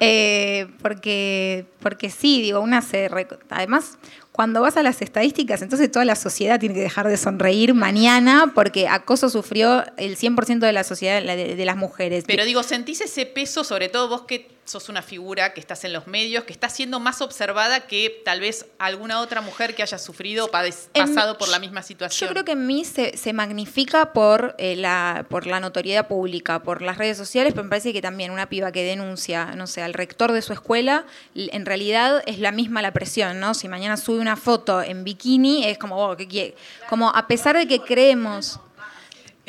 eh, 0.00 0.66
porque, 0.82 1.66
porque 1.78 2.10
sí, 2.10 2.42
digo, 2.42 2.58
una 2.58 2.82
se... 2.82 3.08
Además, 3.50 3.98
cuando 4.32 4.62
vas 4.62 4.76
a 4.76 4.82
las 4.82 5.00
estadísticas, 5.00 5.62
entonces 5.62 5.92
toda 5.92 6.04
la 6.04 6.16
sociedad 6.16 6.58
tiene 6.58 6.74
que 6.74 6.80
dejar 6.80 7.06
de 7.06 7.16
sonreír 7.16 7.72
mañana 7.72 8.50
porque 8.52 8.88
acoso 8.88 9.30
sufrió 9.30 9.84
el 9.98 10.16
100% 10.16 10.58
de 10.58 10.72
la 10.72 10.82
sociedad 10.82 11.22
de, 11.22 11.64
las 11.64 11.76
mujeres. 11.76 12.24
Pero 12.26 12.44
digo, 12.44 12.64
¿sentís 12.64 13.00
ese 13.00 13.26
peso, 13.26 13.62
sobre 13.62 13.88
todo 13.88 14.08
vos 14.08 14.22
que 14.22 14.50
sos 14.64 14.88
una 14.88 15.02
figura 15.02 15.54
que 15.54 15.60
estás 15.60 15.84
en 15.84 15.92
los 15.92 16.06
medios, 16.06 16.44
que 16.44 16.52
está 16.52 16.68
siendo 16.68 17.00
más 17.00 17.20
observada 17.20 17.86
que 17.86 18.22
tal 18.24 18.40
vez 18.40 18.66
alguna 18.78 19.20
otra 19.20 19.40
mujer 19.40 19.74
que 19.74 19.82
haya 19.82 19.98
sufrido 19.98 20.46
o 20.46 20.50
pasado 20.50 21.36
por 21.38 21.48
la 21.48 21.58
misma 21.58 21.82
situación? 21.82 22.28
Yo 22.28 22.32
creo 22.32 22.44
que 22.44 22.52
en 22.52 22.66
mí 22.66 22.84
se, 22.84 23.32
magnifica 23.32 24.12
por, 24.12 24.54
eh, 24.58 24.76
la, 24.76 25.26
por 25.28 25.46
la 25.46 25.58
notoriedad 25.58 26.06
pública, 26.06 26.62
por 26.62 26.82
las 26.82 26.98
redes 26.98 27.16
sociales, 27.16 27.52
pero 27.52 27.64
me 27.64 27.70
parece 27.70 27.92
que 27.92 28.02
también 28.02 28.30
una 28.30 28.48
piba 28.48 28.70
que 28.70 28.84
denuncia, 28.84 29.46
no 29.56 29.66
sé, 29.66 29.82
al 29.82 29.94
rector 29.94 30.32
de 30.32 30.42
su 30.42 30.52
escuela, 30.52 31.06
en 31.34 31.66
realidad 31.66 32.22
es 32.26 32.38
la 32.38 32.52
misma 32.52 32.82
la 32.82 32.92
presión, 32.92 33.40
¿no? 33.40 33.54
Si 33.54 33.68
mañana 33.68 33.96
sube 33.96 34.20
una 34.20 34.36
foto 34.36 34.82
en 34.82 35.04
bikini, 35.04 35.64
es 35.66 35.78
como, 35.78 35.96
oh, 35.96 36.16
¿qué 36.16 36.54
Como 36.88 37.10
a 37.10 37.26
pesar 37.26 37.56
de 37.56 37.66
que 37.66 37.80
creemos... 37.80 38.60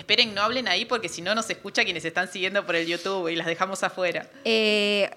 Esperen, 0.03 0.35
no 0.35 0.41
hablen 0.41 0.67
ahí 0.67 0.83
porque 0.83 1.07
si 1.07 1.21
no 1.21 1.33
nos 1.33 1.49
escucha 1.49 1.85
quienes 1.85 2.03
están 2.03 2.27
siguiendo 2.27 2.65
por 2.65 2.75
el 2.75 2.85
YouTube 2.85 3.29
y 3.29 3.37
las 3.37 3.47
dejamos 3.47 3.83
afuera. 3.83 4.27
Eh, 4.43 5.09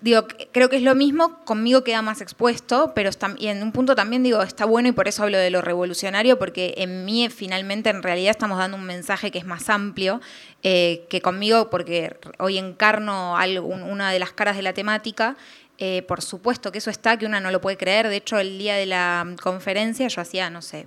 digo, 0.00 0.28
creo 0.52 0.70
que 0.70 0.76
es 0.76 0.82
lo 0.82 0.94
mismo, 0.94 1.44
conmigo 1.44 1.82
queda 1.82 2.02
más 2.02 2.20
expuesto, 2.20 2.92
pero 2.94 3.10
y 3.38 3.48
en 3.48 3.64
un 3.64 3.72
punto 3.72 3.96
también 3.96 4.22
digo, 4.22 4.40
está 4.42 4.64
bueno 4.64 4.90
y 4.90 4.92
por 4.92 5.08
eso 5.08 5.24
hablo 5.24 5.38
de 5.38 5.50
lo 5.50 5.60
revolucionario, 5.60 6.38
porque 6.38 6.74
en 6.76 7.04
mí 7.04 7.28
finalmente 7.30 7.90
en 7.90 8.04
realidad 8.04 8.30
estamos 8.30 8.58
dando 8.58 8.76
un 8.76 8.84
mensaje 8.84 9.32
que 9.32 9.40
es 9.40 9.44
más 9.44 9.68
amplio 9.68 10.20
eh, 10.62 11.04
que 11.10 11.20
conmigo, 11.20 11.68
porque 11.68 12.16
hoy 12.38 12.58
encarno 12.58 13.36
algo, 13.36 13.66
una 13.66 14.12
de 14.12 14.20
las 14.20 14.32
caras 14.32 14.54
de 14.54 14.62
la 14.62 14.72
temática 14.72 15.36
eh, 15.78 16.02
por 16.02 16.22
supuesto 16.22 16.70
que 16.70 16.78
eso 16.78 16.90
está, 16.90 17.16
que 17.16 17.26
una 17.26 17.40
no 17.40 17.50
lo 17.50 17.60
puede 17.60 17.76
creer. 17.76 18.08
De 18.08 18.14
hecho, 18.14 18.38
el 18.38 18.56
día 18.56 18.76
de 18.76 18.86
la 18.86 19.34
conferencia 19.42 20.06
yo 20.06 20.20
hacía, 20.20 20.48
no 20.48 20.62
sé, 20.62 20.86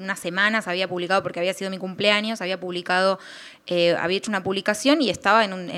unas 0.00 0.18
semanas 0.18 0.66
había 0.68 0.88
publicado, 0.88 1.22
porque 1.22 1.40
había 1.40 1.54
sido 1.54 1.70
mi 1.70 1.78
cumpleaños, 1.78 2.40
había 2.40 2.58
publicado 2.58 3.18
eh, 3.66 3.94
había 4.00 4.18
hecho 4.18 4.30
una 4.30 4.42
publicación 4.42 5.00
y 5.00 5.10
estaba 5.10 5.44
en, 5.44 5.70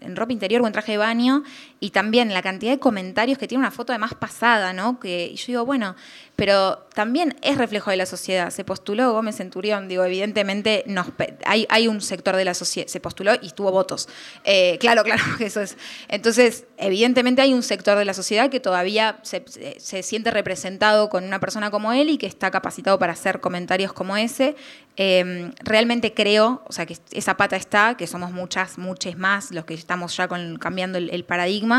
en, 0.00 0.16
ropa 0.16 0.32
interior 0.32 0.62
o 0.62 0.66
en 0.66 0.72
traje 0.72 0.92
de 0.92 0.98
baño 0.98 1.42
y 1.84 1.90
también 1.90 2.32
la 2.32 2.40
cantidad 2.40 2.72
de 2.72 2.78
comentarios 2.78 3.36
que 3.36 3.46
tiene 3.46 3.60
una 3.60 3.70
foto 3.70 3.92
además 3.92 4.14
pasada, 4.14 4.72
¿no? 4.72 4.98
Que, 4.98 5.26
y 5.26 5.34
yo 5.34 5.44
digo, 5.48 5.66
bueno, 5.66 5.96
pero 6.34 6.78
también 6.94 7.36
es 7.42 7.58
reflejo 7.58 7.90
de 7.90 7.98
la 7.98 8.06
sociedad. 8.06 8.48
Se 8.48 8.64
postuló 8.64 9.12
Gómez 9.12 9.36
Centurión, 9.36 9.86
digo, 9.86 10.02
evidentemente 10.02 10.84
nos, 10.86 11.08
hay, 11.44 11.66
hay 11.68 11.86
un 11.86 12.00
sector 12.00 12.36
de 12.36 12.46
la 12.46 12.54
sociedad, 12.54 12.88
se 12.88 13.00
postuló 13.00 13.32
y 13.38 13.50
tuvo 13.50 13.70
votos. 13.70 14.08
Eh, 14.44 14.78
claro, 14.80 15.02
claro, 15.04 15.22
eso 15.40 15.60
es. 15.60 15.76
Entonces, 16.08 16.64
evidentemente 16.78 17.42
hay 17.42 17.52
un 17.52 17.62
sector 17.62 17.98
de 17.98 18.06
la 18.06 18.14
sociedad 18.14 18.48
que 18.48 18.60
todavía 18.60 19.18
se, 19.20 19.44
se 19.76 20.02
siente 20.02 20.30
representado 20.30 21.10
con 21.10 21.24
una 21.24 21.38
persona 21.38 21.70
como 21.70 21.92
él 21.92 22.08
y 22.08 22.16
que 22.16 22.26
está 22.26 22.50
capacitado 22.50 22.98
para 22.98 23.12
hacer 23.12 23.40
comentarios 23.40 23.92
como 23.92 24.16
ese. 24.16 24.56
Em, 24.96 25.52
realmente 25.64 26.14
creo, 26.14 26.62
o 26.68 26.72
sea, 26.72 26.86
que 26.86 26.96
esa 27.10 27.36
pata 27.36 27.56
está, 27.56 27.96
que 27.96 28.06
somos 28.06 28.30
muchas, 28.30 28.78
muchas 28.78 29.18
más 29.18 29.50
los 29.50 29.64
que 29.64 29.74
estamos 29.74 30.16
ya 30.16 30.28
con, 30.28 30.56
cambiando 30.56 30.98
el, 30.98 31.24
paradigma. 31.24 31.73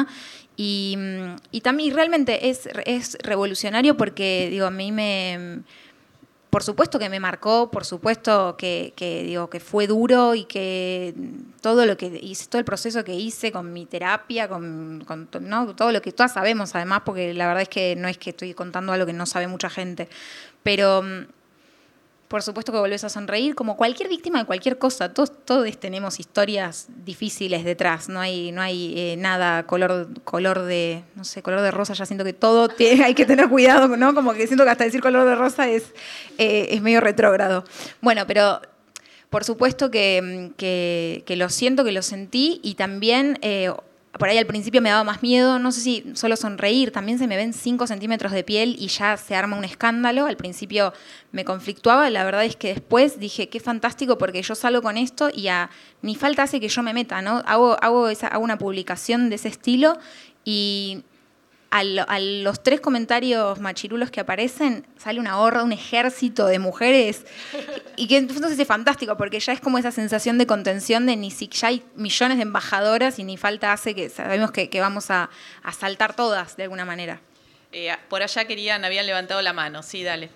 Y, 0.57 0.97
también 1.63 1.93
realmente 1.93 2.49
es, 2.49 2.69
es 2.85 3.17
revolucionario 3.21 3.97
porque, 3.97 4.47
digo, 4.49 4.65
a 4.65 4.71
mí 4.71 4.91
me 4.91 5.63
por 6.55 6.63
supuesto 6.63 6.97
que 6.99 7.09
me 7.09 7.19
marcó, 7.19 7.69
por 7.69 7.83
supuesto 7.83 8.55
que, 8.57 8.93
digo 9.27 9.49
que 9.49 9.59
fue 9.59 9.87
duro 9.87 10.35
y 10.35 10.45
que 10.45 11.13
todo 11.59 11.85
lo 11.85 11.97
que 11.97 12.17
hice, 12.23 12.47
todo 12.47 12.59
el 12.59 12.63
proceso 12.63 13.03
que 13.03 13.13
hice 13.13 13.51
con 13.51 13.73
mi 13.73 13.85
terapia, 13.85 14.47
con, 14.47 15.03
con 15.05 15.27
¿no? 15.41 15.75
todo 15.75 15.91
lo 15.91 16.01
que 16.01 16.13
todas 16.13 16.31
sabemos 16.31 16.73
además, 16.73 17.01
porque 17.03 17.33
la 17.33 17.47
verdad 17.47 17.63
es 17.63 17.67
que 17.67 17.97
no 17.97 18.07
es 18.07 18.17
que 18.17 18.29
estoy 18.29 18.53
contando 18.53 18.93
algo 18.93 19.05
que 19.05 19.11
no 19.11 19.25
sabe 19.25 19.49
mucha 19.49 19.69
gente, 19.69 20.07
pero 20.63 21.03
por 22.27 22.41
supuesto 22.41 22.71
que 22.71 22.79
volvés 22.79 23.03
a 23.03 23.09
sonreír, 23.09 23.53
como 23.53 23.77
cualquier 23.77 24.09
víctima 24.09 24.39
de 24.39 24.45
cualquier 24.45 24.77
cosa. 24.77 25.13
Todos, 25.13 25.31
todos 25.45 25.77
tenemos 25.77 26.19
historias 26.19 26.87
difíciles 27.05 27.63
detrás. 27.63 28.09
No 28.09 28.19
hay, 28.19 28.51
no 28.51 28.61
hay 28.61 28.93
eh, 28.97 29.15
nada 29.17 29.67
color, 29.67 30.07
color 30.23 30.63
de, 30.63 31.03
no 31.15 31.23
sé, 31.23 31.43
color 31.43 31.61
de 31.61 31.71
rosa. 31.71 31.93
Ya 31.93 32.05
siento 32.05 32.23
que 32.23 32.33
todo 32.33 32.67
tiene, 32.69 33.03
hay 33.03 33.13
que 33.13 33.25
tener 33.25 33.47
cuidado, 33.47 33.95
¿no? 33.95 34.15
Como 34.15 34.33
que 34.33 34.47
siento 34.47 34.63
que 34.63 34.71
hasta 34.71 34.83
decir 34.83 35.01
color 35.01 35.27
de 35.27 35.35
rosa 35.35 35.69
es, 35.69 35.93
eh, 36.37 36.67
es 36.71 36.81
medio 36.81 36.99
retrógrado. 36.99 37.63
Bueno, 38.01 38.25
pero 38.25 38.59
por 39.29 39.43
supuesto 39.43 39.91
que, 39.91 40.51
que, 40.57 41.35
lo 41.35 41.49
siento, 41.49 41.83
que 41.83 41.91
lo 41.91 42.01
sentí 42.01 42.59
y 42.63 42.75
también 42.75 43.37
eh, 43.41 43.71
por 44.17 44.29
ahí 44.29 44.37
al 44.37 44.45
principio 44.45 44.81
me 44.81 44.89
daba 44.89 45.03
más 45.03 45.21
miedo, 45.21 45.59
no 45.59 45.71
sé 45.71 45.81
si 45.81 46.05
solo 46.13 46.35
sonreír, 46.35 46.91
también 46.91 47.19
se 47.19 47.27
me 47.27 47.35
ven 47.35 47.53
5 47.53 47.87
centímetros 47.87 48.31
de 48.31 48.43
piel 48.43 48.75
y 48.79 48.87
ya 48.87 49.17
se 49.17 49.35
arma 49.35 49.57
un 49.57 49.65
escándalo. 49.65 50.25
Al 50.25 50.37
principio 50.37 50.93
me 51.31 51.43
conflictuaba, 51.43 52.09
la 52.09 52.23
verdad 52.23 52.45
es 52.45 52.55
que 52.55 52.69
después 52.69 53.19
dije, 53.19 53.49
qué 53.49 53.59
fantástico 53.59 54.17
porque 54.17 54.41
yo 54.41 54.55
salgo 54.55 54.81
con 54.81 54.97
esto 54.97 55.29
y 55.33 55.49
a, 55.49 55.69
ni 56.01 56.15
falta 56.15 56.43
hace 56.43 56.59
que 56.59 56.69
yo 56.69 56.81
me 56.83 56.93
meta, 56.93 57.21
¿no? 57.21 57.43
Hago, 57.45 57.77
hago, 57.81 58.07
hago 58.07 58.43
una 58.43 58.57
publicación 58.57 59.29
de 59.29 59.35
ese 59.35 59.49
estilo 59.49 59.97
y 60.45 61.03
a, 61.79 62.19
los 62.19 62.63
tres 62.63 62.79
comentarios 62.79 63.59
machirulos 63.59 64.09
que 64.09 64.21
aparecen, 64.21 64.85
sale 64.97 65.19
una 65.19 65.39
horda, 65.39 65.63
un 65.63 65.73
ejército 65.73 66.47
de 66.47 66.59
mujeres. 66.59 67.25
Y 67.97 68.07
que 68.07 68.17
entonces 68.17 68.57
es 68.57 68.67
fantástico, 68.67 69.17
porque 69.17 69.39
ya 69.39 69.53
es 69.53 69.59
como 69.59 69.77
esa 69.77 69.91
sensación 69.91 70.37
de 70.37 70.47
contención 70.47 71.05
de 71.05 71.15
ni 71.15 71.31
si 71.31 71.47
ya 71.49 71.67
hay 71.69 71.83
millones 71.95 72.37
de 72.37 72.43
embajadoras 72.43 73.19
y 73.19 73.23
ni 73.23 73.37
falta 73.37 73.73
hace 73.73 73.93
que 73.93 74.09
sabemos 74.09 74.51
que, 74.51 74.69
vamos 74.79 75.11
a, 75.11 75.29
saltar 75.77 76.15
todas 76.15 76.55
de 76.55 76.63
alguna 76.63 76.85
manera. 76.85 77.19
Eh, 77.71 77.93
por 78.09 78.21
allá 78.21 78.45
querían, 78.45 78.85
habían 78.85 79.05
levantado 79.05 79.41
la 79.41 79.51
mano. 79.51 79.83
Sí, 79.83 80.03
dale. 80.03 80.29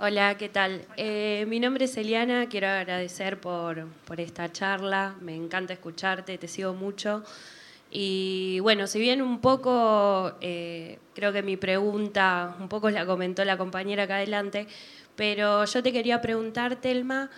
Hola, 0.00 0.36
¿qué 0.36 0.48
tal? 0.48 0.84
Eh, 0.96 1.44
mi 1.48 1.58
nombre 1.60 1.84
es 1.84 1.96
Eliana, 1.96 2.48
quiero 2.48 2.68
agradecer 2.68 3.40
por, 3.40 3.86
por 4.06 4.20
esta 4.20 4.52
charla, 4.52 5.16
me 5.20 5.34
encanta 5.34 5.72
escucharte, 5.72 6.38
te 6.38 6.46
sigo 6.46 6.72
mucho. 6.72 7.24
Y 7.90 8.60
bueno, 8.60 8.86
si 8.86 9.00
bien 9.00 9.22
un 9.22 9.40
poco, 9.40 10.32
eh, 10.40 10.98
creo 11.14 11.32
que 11.32 11.42
mi 11.42 11.56
pregunta, 11.56 12.54
un 12.60 12.68
poco 12.68 12.90
la 12.90 13.06
comentó 13.06 13.44
la 13.44 13.56
compañera 13.56 14.02
acá 14.02 14.16
adelante, 14.16 14.66
pero 15.16 15.64
yo 15.64 15.82
te 15.82 15.92
quería 15.92 16.20
preguntar, 16.20 16.76
Telma, 16.76 17.30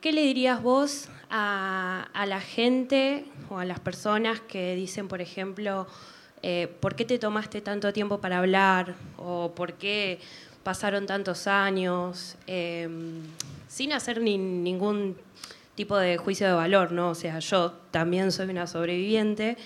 ¿qué 0.00 0.12
le 0.12 0.22
dirías 0.22 0.62
vos 0.62 1.08
a, 1.28 2.08
la 2.26 2.40
gente 2.40 3.26
o 3.50 3.58
a 3.58 3.64
las 3.64 3.78
personas 3.78 4.40
que 4.40 4.74
dicen, 4.74 5.06
por 5.06 5.20
ejemplo, 5.20 5.86
eh, 6.42 6.68
¿por 6.80 6.96
qué 6.96 7.04
te 7.04 7.18
tomaste 7.18 7.60
tanto 7.60 7.92
tiempo 7.92 8.20
para 8.20 8.38
hablar? 8.38 8.94
¿O 9.18 9.52
por 9.54 9.74
qué 9.74 10.18
pasaron 10.62 11.04
tantos 11.04 11.46
años? 11.46 12.36
Em, 12.46 13.20
sin 13.68 13.92
hacer 13.92 14.22
ningún 14.22 15.16
tipo 15.74 15.96
de 15.98 16.16
juicio 16.16 16.46
de 16.46 16.54
valor, 16.54 16.90
¿no? 16.90 17.10
O 17.10 17.14
sea, 17.14 17.38
yo 17.38 17.72
también 17.90 18.32
soy 18.32 18.48
una 18.48 18.66
sobreviviente 18.66 19.56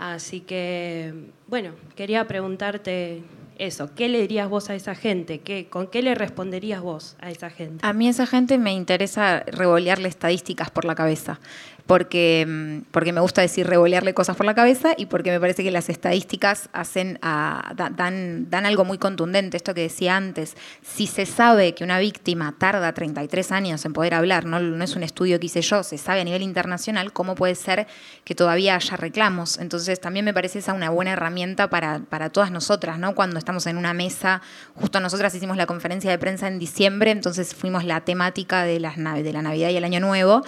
Así 0.00 0.40
que, 0.40 1.12
bueno, 1.46 1.72
quería 1.94 2.26
preguntarte 2.26 3.22
eso, 3.58 3.94
¿qué 3.94 4.08
le 4.08 4.22
dirías 4.22 4.48
vos 4.48 4.70
a 4.70 4.74
esa 4.74 4.94
gente? 4.94 5.40
¿Qué, 5.40 5.68
¿Con 5.68 5.88
qué 5.88 6.00
le 6.00 6.14
responderías 6.14 6.80
vos 6.80 7.16
a 7.20 7.30
esa 7.30 7.50
gente? 7.50 7.84
A 7.86 7.92
mí 7.92 8.08
esa 8.08 8.26
gente 8.26 8.56
me 8.56 8.72
interesa 8.72 9.40
revolearle 9.46 10.08
estadísticas 10.08 10.70
por 10.70 10.86
la 10.86 10.94
cabeza 10.94 11.38
porque, 11.86 12.46
mm, 12.48 12.90
porque 12.90 13.12
me 13.12 13.20
gusta 13.20 13.42
decir 13.42 13.66
revolearle 13.66 14.14
cosas 14.14 14.36
por 14.36 14.46
la 14.46 14.54
cabeza 14.54 14.94
y 14.96 15.06
porque 15.06 15.30
me 15.30 15.40
parece 15.40 15.62
que 15.62 15.70
las 15.70 15.88
estadísticas 15.88 16.68
hacen 16.72 17.18
dan, 17.20 18.50
dan 18.50 18.66
algo 18.66 18.84
muy 18.84 18.98
contundente, 18.98 19.56
esto 19.56 19.74
que 19.74 19.82
decía 19.82 20.16
antes. 20.16 20.56
Si 20.82 21.06
se 21.06 21.26
sabe 21.26 21.74
que 21.74 21.84
una 21.84 21.98
víctima 21.98 22.54
tarda 22.58 22.92
33 22.92 23.52
años 23.52 23.84
en 23.84 23.92
poder 23.92 24.14
hablar, 24.14 24.44
no, 24.44 24.60
no 24.60 24.84
es 24.84 24.96
un 24.96 25.02
estudio 25.02 25.38
que 25.40 25.46
hice 25.46 25.62
yo, 25.62 25.82
se 25.82 25.98
sabe 25.98 26.20
a 26.20 26.24
nivel 26.24 26.42
internacional, 26.42 27.12
¿cómo 27.12 27.34
puede 27.34 27.54
ser 27.54 27.86
que 28.24 28.34
todavía 28.34 28.76
haya 28.76 28.96
reclamos? 28.96 29.58
Entonces 29.58 30.00
también 30.00 30.24
me 30.24 30.34
parece 30.34 30.60
esa 30.60 30.72
una 30.72 30.90
buena 30.90 31.12
herramienta 31.12 31.68
para, 31.68 32.00
para 32.00 32.30
todas 32.30 32.50
nosotras, 32.50 32.98
¿no? 32.98 33.14
Cuando 33.14 33.38
estamos 33.38 33.66
en 33.66 33.76
una 33.76 33.94
mesa, 33.94 34.42
justo 34.74 35.00
nosotras 35.00 35.34
hicimos 35.34 35.56
la 35.56 35.66
conferencia 35.66 36.10
de 36.10 36.18
prensa 36.18 36.48
en 36.48 36.58
diciembre, 36.58 37.10
entonces 37.10 37.54
fuimos 37.54 37.84
la 37.84 38.00
temática 38.02 38.64
de, 38.64 38.80
las, 38.80 38.96
de 38.96 39.32
la 39.32 39.42
Navidad 39.42 39.70
y 39.70 39.76
el 39.76 39.84
Año 39.84 40.00
Nuevo, 40.00 40.42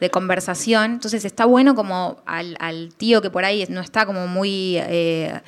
de 0.00 0.10
conversación 0.10 0.77
entonces 0.84 1.24
está 1.24 1.44
bueno 1.44 1.74
como 1.74 2.22
al, 2.26 2.88
tío 2.96 3.22
que 3.22 3.30
por 3.30 3.44
ahí 3.44 3.64
no 3.68 3.80
está 3.80 4.06
como 4.06 4.26
muy 4.26 4.76
eh, 4.78 5.40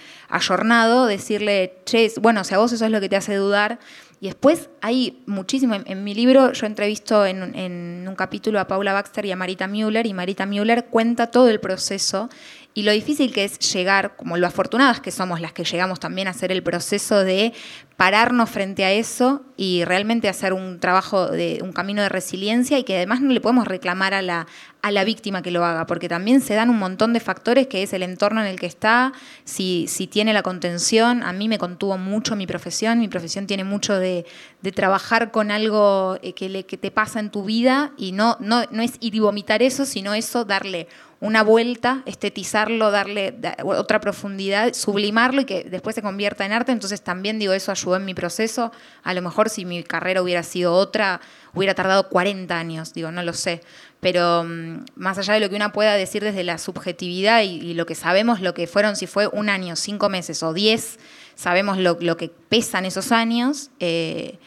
decirle, 1.07 1.75
che, 1.85 2.13
bueno, 2.21 2.45
si 2.45 2.55
a 2.55 2.59
vos 2.59 2.73
eso 2.73 2.85
es 2.85 2.91
lo 2.91 3.01
que 3.01 3.09
te 3.09 3.17
hace 3.17 3.35
dudar. 3.35 3.79
Y 4.23 4.27
después 4.27 4.69
hay 4.83 5.23
muchísimo, 5.25 5.75
en, 5.75 6.05
mi 6.05 6.15
libro 6.15 6.53
yo 6.53 6.67
entrevisto 6.67 7.25
en, 7.25 7.55
en, 7.55 8.07
un 8.07 8.15
capítulo 8.15 8.61
a 8.61 8.67
Paula 8.67 8.93
Baxter 8.93 9.25
y 9.25 9.33
a 9.33 9.37
Marita 9.37 9.67
Müller, 9.67 10.07
y 10.07 10.13
Marita 10.13 10.45
Müller 10.45 10.87
cuenta 10.87 11.29
todo 11.29 11.49
el 11.49 11.59
proceso 11.59 12.29
y 12.73 12.83
lo 12.85 12.93
difícil 12.93 13.33
que 13.33 13.45
es 13.45 13.59
llegar, 13.73 14.17
como 14.17 14.37
lo 14.37 14.47
afortunadas 14.47 15.01
que 15.01 15.11
somos 15.11 15.41
las 15.41 15.53
que 15.53 15.65
llegamos 15.65 15.99
también 15.99 16.29
a 16.29 16.31
hacer 16.31 16.53
el 16.53 16.63
proceso 16.63 17.25
de 17.25 17.53
pararnos 17.97 18.49
frente 18.49 18.85
a 18.85 18.93
eso 18.93 19.43
y 19.57 19.85
realmente 19.85 20.29
hacer 20.29 20.55
un 20.55 20.81
trabajo 20.81 21.27
de 21.27 21.59
un 21.63 21.73
camino 21.73 22.01
de 22.01 22.09
resiliencia 22.09 22.79
y 22.79 22.85
que 22.85 22.97
además 22.97 23.21
no 23.21 23.31
le 23.33 23.41
podemos 23.41 23.67
reclamar 23.67 24.15
a 24.15 24.23
la, 24.23 24.47
a 24.81 24.91
la 24.91 25.05
víctima 25.05 25.43
que 25.43 25.51
lo 25.51 25.65
haga, 25.65 25.85
porque 25.87 26.09
también 26.09 26.41
se 26.41 26.55
dan 26.55 26.71
un 26.71 26.79
montón 26.79 27.13
de 27.13 27.21
factores 27.21 27.67
que 27.67 27.83
es 27.83 27.93
el 27.93 28.03
entorno 28.03 28.41
en 28.41 28.47
el 28.47 28.59
que 28.59 28.67
está, 28.67 29.13
si, 29.45 29.87
si 29.87 30.07
tiene 30.07 30.33
la 30.33 30.43
contención, 30.43 31.23
a 31.23 31.33
mí 31.33 31.49
me 31.49 31.59
contuvo 31.59 31.99
mucho 31.99 32.37
mi 32.37 32.47
profesión, 32.47 33.01
mi 33.01 33.09
profesión 33.09 33.47
tiene 33.47 33.65
mucho 33.65 33.99
de, 33.99 34.25
de 34.63 34.73
trabajar 34.73 35.31
con 35.31 35.51
algo 35.51 36.19
eh, 36.23 36.33
que, 36.33 36.49
le, 36.49 36.65
que 36.65 36.79
te 36.79 36.91
pasa 36.91 37.21
en 37.21 37.31
tu 37.31 37.45
vida 37.45 37.93
y 37.99 38.13
no, 38.13 38.39
no, 38.41 38.65
no 38.71 38.81
es 38.81 38.93
ir 39.01 39.15
y 39.15 39.19
vomitar 39.19 39.61
eso, 39.63 39.85
sino 39.85 40.15
eso 40.15 40.45
darle 40.45 40.89
una 41.21 41.43
vuelta, 41.43 42.03
estetizarlo, 42.07 42.91
darle 42.91 43.35
otra 43.63 44.01
profundidad, 44.01 44.73
sublimarlo 44.73 45.43
y 45.43 45.45
que 45.45 45.65
después 45.65 45.95
se 45.95 46.01
convierta 46.01 46.47
en 46.47 46.53
arte. 46.53 46.73
Entonces 46.73 47.03
también 47.03 47.39
digo, 47.39 47.53
eso 47.53 47.71
ayudó 47.71 47.97
en 47.97 48.07
mi 48.07 48.15
proceso. 48.15 48.73
A 49.03 49.13
lo 49.13 49.21
mejor 49.21 49.51
si 49.51 49.67
mi 49.67 49.83
carrera 49.83 50.23
hubiera 50.23 50.43
sido 50.43 50.73
otra, 50.73 51.21
hubiera 51.53 51.75
tardado 51.75 52.09
40 52.09 52.59
años, 52.59 52.95
digo, 52.95 53.13
no 53.13 53.23
lo 53.23 53.35
sé. 53.35 53.61
Pero 54.01 54.45
mm, 54.45 54.87
más 54.97 55.19
allá 55.19 55.35
de 55.35 55.41
lo 55.41 55.51
que 55.51 55.57
una 55.57 55.73
pueda 55.73 55.95
decir 55.95 56.25
desde 56.25 56.43
la 56.43 56.57
subjetividad 56.57 57.43
y, 57.43 57.75
lo 57.75 57.85
que 57.85 57.95
sabemos, 57.95 58.41
lo 58.41 58.55
que 58.55 58.67
fueron, 58.67 58.97
si 58.97 59.07
fue 59.07 59.27
un 59.27 59.51
año, 59.51 59.77
cinco 59.77 60.09
meses 60.09 60.43
o 60.43 60.55
diez, 60.55 60.99
sabemos 61.35 61.77
lo, 61.77 61.99
que 62.17 62.31
pesan 62.49 62.87
esos 62.87 63.13
años. 63.13 63.71
Eh, 63.79 64.39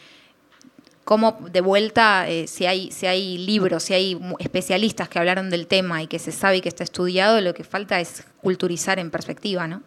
cómo 1.04 1.38
de 1.52 1.60
vuelta, 1.60 2.28
eh, 2.28 2.46
si, 2.46 2.66
hay, 2.66 2.90
si 2.90 3.06
hay 3.06 3.38
libros, 3.38 3.84
si 3.84 3.94
hay 3.94 4.18
especialistas 4.38 5.08
que 5.08 5.18
hablaron 5.18 5.50
del 5.50 5.66
tema 5.66 6.02
y 6.02 6.06
que 6.06 6.18
se 6.18 6.32
sabe 6.32 6.56
y 6.56 6.60
que 6.60 6.68
está 6.68 6.82
estudiado, 6.82 7.40
lo 7.40 7.54
que 7.54 7.62
falta 7.62 8.00
es 8.00 8.24
culturizar 8.40 8.98
en 8.98 9.10
perspectiva, 9.10 9.68
¿no? 9.68 9.82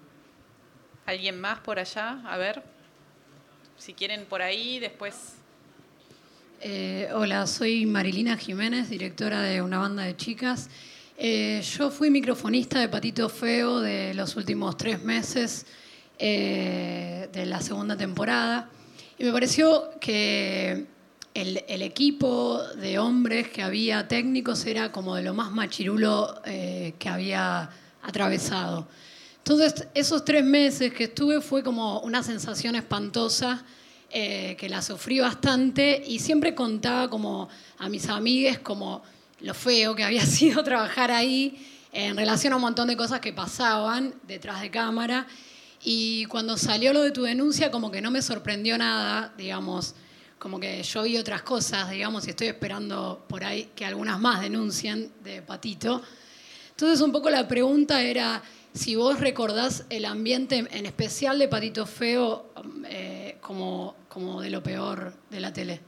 ¿Alguien 1.05 1.39
más 1.39 1.59
por 1.59 1.80
allá? 1.80 2.22
A 2.26 2.38
ver, 2.38 2.61
si 3.78 3.93
quieren 3.93 4.26
por 4.26 4.41
ahí, 4.41 4.80
después... 4.80 5.34
Eh, 6.59 7.09
hola, 7.13 7.45
soy 7.45 7.86
Marilina 7.86 8.36
Jiménez, 8.36 8.89
directora 8.89 9.41
de 9.41 9.61
una 9.61 9.78
banda 9.78 10.03
de 10.03 10.15
chicas. 10.15 10.70
Eh, 11.18 11.61
yo 11.78 11.89
fui 11.89 12.09
microfonista 12.09 12.80
de 12.80 12.89
Patito 12.89 13.30
Feo 13.30 13.80
de 13.80 14.13
los 14.13 14.36
últimos 14.36 14.78
tres 14.78 15.01
meses 15.03 15.65
de 16.20 17.43
la 17.45 17.61
segunda 17.61 17.95
temporada 17.95 18.72
y 19.20 19.24
me 19.24 19.32
pareció 19.32 19.91
que 19.99 20.88
el, 21.42 21.82
equipo 21.84 22.64
de 22.78 22.98
hombres 22.98 23.50
que 23.50 23.62
había 23.62 24.08
técnicos 24.08 24.66
era 24.66 24.92
como 24.92 25.16
de 25.16 25.22
lo 25.22 25.36
más 25.36 25.52
machirulo 25.52 26.42
eh, 26.46 26.96
que 26.98 27.10
había 27.10 27.70
atravesado. 28.02 28.88
Entonces, 29.38 29.88
esos 29.94 30.26
tres 30.26 30.44
meses 30.44 30.92
que 30.94 31.06
estuve 31.06 31.40
fue 31.42 31.62
como 31.62 32.00
una 32.00 32.24
sensación 32.24 32.76
espantosa, 32.76 33.64
eh, 34.10 34.56
que 34.58 34.68
la 34.68 34.82
sufrí 34.82 35.20
bastante 35.20 36.02
y 36.08 36.20
siempre 36.20 36.56
contaba 36.56 37.08
como 37.08 37.50
a 37.78 37.88
mis 37.88 38.10
amigues 38.10 38.58
como 38.58 39.04
lo 39.42 39.54
feo 39.54 39.94
que 39.94 40.04
había 40.04 40.26
sido 40.26 40.64
trabajar 40.64 41.12
ahí 41.12 41.64
en 41.94 42.18
relación 42.18 42.54
a 42.54 42.56
un 42.56 42.64
montón 42.64 42.88
de 42.88 42.98
cosas 42.98 43.20
que 43.20 43.32
pasaban 43.32 44.16
detrás 44.28 44.62
de 44.62 44.72
cámara. 44.72 45.28
Y 45.84 46.26
cuando 46.26 46.58
salió 46.58 46.94
lo 46.94 47.04
de 47.04 47.12
tu 47.12 47.22
denuncia, 47.22 47.70
como 47.70 47.92
que 47.92 48.02
no 48.02 48.10
me 48.10 48.24
sorprendió 48.24 48.76
nada, 48.80 49.34
digamos, 49.38 49.94
como 50.40 50.60
que 50.60 50.84
yo 50.84 51.04
vi 51.04 51.18
otras 51.18 51.42
cosas, 51.42 51.90
digamos, 51.90 52.28
y 52.28 52.32
estoy 52.32 52.48
esperando 52.48 53.26
por 53.28 53.44
ahí 53.44 53.72
que 53.76 53.86
algunas 53.86 54.20
más 54.20 54.42
denuncien 54.42 55.12
de 55.24 55.42
Patito. 55.42 56.02
Entonces, 56.70 57.02
un 57.02 57.12
poco 57.12 57.30
la 57.30 57.48
pregunta 57.48 58.02
era 58.02 58.42
si 58.74 58.96
vos 58.96 59.20
recordás 59.20 59.86
el 59.90 60.06
ambiente, 60.06 60.68
en 60.70 60.86
especial 60.86 61.40
de 61.40 61.48
Patito 61.48 61.86
Feo, 61.86 62.52
eh, 62.88 63.38
como, 63.42 63.96
como 64.08 64.42
de 64.42 64.52
lo 64.52 64.62
peor 64.62 65.14
de 65.30 65.40
la 65.40 65.52
tele. 65.52 65.82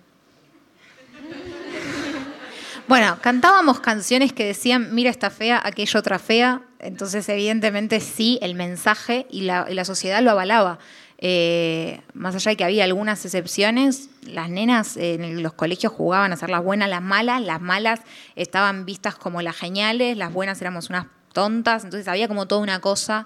Bueno, 2.87 3.19
cantábamos 3.21 3.79
canciones 3.79 4.33
que 4.33 4.45
decían, 4.45 4.95
mira 4.95 5.11
esta 5.11 5.29
fea, 5.29 5.61
aquella 5.63 5.99
otra 5.99 6.17
fea, 6.17 6.63
entonces 6.79 7.29
evidentemente 7.29 7.99
sí, 7.99 8.39
el 8.41 8.55
mensaje 8.55 9.27
y 9.29 9.41
la, 9.41 9.67
y 9.69 9.75
la 9.75 9.85
sociedad 9.85 10.23
lo 10.23 10.31
avalaba. 10.31 10.79
Eh, 11.21 11.99
más 12.13 12.33
allá 12.33 12.51
de 12.51 12.55
que 12.55 12.63
había 12.63 12.85
algunas 12.85 13.25
excepciones, 13.25 14.09
las 14.25 14.49
nenas 14.49 14.95
en 14.95 15.43
los 15.43 15.53
colegios 15.53 15.91
jugaban 15.91 16.31
a 16.31 16.37
ser 16.37 16.49
las 16.49 16.63
buenas, 16.63 16.89
las 16.89 17.01
malas, 17.01 17.41
las 17.41 17.59
malas 17.59 17.99
estaban 18.37 18.85
vistas 18.85 19.15
como 19.15 19.41
las 19.41 19.57
geniales, 19.57 20.15
las 20.15 20.31
buenas 20.31 20.61
éramos 20.61 20.89
unas 20.89 21.07
tontas, 21.33 21.83
entonces 21.83 22.07
había 22.07 22.29
como 22.29 22.47
toda 22.47 22.61
una 22.61 22.79
cosa. 22.79 23.25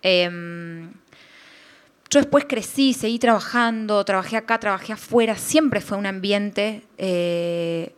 Em, 0.00 0.92
yo 2.10 2.20
después 2.20 2.46
crecí, 2.48 2.94
seguí 2.94 3.18
trabajando, 3.18 4.04
trabajé 4.04 4.36
acá, 4.36 4.58
trabajé 4.58 4.94
afuera, 4.94 5.36
siempre 5.36 5.80
fue 5.80 5.98
un 5.98 6.06
ambiente. 6.06 6.84
Eh, 6.96 7.94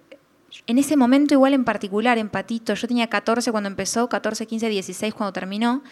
en 0.67 0.79
ese 0.79 0.97
momento 0.97 1.35
igual 1.35 1.55
en 1.55 1.65
particular, 1.65 2.19
en 2.19 2.31
Patito, 2.31 2.75
yo 2.75 2.89
tenía 2.89 3.09
14 3.09 3.51
cuando 3.53 3.69
empezó, 3.69 4.09
14, 4.09 4.47
15, 4.47 4.69
16 4.69 5.15
cuando 5.15 5.33
terminó, 5.33 5.83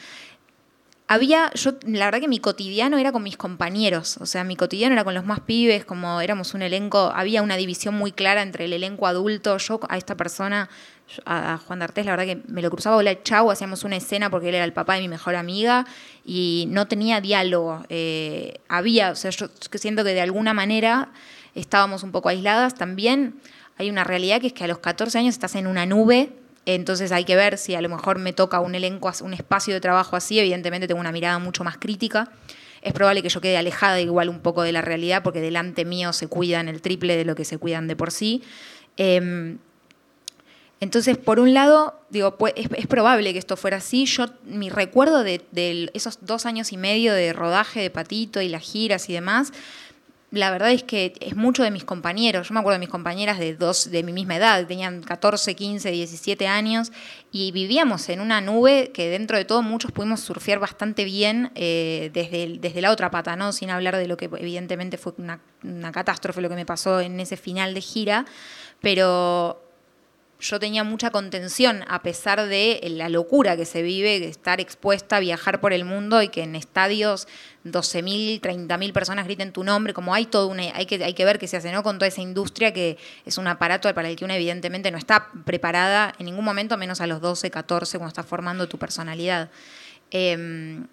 había, 1.14 1.50
yo, 1.54 1.72
la 1.86 2.06
verdad 2.06 2.20
que 2.20 2.28
mi 2.28 2.40
cotidiano 2.40 2.98
era 2.98 3.12
con 3.12 3.22
mis 3.22 3.36
compañeros, 3.36 4.18
o 4.20 4.26
sea, 4.26 4.44
mi 4.44 4.56
cotidiano 4.56 4.94
era 4.94 5.04
con 5.04 5.14
los 5.14 5.24
más 5.24 5.40
pibes, 5.40 5.84
como 5.84 6.20
éramos 6.20 6.54
un 6.54 6.62
elenco, 6.62 7.12
había 7.14 7.42
una 7.42 7.56
división 7.56 7.94
muy 7.94 8.12
clara 8.12 8.42
entre 8.42 8.64
el 8.64 8.72
elenco 8.72 9.06
adulto, 9.06 9.56
yo 9.58 9.80
a 9.88 9.96
esta 9.96 10.16
persona, 10.16 10.68
a 11.24 11.58
Juan 11.58 11.78
D'Artés, 11.78 12.04
la 12.04 12.16
verdad 12.16 12.26
que 12.26 12.42
me 12.48 12.62
lo 12.62 12.70
cruzaba, 12.70 12.96
hola, 12.96 13.22
chau, 13.22 13.50
hacíamos 13.50 13.84
una 13.84 13.96
escena 13.96 14.28
porque 14.30 14.48
él 14.48 14.56
era 14.56 14.64
el 14.64 14.72
papá 14.72 14.94
de 14.96 15.02
mi 15.02 15.08
mejor 15.08 15.36
amiga 15.36 15.86
y 16.24 16.66
no 16.68 16.88
tenía 16.88 17.20
diálogo, 17.20 17.84
eh, 17.88 18.60
había, 18.68 19.10
o 19.10 19.16
sea, 19.16 19.30
yo 19.30 19.48
siento 19.74 20.04
que 20.04 20.14
de 20.14 20.20
alguna 20.20 20.52
manera 20.52 21.12
estábamos 21.54 22.02
un 22.02 22.10
poco 22.10 22.28
aisladas, 22.28 22.74
también 22.74 23.40
hay 23.76 23.90
una 23.90 24.04
realidad 24.04 24.40
que 24.40 24.48
es 24.48 24.52
que 24.52 24.64
a 24.64 24.68
los 24.68 24.78
14 24.78 25.18
años 25.18 25.34
estás 25.34 25.54
en 25.54 25.66
una 25.66 25.86
nube 25.86 26.32
entonces 26.66 27.12
hay 27.12 27.24
que 27.24 27.36
ver 27.36 27.58
si 27.58 27.74
a 27.74 27.80
lo 27.80 27.88
mejor 27.88 28.18
me 28.18 28.32
toca 28.32 28.60
un 28.60 28.74
elenco, 28.74 29.10
un 29.22 29.34
espacio 29.34 29.74
de 29.74 29.80
trabajo 29.80 30.16
así, 30.16 30.38
evidentemente 30.38 30.88
tengo 30.88 31.00
una 31.00 31.12
mirada 31.12 31.38
mucho 31.38 31.64
más 31.64 31.76
crítica. 31.78 32.30
Es 32.82 32.92
probable 32.92 33.22
que 33.22 33.28
yo 33.28 33.40
quede 33.40 33.56
alejada 33.56 34.00
igual 34.00 34.28
un 34.28 34.40
poco 34.40 34.62
de 34.62 34.72
la 34.72 34.82
realidad 34.82 35.22
porque 35.22 35.40
delante 35.40 35.84
mío 35.84 36.12
se 36.12 36.28
cuidan 36.28 36.68
el 36.68 36.82
triple 36.82 37.16
de 37.16 37.24
lo 37.24 37.34
que 37.34 37.44
se 37.44 37.58
cuidan 37.58 37.88
de 37.88 37.96
por 37.96 38.10
sí. 38.10 38.42
Em, 38.96 39.58
entonces, 40.80 41.16
por 41.16 41.40
un 41.40 41.54
lado, 41.54 41.98
digo, 42.10 42.36
pues, 42.36 42.52
es, 42.56 42.86
probable 42.86 43.32
que 43.32 43.38
esto 43.38 43.56
fuera 43.56 43.78
así. 43.78 44.04
Yo, 44.04 44.26
mi 44.44 44.68
recuerdo 44.68 45.24
de, 45.24 45.42
de, 45.50 45.90
esos 45.94 46.18
dos 46.20 46.44
años 46.44 46.72
y 46.72 46.76
medio 46.76 47.14
de 47.14 47.32
rodaje 47.32 47.80
de 47.80 47.88
Patito 47.90 48.42
y 48.42 48.48
las 48.48 48.62
giras 48.62 49.08
y 49.08 49.14
demás, 49.14 49.52
la 50.34 50.50
verdad 50.50 50.72
es 50.72 50.82
que 50.82 51.14
es 51.20 51.36
mucho 51.36 51.62
de 51.62 51.70
mis 51.70 51.84
compañeros. 51.84 52.48
Yo 52.48 52.54
me 52.54 52.60
acuerdo 52.60 52.74
de 52.74 52.80
mis 52.80 52.88
compañeras 52.88 53.38
de 53.38 53.54
dos 53.54 53.90
de 53.90 54.02
mi 54.02 54.12
misma 54.12 54.36
edad, 54.36 54.66
tenían 54.66 55.02
14, 55.02 55.54
15, 55.54 55.90
17 55.90 56.46
años 56.46 56.92
y 57.32 57.52
vivíamos 57.52 58.08
en 58.08 58.20
una 58.20 58.40
nube 58.40 58.90
que 58.92 59.08
dentro 59.08 59.36
de 59.36 59.44
todo 59.44 59.62
muchos 59.62 59.92
pudimos 59.92 60.20
surfear 60.20 60.58
bastante 60.58 61.04
bien 61.04 61.50
eh, 61.54 62.10
desde, 62.12 62.58
desde 62.58 62.82
la 62.82 62.90
otra 62.90 63.10
pata, 63.10 63.36
¿no? 63.36 63.52
Sin 63.52 63.70
hablar 63.70 63.96
de 63.96 64.06
lo 64.06 64.16
que 64.16 64.26
evidentemente 64.26 64.98
fue 64.98 65.14
una, 65.18 65.40
una 65.62 65.92
catástrofe 65.92 66.40
lo 66.40 66.48
que 66.48 66.54
me 66.56 66.66
pasó 66.66 67.00
en 67.00 67.18
ese 67.20 67.36
final 67.36 67.74
de 67.74 67.80
gira, 67.80 68.26
pero 68.80 69.63
yo 70.44 70.60
tenía 70.60 70.84
mucha 70.84 71.10
contención 71.10 71.84
a 71.88 72.02
pesar 72.02 72.46
de 72.46 72.78
la 72.90 73.08
locura 73.08 73.56
que 73.56 73.64
se 73.64 73.80
vive, 73.80 74.20
de 74.20 74.28
estar 74.28 74.60
expuesta 74.60 75.16
a 75.16 75.20
viajar 75.20 75.58
por 75.58 75.72
el 75.72 75.86
mundo 75.86 76.20
y 76.20 76.28
que 76.28 76.42
en 76.42 76.54
estadios 76.54 77.26
12.000, 77.64 78.42
30.000 78.42 78.92
personas 78.92 79.24
griten 79.24 79.52
tu 79.52 79.64
nombre, 79.64 79.94
como 79.94 80.12
hay 80.12 80.26
todo 80.26 80.48
una, 80.48 80.64
hay 80.74 80.84
que, 80.84 81.02
hay 81.02 81.14
que 81.14 81.24
ver 81.24 81.38
qué 81.38 81.48
se 81.48 81.56
hace, 81.56 81.72
¿no? 81.72 81.82
Con 81.82 81.96
toda 81.96 82.08
esa 82.08 82.20
industria 82.20 82.74
que 82.74 82.98
es 83.24 83.38
un 83.38 83.46
aparato 83.46 83.92
para 83.94 84.10
el 84.10 84.16
que 84.16 84.26
uno 84.26 84.34
evidentemente 84.34 84.90
no 84.90 84.98
está 84.98 85.28
preparada 85.46 86.12
en 86.18 86.26
ningún 86.26 86.44
momento, 86.44 86.76
menos 86.76 87.00
a 87.00 87.06
los 87.06 87.22
12, 87.22 87.50
14, 87.50 87.96
cuando 87.96 88.08
estás 88.08 88.26
formando 88.26 88.68
tu 88.68 88.78
personalidad. 88.78 89.48
Em, 90.10 90.86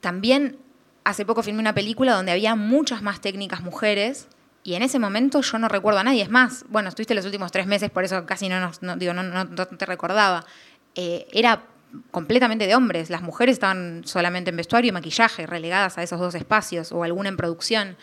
también 0.00 0.56
hace 1.04 1.26
poco 1.26 1.42
filmé 1.42 1.60
una 1.60 1.74
película 1.74 2.14
donde 2.14 2.32
había 2.32 2.54
muchas 2.54 3.02
más 3.02 3.20
técnicas 3.20 3.60
mujeres 3.60 4.26
y 4.68 4.74
en 4.74 4.82
ese 4.82 4.98
momento 4.98 5.40
yo 5.40 5.58
no 5.58 5.66
recuerdo 5.66 6.00
a 6.00 6.04
nadie. 6.04 6.22
Es 6.22 6.28
más, 6.28 6.66
bueno, 6.68 6.90
estuviste 6.90 7.14
los 7.14 7.24
últimos 7.24 7.50
tres 7.50 7.66
meses, 7.66 7.88
por 7.88 8.04
eso 8.04 8.26
casi 8.26 8.50
no, 8.50 8.70
no, 8.82 8.96
digo, 8.96 9.14
no, 9.14 9.46
te 9.48 9.86
recordaba. 9.86 10.44
Eh, 10.94 11.26
era 11.32 11.64
completamente 12.10 12.66
de 12.66 12.74
hombres. 12.74 13.08
Las 13.08 13.22
mujeres 13.22 13.54
estaban 13.54 14.02
solamente 14.04 14.50
en 14.50 14.56
vestuario 14.58 14.90
y 14.90 14.92
maquillaje, 14.92 15.46
relegadas 15.46 15.96
a 15.96 16.02
esos 16.02 16.20
dos 16.20 16.34
espacios, 16.34 16.92
o 16.92 17.02
alguna 17.02 17.30
en 17.30 17.38
producción. 17.38 17.96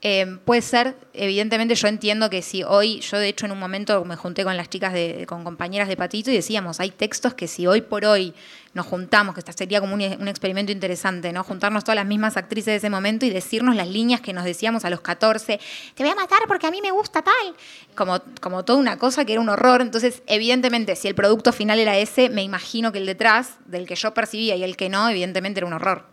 Eh, 0.00 0.38
puede 0.44 0.62
ser, 0.62 0.96
evidentemente 1.12 1.74
yo 1.74 1.88
entiendo 1.88 2.30
que 2.30 2.40
si 2.40 2.62
hoy, 2.62 3.00
yo 3.00 3.18
de 3.18 3.26
hecho 3.28 3.46
en 3.46 3.52
un 3.52 3.58
momento 3.58 4.04
me 4.04 4.14
junté 4.14 4.44
con 4.44 4.56
las 4.56 4.70
chicas, 4.70 4.92
de, 4.92 5.26
con 5.26 5.42
compañeras 5.42 5.88
de 5.88 5.96
Patito 5.96 6.30
y 6.30 6.34
decíamos, 6.34 6.78
hay 6.78 6.92
textos 6.92 7.34
que 7.34 7.48
si 7.48 7.66
hoy 7.66 7.80
por 7.80 8.04
hoy 8.04 8.32
nos 8.74 8.86
juntamos, 8.86 9.34
que 9.34 9.52
sería 9.52 9.80
como 9.80 9.94
un, 9.94 10.28
experimento 10.28 10.70
interesante, 10.70 11.32
¿no? 11.32 11.42
Juntarnos 11.42 11.82
todas 11.82 11.96
las 11.96 12.06
mismas 12.06 12.36
actrices 12.36 12.66
de 12.66 12.76
ese 12.76 12.90
momento 12.90 13.26
y 13.26 13.30
decirnos 13.30 13.74
las 13.74 13.88
líneas 13.88 14.20
que 14.20 14.32
nos 14.32 14.44
decíamos 14.44 14.84
a 14.84 14.90
los 14.90 15.00
14, 15.00 15.58
te 15.96 16.02
voy 16.04 16.12
a 16.12 16.14
matar 16.14 16.38
porque 16.46 16.68
a 16.68 16.70
mí 16.70 16.80
me 16.80 16.92
gusta 16.92 17.22
tal, 17.22 17.56
como, 17.96 18.20
como 18.40 18.64
toda 18.64 18.78
una 18.78 18.98
cosa 18.98 19.24
que 19.24 19.32
era 19.32 19.40
un 19.40 19.48
horror. 19.48 19.80
Entonces, 19.80 20.22
evidentemente, 20.28 20.94
si 20.94 21.08
el 21.08 21.16
producto 21.16 21.52
final 21.52 21.80
era 21.80 21.96
ese, 21.96 22.28
me 22.28 22.44
imagino 22.44 22.92
que 22.92 22.98
el 22.98 23.06
detrás, 23.06 23.56
del 23.66 23.84
que 23.88 23.96
yo 23.96 24.14
percibía 24.14 24.54
y 24.54 24.62
el 24.62 24.76
que 24.76 24.88
no, 24.88 25.08
evidentemente 25.08 25.58
era 25.58 25.66
un 25.66 25.72
horror. 25.72 26.04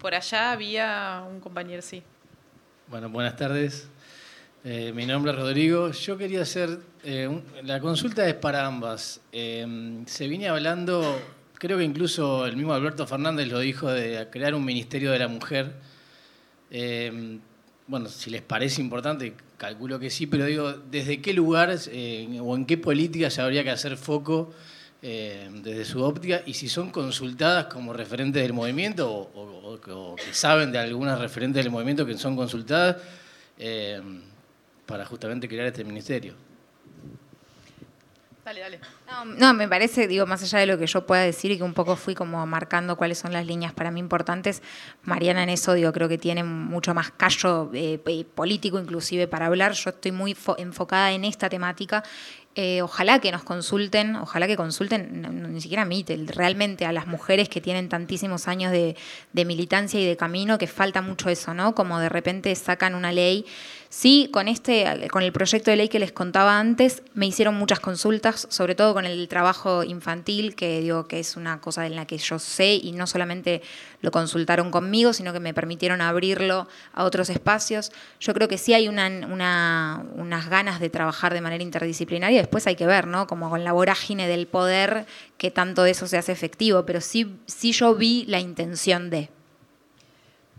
Por 0.00 0.14
allá 0.14 0.52
había 0.52 1.24
un 1.26 1.40
compañero, 1.40 1.80
sí. 1.80 2.02
Bueno, 2.90 3.10
buenas 3.10 3.36
tardes. 3.36 3.86
Eh, 4.64 4.94
mi 4.94 5.04
nombre 5.04 5.32
es 5.32 5.38
Rodrigo. 5.38 5.90
Yo 5.90 6.16
quería 6.16 6.40
hacer, 6.40 6.78
eh, 7.04 7.28
la 7.62 7.80
consulta 7.80 8.26
es 8.26 8.34
para 8.34 8.64
ambas. 8.64 9.20
Eh, 9.30 10.02
se 10.06 10.26
viene 10.26 10.48
hablando, 10.48 11.20
creo 11.58 11.76
que 11.76 11.84
incluso 11.84 12.46
el 12.46 12.56
mismo 12.56 12.72
Alberto 12.72 13.06
Fernández 13.06 13.48
lo 13.48 13.58
dijo, 13.58 13.90
de 13.90 14.28
crear 14.30 14.54
un 14.54 14.64
Ministerio 14.64 15.12
de 15.12 15.18
la 15.18 15.28
Mujer. 15.28 15.74
bueno, 17.86 18.08
si 18.08 18.30
les 18.30 18.40
parece 18.40 18.80
importante, 18.80 19.34
calculo 19.58 19.98
que 19.98 20.08
sí, 20.08 20.26
pero 20.26 20.46
digo, 20.46 20.72
¿desde 20.72 21.20
qué 21.20 21.34
lugar 21.34 21.68
o 22.40 22.56
en 22.56 22.64
qué 22.64 22.78
política 22.78 23.28
se 23.28 23.42
habría 23.42 23.64
que 23.64 23.70
hacer 23.70 23.98
foco 23.98 24.54
desde 25.00 25.84
su 25.84 26.02
óptica 26.02 26.42
y 26.44 26.54
si 26.54 26.68
son 26.68 26.90
consultadas 26.90 27.66
como 27.66 27.92
referentes 27.92 28.42
del 28.42 28.52
movimiento 28.52 29.08
o, 29.10 29.78
que 29.80 30.34
saben 30.34 30.72
de 30.72 30.78
algunas 30.78 31.18
referentes 31.20 31.62
del 31.62 31.70
movimiento 31.70 32.04
que 32.04 32.18
son 32.18 32.34
consultadas 32.34 32.96
eh, 33.58 34.00
para 34.86 35.04
justamente 35.04 35.46
crear 35.48 35.66
este 35.66 35.84
ministerio. 35.84 36.34
Dale, 38.44 38.60
dale. 38.60 38.80
No, 39.36 39.52
me 39.52 39.68
parece, 39.68 40.08
digo, 40.08 40.24
más 40.24 40.42
allá 40.42 40.60
de 40.60 40.66
lo 40.66 40.78
que 40.78 40.86
yo 40.86 41.06
pueda 41.06 41.20
decir 41.20 41.50
y 41.50 41.58
que 41.58 41.62
un 41.62 41.74
poco 41.74 41.96
fui 41.96 42.14
como 42.14 42.46
marcando 42.46 42.96
cuáles 42.96 43.18
son 43.18 43.30
las 43.30 43.44
líneas 43.44 43.74
para 43.74 43.90
mí 43.90 44.00
importantes, 44.00 44.62
Mariana 45.02 45.42
en 45.42 45.50
eso, 45.50 45.74
digo, 45.74 45.92
creo 45.92 46.08
que 46.08 46.16
tiene 46.16 46.44
mucho 46.44 46.94
más 46.94 47.10
callo 47.10 47.70
eh, 47.74 47.98
político 48.34 48.78
inclusive 48.78 49.28
para 49.28 49.46
hablar. 49.46 49.72
Yo 49.72 49.90
estoy 49.90 50.12
muy 50.12 50.34
enfocada 50.56 51.12
en 51.12 51.26
esta 51.26 51.50
temática 51.50 52.02
eh, 52.60 52.82
ojalá 52.82 53.20
que 53.20 53.30
nos 53.30 53.44
consulten, 53.44 54.16
ojalá 54.16 54.48
que 54.48 54.56
consulten, 54.56 55.52
ni 55.52 55.60
siquiera 55.60 55.82
a 55.82 55.84
mí, 55.84 56.04
realmente 56.26 56.86
a 56.86 56.92
las 56.92 57.06
mujeres 57.06 57.48
que 57.48 57.60
tienen 57.60 57.88
tantísimos 57.88 58.48
años 58.48 58.72
de, 58.72 58.96
de, 59.32 59.44
militancia 59.44 60.00
y 60.00 60.04
de 60.04 60.16
camino, 60.16 60.58
que 60.58 60.66
falta 60.66 61.00
mucho 61.00 61.28
eso, 61.28 61.54
¿no? 61.54 61.76
Como 61.76 62.00
de 62.00 62.08
repente 62.08 62.52
sacan 62.56 62.96
una 62.96 63.12
ley 63.12 63.46
Sí, 63.90 64.28
con, 64.30 64.48
este, 64.48 65.08
con 65.10 65.22
el 65.22 65.32
proyecto 65.32 65.70
de 65.70 65.78
ley 65.78 65.88
que 65.88 65.98
les 65.98 66.12
contaba 66.12 66.58
antes, 66.58 67.02
me 67.14 67.26
hicieron 67.26 67.54
muchas 67.54 67.80
consultas, 67.80 68.46
sobre 68.50 68.74
todo 68.74 68.92
con 68.92 69.06
el 69.06 69.28
trabajo 69.28 69.82
infantil, 69.82 70.54
que 70.54 70.82
digo 70.82 71.08
que 71.08 71.18
es 71.18 71.36
una 71.36 71.62
cosa 71.62 71.86
en 71.86 71.96
la 71.96 72.06
que 72.06 72.18
yo 72.18 72.38
sé 72.38 72.74
y 72.74 72.92
no 72.92 73.06
solamente 73.06 73.62
lo 74.02 74.10
consultaron 74.10 74.70
conmigo, 74.70 75.14
sino 75.14 75.32
que 75.32 75.40
me 75.40 75.54
permitieron 75.54 76.02
abrirlo 76.02 76.68
a 76.92 77.04
otros 77.04 77.30
espacios. 77.30 77.90
Yo 78.20 78.34
creo 78.34 78.46
que 78.46 78.58
sí 78.58 78.74
hay 78.74 78.88
una, 78.88 80.04
unas 80.14 80.50
ganas 80.50 80.80
de 80.80 80.90
trabajar 80.90 81.32
de 81.32 81.40
manera 81.40 81.64
interdisciplinaria, 81.64 82.40
después 82.40 82.66
hay 82.66 82.76
que 82.76 82.86
ver, 82.86 83.06
¿no? 83.06 83.26
Como 83.26 83.48
con 83.48 83.64
la 83.64 83.72
vorágine 83.72 84.28
del 84.28 84.46
poder, 84.46 85.06
que 85.38 85.50
tanto 85.50 85.82
de 85.82 85.92
eso 85.92 86.06
se 86.06 86.18
hace 86.18 86.32
efectivo, 86.32 86.84
pero 86.84 87.00
sí, 87.00 87.38
sí 87.46 87.72
yo 87.72 87.94
vi 87.94 88.26
la 88.28 88.38
intención 88.38 89.08
de. 89.08 89.30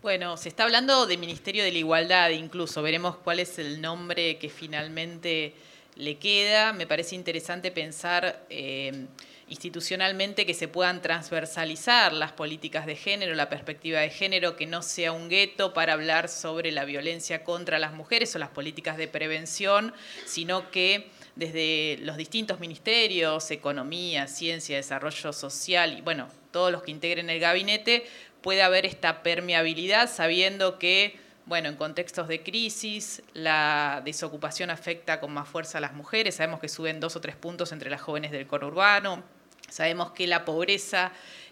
Bueno, 0.02 0.38
se 0.38 0.48
está 0.48 0.64
hablando 0.64 1.08
de 1.08 1.18
Ministerio 1.18 1.62
de 1.62 1.74
la 1.74 1.78
Igualdad, 1.78 2.30
incluso 2.30 2.82
veremos 2.82 3.18
cuál 3.18 3.40
es 3.40 3.60
el 3.60 3.82
nombre 3.82 4.38
que 4.38 4.48
finalmente 4.48 5.54
le 5.96 6.18
queda. 6.18 6.72
Me 6.72 6.88
parece 6.88 7.16
interesante 7.16 7.70
pensar 7.70 8.46
eh, 8.50 9.08
institucionalmente 9.50 10.46
que 10.46 10.54
se 10.54 10.70
puedan 10.70 11.02
transversalizar 11.02 12.14
las 12.14 12.32
políticas 12.32 12.86
de 12.86 12.96
género, 12.96 13.36
la 13.36 13.50
perspectiva 13.50 14.00
de 14.00 14.10
género, 14.10 14.56
que 14.56 14.68
no 14.68 14.84
sea 14.84 15.12
un 15.12 15.28
gueto 15.28 15.74
para 15.74 15.94
hablar 15.94 16.30
sobre 16.30 16.72
la 16.72 16.86
violencia 16.86 17.44
contra 17.44 17.78
las 17.78 17.92
mujeres 17.92 18.34
o 18.36 18.40
las 18.40 18.52
políticas 18.52 18.96
de 18.96 19.10
prevención, 19.10 19.94
sino 20.26 20.72
que 20.72 21.10
desde 21.36 21.98
los 22.04 22.16
distintos 22.16 22.62
ministerios, 22.62 23.52
economía, 23.52 24.28
ciencia, 24.28 24.78
desarrollo 24.78 25.34
social 25.34 25.98
y 25.98 26.02
bueno, 26.02 26.30
todos 26.52 26.72
los 26.72 26.84
que 26.84 26.92
integren 26.92 27.30
el 27.30 27.40
gabinete, 27.40 28.06
puede 28.42 28.62
haber 28.62 28.86
esta 28.86 29.24
permeabilidad 29.24 30.10
sabiendo 30.10 30.80
que, 30.80 31.20
bueno, 31.46 31.70
en 31.70 31.76
contextos 31.76 32.28
de 32.28 32.44
crisis, 32.44 33.22
la 33.34 34.02
desocupación 34.06 34.70
afecta 34.70 35.20
con 35.20 35.34
más 35.34 35.48
fuerza 35.48 35.80
a 35.80 35.82
las 35.82 35.94
mujeres, 35.94 36.36
sabemos 36.36 36.60
que 36.60 36.70
suben 36.70 37.00
dos 37.00 37.16
o 37.16 37.22
tres 37.22 37.36
puntos 37.36 37.72
entre 37.72 37.90
las 37.90 38.02
jóvenes 38.02 38.32
del 38.32 38.48
conurbano, 38.48 39.24
sabemos 39.70 40.12
que 40.12 40.28
la 40.28 40.46
pobreza 40.46 41.12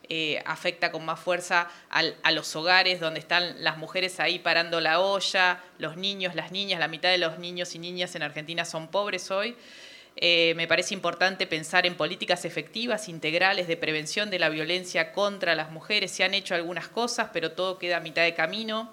eh, 0.10 0.42
afecta 0.46 0.92
con 0.92 1.04
más 1.04 1.20
fuerza 1.20 1.70
a 1.90 2.32
los 2.32 2.56
hogares 2.56 3.02
donde 3.02 3.20
están 3.20 3.62
las 3.62 3.78
mujeres 3.78 4.22
ahí 4.22 4.40
parando 4.40 4.80
la 4.80 5.02
olla, 5.02 5.62
los 5.80 5.98
niños, 5.98 6.34
las 6.34 6.52
niñas, 6.54 6.80
la 6.80 6.88
mitad 6.88 7.10
de 7.10 7.18
los 7.18 7.40
niños 7.40 7.76
y 7.76 7.80
niñas 7.80 8.16
en 8.16 8.24
Argentina 8.24 8.64
son 8.64 8.88
pobres 8.88 9.32
hoy. 9.32 9.58
Eh, 10.20 10.54
me 10.56 10.68
parece 10.68 10.96
importante 10.96 11.46
pensar 11.46 11.86
en 11.86 11.94
políticas 11.94 12.44
efectivas, 12.44 13.08
integrales 13.08 13.68
de 13.68 13.78
prevención 13.78 14.32
de 14.32 14.40
la 14.40 14.50
violencia 14.50 15.12
contra 15.12 15.54
las 15.54 15.70
mujeres. 15.70 16.12
Se 16.12 16.24
han 16.24 16.34
hecho 16.34 16.56
algunas 16.56 16.88
cosas, 16.88 17.30
pero 17.32 17.52
todo 17.52 17.78
queda 17.78 17.98
a 17.98 18.00
mitad 18.00 18.24
de 18.24 18.34
camino. 18.34 18.92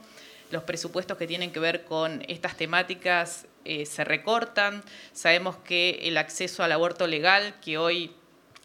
Los 0.50 0.64
presupuestos 0.64 1.16
que 1.16 1.26
tienen 1.26 1.50
que 1.50 1.60
ver 1.60 1.84
con 1.84 2.22
estas 2.28 2.58
temáticas 2.58 3.46
eh, 3.64 3.86
se 3.86 4.04
recortan. 4.04 4.84
Sabemos 5.14 5.56
que 5.56 6.00
el 6.02 6.18
acceso 6.18 6.62
al 6.62 6.72
aborto 6.72 7.06
legal, 7.06 7.54
que 7.62 7.78
hoy 7.78 8.12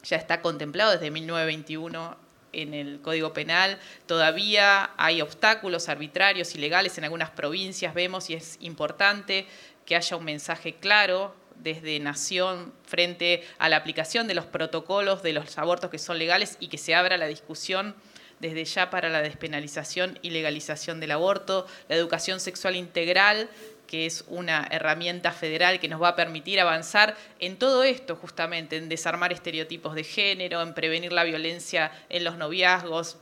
ya 0.03 0.17
está 0.17 0.41
contemplado 0.41 0.91
desde 0.91 1.11
1921 1.11 2.17
en 2.51 2.73
el 2.73 2.99
Código 3.01 3.31
Penal, 3.31 3.79
todavía 4.05 4.91
hay 4.97 5.21
obstáculos 5.21 5.87
arbitrarios 5.87 6.55
y 6.55 6.57
legales 6.57 6.97
en 6.97 7.05
algunas 7.05 7.29
provincias, 7.29 7.93
vemos, 7.93 8.29
y 8.29 8.33
es 8.33 8.57
importante 8.59 9.45
que 9.85 9.95
haya 9.95 10.17
un 10.17 10.25
mensaje 10.25 10.75
claro 10.75 11.35
desde 11.59 11.99
Nación 11.99 12.73
frente 12.85 13.43
a 13.57 13.69
la 13.69 13.77
aplicación 13.77 14.27
de 14.27 14.35
los 14.35 14.45
protocolos 14.45 15.23
de 15.23 15.33
los 15.33 15.57
abortos 15.57 15.89
que 15.89 15.99
son 15.99 16.17
legales 16.17 16.57
y 16.59 16.67
que 16.67 16.77
se 16.77 16.95
abra 16.95 17.17
la 17.17 17.27
discusión 17.27 17.95
desde 18.39 18.65
ya 18.65 18.89
para 18.89 19.09
la 19.09 19.21
despenalización 19.21 20.17
y 20.21 20.29
legalización 20.29 20.99
del 20.99 21.11
aborto, 21.11 21.67
la 21.87 21.95
educación 21.95 22.39
sexual 22.39 22.75
integral, 22.75 23.49
que 23.85 24.05
es 24.05 24.23
una 24.27 24.67
herramienta 24.71 25.31
federal 25.31 25.79
que 25.79 25.87
nos 25.87 26.01
va 26.01 26.09
a 26.09 26.15
permitir 26.15 26.59
avanzar 26.59 27.17
en 27.39 27.57
todo 27.57 27.83
esto 27.83 28.15
justamente, 28.15 28.77
en 28.77 28.87
desarmar 28.87 29.33
estereotipos 29.33 29.95
de 29.95 30.03
género, 30.03 30.61
en 30.61 30.73
prevenir 30.73 31.11
la 31.11 31.23
violencia 31.23 31.91
en 32.07 32.23
los 32.23 32.37
noviazgos, 32.37 33.17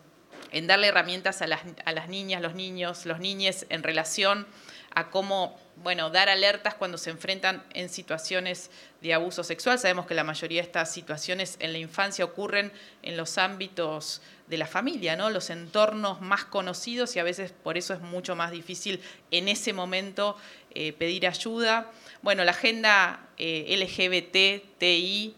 en 0.51 0.67
darle 0.67 0.87
herramientas 0.87 1.41
a 1.41 1.47
las, 1.47 2.09
niñas, 2.09 2.41
los 2.41 2.53
niños, 2.53 3.05
los 3.05 3.19
niñes 3.19 3.65
en 3.69 3.83
relación 3.83 4.45
a 4.93 5.09
cómo 5.09 5.59
bueno, 5.83 6.09
dar 6.09 6.27
alertas 6.29 6.73
cuando 6.73 6.97
se 6.97 7.11
enfrentan 7.11 7.63
en 7.73 7.89
situaciones 7.89 8.71
de 9.01 9.13
abuso 9.13 9.43
sexual. 9.43 9.77
Sabemos 9.77 10.07
que 10.07 10.15
la 10.15 10.23
mayoría 10.23 10.61
de 10.61 10.67
estas 10.67 10.91
situaciones 10.91 11.57
en 11.59 11.71
la 11.71 11.77
infancia 11.77 12.25
ocurren 12.25 12.71
en 13.03 13.15
los 13.15 13.37
ámbitos 13.37 14.21
de 14.47 14.57
la 14.57 14.65
familia, 14.65 15.15
¿no? 15.15 15.29
los 15.29 15.49
entornos 15.49 16.21
más 16.21 16.45
conocidos 16.45 17.15
y 17.15 17.19
a 17.19 17.23
veces 17.23 17.51
por 17.51 17.77
eso 17.77 17.93
es 17.93 17.99
mucho 17.99 18.35
más 18.35 18.51
difícil 18.51 19.01
en 19.29 19.49
ese 19.49 19.73
momento 19.73 20.37
eh, 20.73 20.93
pedir 20.93 21.27
ayuda. 21.27 21.91
Bueno, 22.21 22.43
la 22.43 22.51
agenda 22.51 23.27
eh, 23.37 23.75
LGBTI 23.77 25.35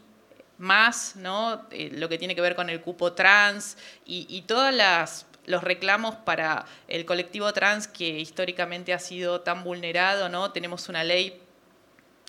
más, 0.59 1.15
¿no? 1.15 1.65
Eh, 1.71 1.89
lo 1.93 2.09
que 2.09 2.17
tiene 2.17 2.35
que 2.35 2.41
ver 2.41 2.55
con 2.55 2.69
el 2.69 2.81
cupo 2.81 3.13
trans 3.13 3.77
y, 4.05 4.27
y 4.29 4.41
todas 4.43 4.73
las 4.73 5.25
los 5.49 5.63
reclamos 5.63 6.15
para 6.15 6.65
el 6.87 7.05
colectivo 7.05 7.51
trans 7.53 7.87
que 7.87 8.07
históricamente 8.19 8.93
ha 8.93 8.99
sido 8.99 9.41
tan 9.41 9.63
vulnerado, 9.63 10.29
¿no? 10.29 10.51
Tenemos 10.51 10.89
una 10.89 11.03
ley 11.03 11.41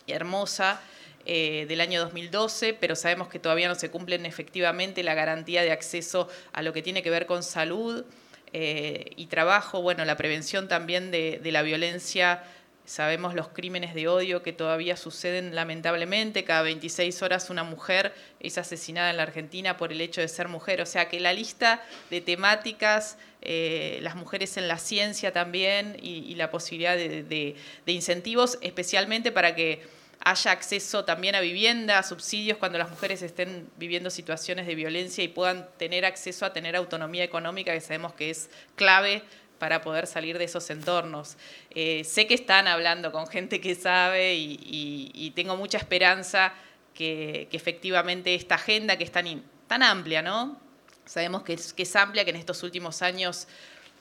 hermosa 0.06 0.80
eh, 1.26 1.66
del 1.68 1.82
año 1.82 2.00
2012, 2.00 2.72
pero 2.72 2.96
sabemos 2.96 3.28
que 3.28 3.38
todavía 3.38 3.68
no 3.68 3.74
se 3.74 3.90
cumplen 3.90 4.24
efectivamente 4.24 5.02
la 5.02 5.12
garantía 5.12 5.60
de 5.60 5.70
acceso 5.70 6.30
a 6.54 6.62
lo 6.62 6.72
que 6.72 6.80
tiene 6.80 7.02
que 7.02 7.10
ver 7.10 7.26
con 7.26 7.42
salud 7.42 8.06
eh, 8.54 9.10
y 9.16 9.26
trabajo, 9.26 9.82
bueno, 9.82 10.02
la 10.06 10.16
prevención 10.16 10.66
también 10.66 11.10
de, 11.10 11.40
de 11.42 11.52
la 11.52 11.60
violencia 11.60 12.42
Sabemos 12.84 13.34
los 13.34 13.48
crímenes 13.48 13.94
de 13.94 14.08
odio 14.08 14.42
que 14.42 14.52
todavía 14.52 14.96
suceden 14.96 15.54
lamentablemente. 15.54 16.42
Cada 16.44 16.62
26 16.62 17.22
horas 17.22 17.48
una 17.48 17.62
mujer 17.62 18.12
es 18.40 18.58
asesinada 18.58 19.10
en 19.10 19.16
la 19.16 19.22
Argentina 19.22 19.76
por 19.76 19.92
el 19.92 20.00
hecho 20.00 20.20
de 20.20 20.28
ser 20.28 20.48
mujer. 20.48 20.80
O 20.80 20.86
sea 20.86 21.08
que 21.08 21.20
la 21.20 21.32
lista 21.32 21.82
de 22.10 22.20
temáticas, 22.20 23.16
eh, 23.42 24.00
las 24.02 24.16
mujeres 24.16 24.56
en 24.56 24.66
la 24.66 24.78
ciencia 24.78 25.32
también 25.32 25.96
y, 26.02 26.34
la 26.34 26.50
posibilidad 26.50 26.96
de, 26.96 27.56
incentivos, 27.86 28.58
especialmente 28.60 29.30
para 29.30 29.54
que 29.54 29.82
haya 30.22 30.50
acceso 30.50 31.04
también 31.04 31.34
a 31.34 31.40
vivienda, 31.40 31.98
a 31.98 32.02
subsidios 32.02 32.58
cuando 32.58 32.76
las 32.76 32.90
mujeres 32.90 33.22
estén 33.22 33.70
viviendo 33.76 34.10
situaciones 34.10 34.66
de 34.66 34.74
violencia 34.74 35.22
y 35.22 35.28
puedan 35.28 35.68
tener 35.78 36.04
acceso 36.04 36.44
a 36.44 36.52
tener 36.52 36.76
autonomía 36.76 37.24
económica, 37.24 37.72
que 37.72 37.80
sabemos 37.80 38.14
que 38.14 38.30
es 38.30 38.50
clave 38.74 39.22
para 39.60 39.82
poder 39.82 40.06
salir 40.06 40.38
de 40.38 40.44
esos 40.44 40.68
entornos. 40.70 41.36
Eh, 41.70 42.02
sé 42.04 42.26
que 42.26 42.34
están 42.34 42.66
hablando 42.66 43.12
con 43.12 43.26
gente 43.28 43.60
que 43.60 43.74
sabe 43.76 44.34
y, 44.34 45.32
tengo 45.36 45.56
mucha 45.56 45.78
esperanza 45.78 46.52
que, 46.94 47.46
efectivamente 47.52 48.34
esta 48.34 48.56
agenda 48.56 48.96
que 48.96 49.04
es 49.04 49.12
tan, 49.12 49.44
tan 49.68 49.82
amplia, 49.82 50.22
¿no? 50.22 50.58
Sabemos 51.04 51.42
que 51.42 51.52
es, 51.52 51.96
amplia, 51.96 52.24
que 52.24 52.30
en 52.30 52.36
estos 52.36 52.62
últimos 52.62 53.02
años 53.02 53.46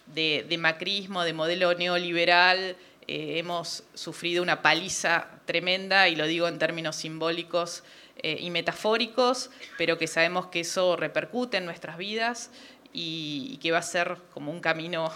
de, 0.08 0.58
macrismo, 0.58 1.24
de 1.24 1.34
modelo 1.34 1.74
neoliberal, 1.74 2.78
eh, 3.08 3.38
hemos 3.38 3.84
sufrido 3.94 4.42
una 4.42 4.62
paliza 4.62 5.28
tremenda, 5.46 6.08
y 6.08 6.16
lo 6.16 6.26
digo 6.26 6.48
en 6.48 6.58
términos 6.58 6.96
simbólicos 6.96 7.84
eh, 8.18 8.38
y 8.40 8.50
metafóricos, 8.50 9.50
pero 9.78 9.98
que 9.98 10.08
sabemos 10.08 10.48
que 10.48 10.62
eso 10.62 10.96
repercute 10.96 11.58
en 11.58 11.66
nuestras 11.66 11.98
vidas 11.98 12.50
y 12.94 13.58
que 13.58 13.72
va 13.72 13.80
a 13.80 13.84
ser 13.84 14.18
como 14.34 14.52
un 14.52 14.62
camino 14.62 15.12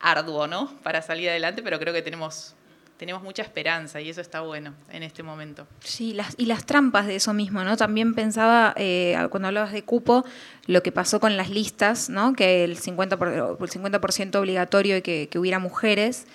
arduo, 0.00 0.46
¿no? 0.46 0.72
Para 0.82 1.02
salir 1.02 1.28
adelante, 1.28 1.62
pero 1.62 1.78
creo 1.78 1.92
que 1.92 2.02
tenemos 2.02 2.54
tenemos 2.96 3.22
mucha 3.22 3.42
esperanza 3.42 4.00
y 4.00 4.08
eso 4.08 4.20
está 4.20 4.40
bueno 4.40 4.72
en 4.90 5.02
este 5.02 5.22
momento. 5.22 5.66
Sí, 5.80 6.16
y 6.38 6.46
las 6.46 6.64
trampas 6.64 7.06
de 7.06 7.16
eso 7.16 7.34
mismo, 7.34 7.62
¿no? 7.62 7.76
También 7.76 8.14
pensaba, 8.14 8.72
eh, 8.76 9.16
cuando 9.30 9.48
hablabas 9.48 9.72
de 9.72 9.82
cupo, 9.82 10.24
lo 10.66 10.82
que 10.82 10.92
pasó 10.92 11.20
con 11.20 11.36
las 11.36 11.50
listas, 11.50 12.08
¿no? 12.08 12.32
Que 12.32 12.64
el 12.64 12.78
50%, 12.78 13.58
el 13.60 13.68
50 13.68 14.38
obligatorio 14.38 14.96
y 14.96 15.02
que 15.02 15.38
hubiera 15.38 15.58
mujeres 15.58 16.26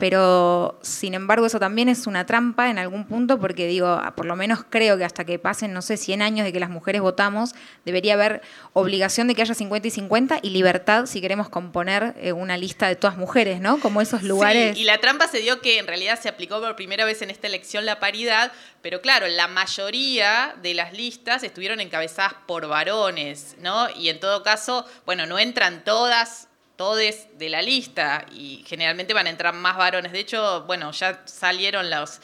pero 0.00 0.78
sin 0.82 1.12
embargo 1.12 1.44
eso 1.44 1.60
también 1.60 1.90
es 1.90 2.06
una 2.06 2.24
trampa 2.24 2.70
en 2.70 2.78
algún 2.78 3.04
punto 3.06 3.38
porque 3.38 3.66
digo, 3.66 4.00
por 4.16 4.24
lo 4.24 4.34
menos 4.34 4.60
creo 4.68 4.96
que 4.96 5.04
hasta 5.04 5.26
que 5.26 5.38
pasen, 5.38 5.74
no 5.74 5.82
sé, 5.82 5.98
100 5.98 6.22
años 6.22 6.46
de 6.46 6.54
que 6.54 6.58
las 6.58 6.70
mujeres 6.70 7.02
votamos, 7.02 7.54
debería 7.84 8.14
haber 8.14 8.40
obligación 8.72 9.28
de 9.28 9.34
que 9.34 9.42
haya 9.42 9.52
50 9.52 9.86
y 9.86 9.90
50 9.90 10.38
y 10.42 10.50
libertad 10.50 11.04
si 11.04 11.20
queremos 11.20 11.50
componer 11.50 12.14
eh, 12.18 12.32
una 12.32 12.56
lista 12.56 12.88
de 12.88 12.96
todas 12.96 13.18
mujeres, 13.18 13.60
¿no? 13.60 13.78
Como 13.78 14.00
esos 14.00 14.22
lugares. 14.22 14.74
Sí, 14.74 14.82
y 14.82 14.84
la 14.84 14.98
trampa 14.98 15.28
se 15.28 15.38
dio 15.38 15.60
que 15.60 15.78
en 15.78 15.86
realidad 15.86 16.18
se 16.18 16.30
aplicó 16.30 16.60
por 16.60 16.76
primera 16.76 17.04
vez 17.04 17.20
en 17.20 17.28
esta 17.28 17.46
elección 17.46 17.84
la 17.84 18.00
paridad, 18.00 18.52
pero 18.80 19.02
claro, 19.02 19.28
la 19.28 19.48
mayoría 19.48 20.54
de 20.62 20.72
las 20.72 20.94
listas 20.94 21.42
estuvieron 21.42 21.78
encabezadas 21.78 22.32
por 22.46 22.66
varones, 22.66 23.56
¿no? 23.60 23.90
Y 23.94 24.08
en 24.08 24.18
todo 24.18 24.42
caso, 24.42 24.86
bueno, 25.04 25.26
no 25.26 25.38
entran 25.38 25.84
todas 25.84 26.48
todes 26.80 27.28
de 27.36 27.50
la 27.50 27.60
lista 27.60 28.24
y 28.32 28.64
generalmente 28.66 29.12
van 29.12 29.26
a 29.26 29.30
entrar 29.30 29.52
más 29.52 29.76
varones. 29.76 30.12
De 30.12 30.20
hecho, 30.20 30.64
bueno, 30.64 30.90
ya 30.92 31.20
salieron 31.26 31.90
los... 31.90 32.20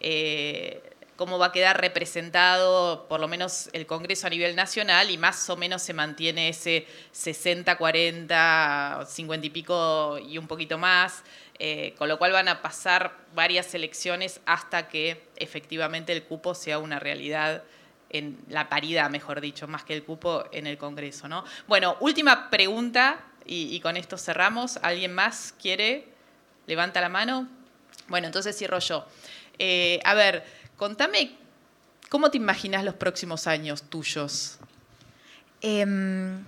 Eh, 0.00 0.82
cómo 1.14 1.38
va 1.38 1.46
a 1.46 1.52
quedar 1.52 1.80
representado 1.80 3.06
por 3.08 3.20
lo 3.20 3.28
menos 3.28 3.70
el 3.72 3.86
Congreso 3.86 4.26
a 4.26 4.30
nivel 4.30 4.56
nacional 4.56 5.12
y 5.12 5.16
más 5.16 5.48
o 5.48 5.56
menos 5.56 5.82
se 5.82 5.92
mantiene 5.92 6.48
ese 6.48 6.88
60, 7.12 7.78
40, 7.78 9.06
50 9.06 9.46
y 9.46 9.50
pico 9.50 10.18
y 10.18 10.38
un 10.38 10.48
poquito 10.48 10.76
más, 10.76 11.22
eh, 11.60 11.94
con 11.96 12.08
lo 12.08 12.18
cual 12.18 12.32
van 12.32 12.48
a 12.48 12.62
pasar 12.62 13.16
varias 13.32 13.72
elecciones 13.76 14.40
hasta 14.44 14.88
que 14.88 15.22
efectivamente 15.36 16.12
el 16.12 16.24
cupo 16.24 16.56
sea 16.56 16.80
una 16.80 16.98
realidad 16.98 17.62
en 18.08 18.38
la 18.48 18.68
paridad, 18.68 19.08
mejor 19.08 19.40
dicho, 19.40 19.68
más 19.68 19.84
que 19.84 19.94
el 19.94 20.02
cupo 20.02 20.46
en 20.50 20.66
el 20.66 20.78
Congreso. 20.78 21.28
¿no? 21.28 21.44
Bueno, 21.68 21.96
última 22.00 22.50
pregunta 22.50 23.29
y, 23.46 23.80
con 23.80 23.96
esto 23.96 24.16
cerramos. 24.16 24.78
¿Alguien 24.82 25.14
más 25.14 25.54
quiere? 25.60 26.06
Levanta 26.66 27.00
la 27.00 27.08
mano. 27.08 27.48
Bueno, 28.08 28.26
entonces 28.26 28.56
cierro 28.56 28.78
yo. 28.78 29.06
Eh, 29.58 30.00
a 30.04 30.14
ver, 30.14 30.44
contame, 30.76 31.32
¿cómo 32.08 32.30
te 32.30 32.36
imaginas 32.38 32.84
los 32.84 32.94
próximos 32.94 33.46
años 33.46 33.82
tuyos? 33.84 34.58
Em, 35.62 36.44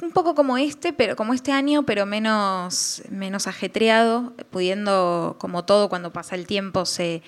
un 0.00 0.10
poco 0.12 0.34
como 0.34 0.58
este, 0.58 0.92
pero 0.92 1.16
como 1.16 1.34
este 1.34 1.52
año, 1.52 1.84
pero 1.84 2.06
menos, 2.06 3.02
menos 3.08 3.46
ajetreado, 3.46 4.32
pudiendo, 4.50 5.36
como 5.38 5.64
todo, 5.64 5.88
cuando 5.88 6.12
pasa 6.12 6.34
el 6.34 6.46
tiempo, 6.46 6.86
se, 6.86 7.22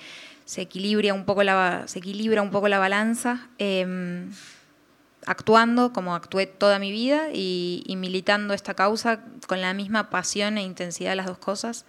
se, 0.45 0.61
equilibra, 0.61 1.13
un 1.13 1.25
poco 1.25 1.43
la, 1.43 1.83
se 1.87 1.99
equilibra 1.99 2.41
un 2.41 2.51
poco 2.51 2.67
la 2.67 2.79
balanza. 2.79 3.49
Em, 3.57 4.31
actuando 5.25 5.91
como 5.93 6.15
actué 6.15 6.45
toda 6.45 6.79
mi 6.79 6.91
vida 6.91 7.29
y, 7.33 7.83
militando 7.97 8.53
esta 8.53 8.73
causa 8.73 9.21
con 9.47 9.61
la 9.61 9.73
misma 9.73 10.09
pasión 10.09 10.57
e 10.57 10.63
intensidad 10.63 11.11
de 11.11 11.15
las 11.15 11.25
dos 11.25 11.37
cosas. 11.37 11.85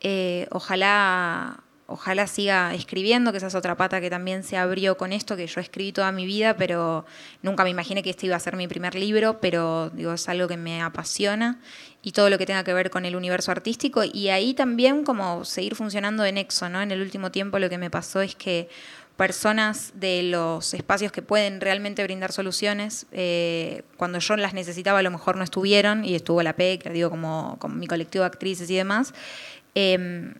Eh, 0.00 0.46
ojalá, 0.50 1.64
ojalá 1.86 2.26
siga 2.26 2.74
escribiendo, 2.74 3.32
que 3.32 3.38
esa 3.38 3.48
es 3.48 3.54
otra 3.54 3.76
pata 3.76 4.00
que 4.00 4.10
también 4.10 4.44
se 4.44 4.56
abrió 4.56 4.96
con 4.96 5.12
esto, 5.12 5.36
que 5.36 5.46
yo 5.46 5.60
escribí 5.60 5.92
toda 5.92 6.12
mi 6.12 6.26
vida, 6.26 6.56
pero 6.56 7.04
nunca 7.42 7.64
me 7.64 7.70
imaginé 7.70 8.02
que 8.02 8.10
este 8.10 8.26
iba 8.26 8.36
a 8.36 8.40
ser 8.40 8.54
mi 8.56 8.68
primer 8.68 8.94
libro, 8.94 9.40
pero 9.40 9.90
digo, 9.90 10.12
es 10.12 10.28
algo 10.28 10.46
que 10.46 10.56
me 10.56 10.80
apasiona 10.82 11.60
y 12.02 12.12
todo 12.12 12.30
lo 12.30 12.38
que 12.38 12.46
tenga 12.46 12.62
que 12.62 12.74
ver 12.74 12.90
con 12.90 13.04
el 13.06 13.16
universo 13.16 13.50
artístico 13.50 14.02
y 14.04 14.28
ahí 14.28 14.54
también 14.54 15.02
como 15.02 15.44
seguir 15.44 15.74
funcionando 15.74 16.22
de 16.22 16.32
nexo, 16.32 16.68
¿no? 16.68 16.80
En 16.80 16.92
el 16.92 17.00
último 17.00 17.32
tiempo 17.32 17.58
lo 17.58 17.68
que 17.68 17.78
me 17.78 17.90
pasó 17.90 18.20
es 18.20 18.36
que 18.36 18.68
personas 19.18 19.90
de 19.96 20.22
los 20.22 20.74
espacios 20.74 21.10
que 21.10 21.22
pueden 21.22 21.60
realmente 21.60 22.04
brindar 22.04 22.30
soluciones. 22.30 23.06
Eh, 23.10 23.82
cuando 23.96 24.20
yo 24.20 24.36
las 24.36 24.54
necesitaba 24.54 25.00
a 25.00 25.02
lo 25.02 25.10
mejor 25.10 25.36
no 25.36 25.42
estuvieron 25.42 26.04
y 26.04 26.14
estuvo 26.14 26.40
la 26.44 26.54
PEC, 26.54 26.88
digo 26.92 27.10
como, 27.10 27.58
mi 27.68 27.88
colectivo 27.88 28.22
de 28.22 28.28
actrices 28.28 28.70
y 28.70 28.76
demás. 28.76 29.12
Em, 29.74 30.34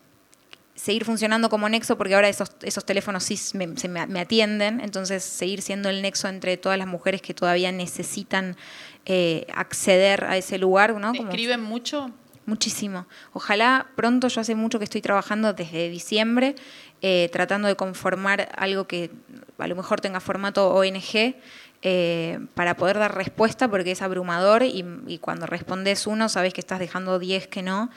seguir 0.75 1.03
funcionando 1.03 1.49
como 1.49 1.67
nexo 1.67 1.97
porque 1.97 2.15
ahora 2.15 2.29
esos, 2.29 2.51
esos 2.61 2.85
teléfonos 2.85 3.25
sí 3.25 3.37
me, 3.57 3.75
se 3.75 3.89
me, 3.89 4.19
atienden, 4.21 4.79
entonces 4.79 5.25
seguir 5.25 5.61
siendo 5.61 5.89
el 5.89 6.01
nexo 6.01 6.29
entre 6.29 6.55
todas 6.55 6.77
las 6.77 6.87
mujeres 6.87 7.21
que 7.21 7.33
todavía 7.33 7.73
necesitan 7.73 8.55
eh, 9.05 9.45
acceder 9.53 10.23
a 10.23 10.37
ese 10.37 10.57
lugar. 10.57 10.93
¿no? 10.93 11.11
¿Escriben 11.11 11.61
mucho? 11.61 12.13
Muchísimo. 12.49 13.05
Ojalá 13.33 13.85
pronto, 13.95 14.27
yo 14.27 14.41
hace 14.41 14.55
mucho 14.55 14.79
que 14.79 14.85
estoy 14.85 15.01
trabajando 15.01 15.53
desde 15.53 15.87
diciembre, 15.87 16.55
eh, 17.01 17.29
tratando 17.31 17.67
de 17.67 17.75
conformar 17.75 18.49
algo 18.57 18.85
que 18.85 19.09
a 19.57 19.67
lo 19.67 19.75
mejor 19.75 20.01
tenga 20.01 20.19
formato 20.19 20.69
ONG. 20.69 21.35
Eh, 21.81 22.39
para 22.55 22.75
poder 22.75 22.99
dar 22.99 23.15
respuesta 23.15 23.69
porque 23.69 23.91
es 23.91 24.01
abrumador 24.01 24.63
y, 24.63 25.17
cuando 25.21 25.45
respondes 25.45 26.07
uno 26.07 26.27
sabes 26.27 26.53
que 26.53 26.59
estás 26.59 26.77
dejando 26.77 27.19
10 27.19 27.47
que 27.47 27.61
no 27.61 27.89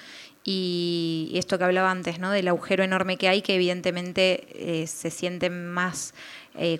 y, 0.45 1.33
esto 1.35 1.59
que 1.59 1.65
hablaba 1.65 1.91
antes, 1.91 2.21
¿no? 2.21 2.31
del 2.31 2.47
agujero 2.47 2.85
enorme 2.85 3.17
que 3.17 3.27
hay 3.27 3.43
que 3.43 3.57
evidentemente 3.57 4.47
eh, 4.55 4.87
se 4.87 5.11
sienten 5.11 5.69
más 5.69 6.15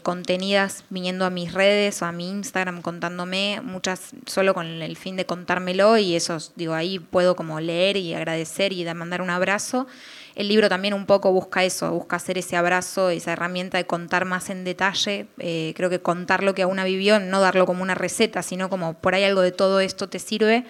contenidas 0.03 0.85
viniendo 0.91 1.25
a 1.25 1.31
mis 1.31 1.55
redes 1.55 2.03
o 2.03 2.05
a 2.05 2.13
mi 2.13 2.29
Instagram 2.29 2.83
contándome, 2.83 3.61
muchas 3.65 4.13
solo 4.27 4.53
con 4.55 4.67
el 4.67 4.97
fin 4.97 5.17
de 5.17 5.25
contármelo 5.25 5.97
y 5.97 6.15
eso, 6.15 6.37
digo, 6.57 6.75
ahí 6.75 6.99
puedo 6.99 7.35
como 7.35 7.59
leer 7.59 7.97
y 7.97 8.15
agradecer 8.15 8.73
y 8.73 8.85
mandar 8.95 9.23
un 9.23 9.31
abrazo. 9.31 9.89
El 10.35 10.49
libro 10.49 10.69
también 10.69 10.95
un 10.95 11.05
poco 11.05 11.31
busca 11.33 11.63
eso, 11.65 11.91
busca 11.91 12.17
hacer 12.17 12.39
ese 12.39 12.57
abrazo, 12.57 13.11
esa 13.11 13.33
herramienta 13.33 13.79
de 13.79 13.87
contar 13.87 14.25
más 14.25 14.49
en 14.51 14.65
detalle. 14.65 15.27
Eh, 15.39 15.75
creo 15.77 15.91
que 15.91 16.01
contar 16.01 16.43
lo 16.43 16.55
que 16.55 16.63
a 16.63 16.67
una 16.67 16.85
vivió, 16.85 17.21
no 17.21 17.41
darlo 17.41 17.67
como 17.67 17.83
una 17.83 17.95
receta, 17.95 18.43
sino 18.43 18.71
como 18.71 18.95
por 18.95 19.15
ahí 19.15 19.25
algo 19.25 19.43
de 19.43 19.53
todo 19.53 19.81
esto 19.81 20.09
te 20.09 20.19
sirve. 20.19 20.65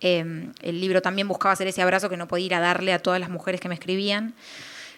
Eh, 0.00 0.50
el 0.62 0.80
libro 0.80 1.02
también 1.02 1.28
buscaba 1.28 1.52
hacer 1.52 1.66
ese 1.68 1.82
abrazo 1.82 2.08
que 2.08 2.16
no 2.16 2.26
podía 2.26 2.58
darle 2.58 2.92
a 2.92 2.98
todas 2.98 3.20
las 3.20 3.28
mujeres 3.28 3.60
que 3.60 3.68
me 3.68 3.74
escribían. 3.74 4.34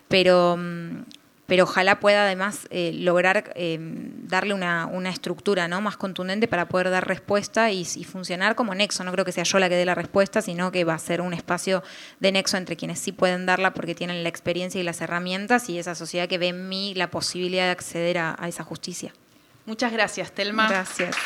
Pero, 0.09 0.57
mm, 0.57 1.03
pero 1.47 1.65
ojalá 1.65 2.01
pueda 2.01 2.25
además 2.25 2.67
eh, 2.71 2.93
lograr 2.95 3.53
eh, 3.55 3.79
darle 3.81 4.55
una, 4.55 4.89
estructura 5.11 5.69
¿no? 5.69 5.81
más 5.81 5.97
contundente 5.97 6.49
para 6.49 6.69
poder 6.69 6.91
dar 6.91 7.07
respuesta 7.07 7.71
y, 7.71 7.85
funcionar 8.05 8.55
como 8.55 8.75
nexo. 8.75 9.05
No 9.05 9.13
creo 9.13 9.25
que 9.25 9.33
sea 9.33 9.45
yo 9.45 9.59
la 9.59 9.69
que 9.69 9.77
dé 9.77 9.85
la 9.85 9.95
respuesta, 9.95 10.41
sino 10.43 10.73
que 10.73 10.85
va 10.85 10.95
a 10.95 10.99
ser 10.99 11.21
un 11.21 11.35
espacio 11.35 11.83
de 12.21 12.33
nexo 12.33 12.57
entre 12.57 12.77
quienes 12.77 12.99
sí 12.99 13.13
pueden 13.13 13.47
darla 13.47 13.75
porque 13.75 13.95
tienen 13.95 14.23
la 14.23 14.29
experiencia 14.29 14.81
y 14.81 14.85
las 14.85 15.01
herramientas 15.01 15.69
y 15.69 15.79
esa 15.79 15.95
sociedad 15.95 16.29
que 16.29 16.39
ve 16.39 16.49
en 16.49 16.69
mí 16.69 16.95
la 16.95 17.11
posibilidad 17.11 17.65
de 17.65 17.71
acceder 17.71 18.19
a, 18.19 18.37
a 18.39 18.49
esa 18.49 18.65
justicia. 18.65 19.13
Muchas 19.67 19.93
gracias, 19.93 20.33
Telma. 20.33 20.69
Gracias. 20.69 21.17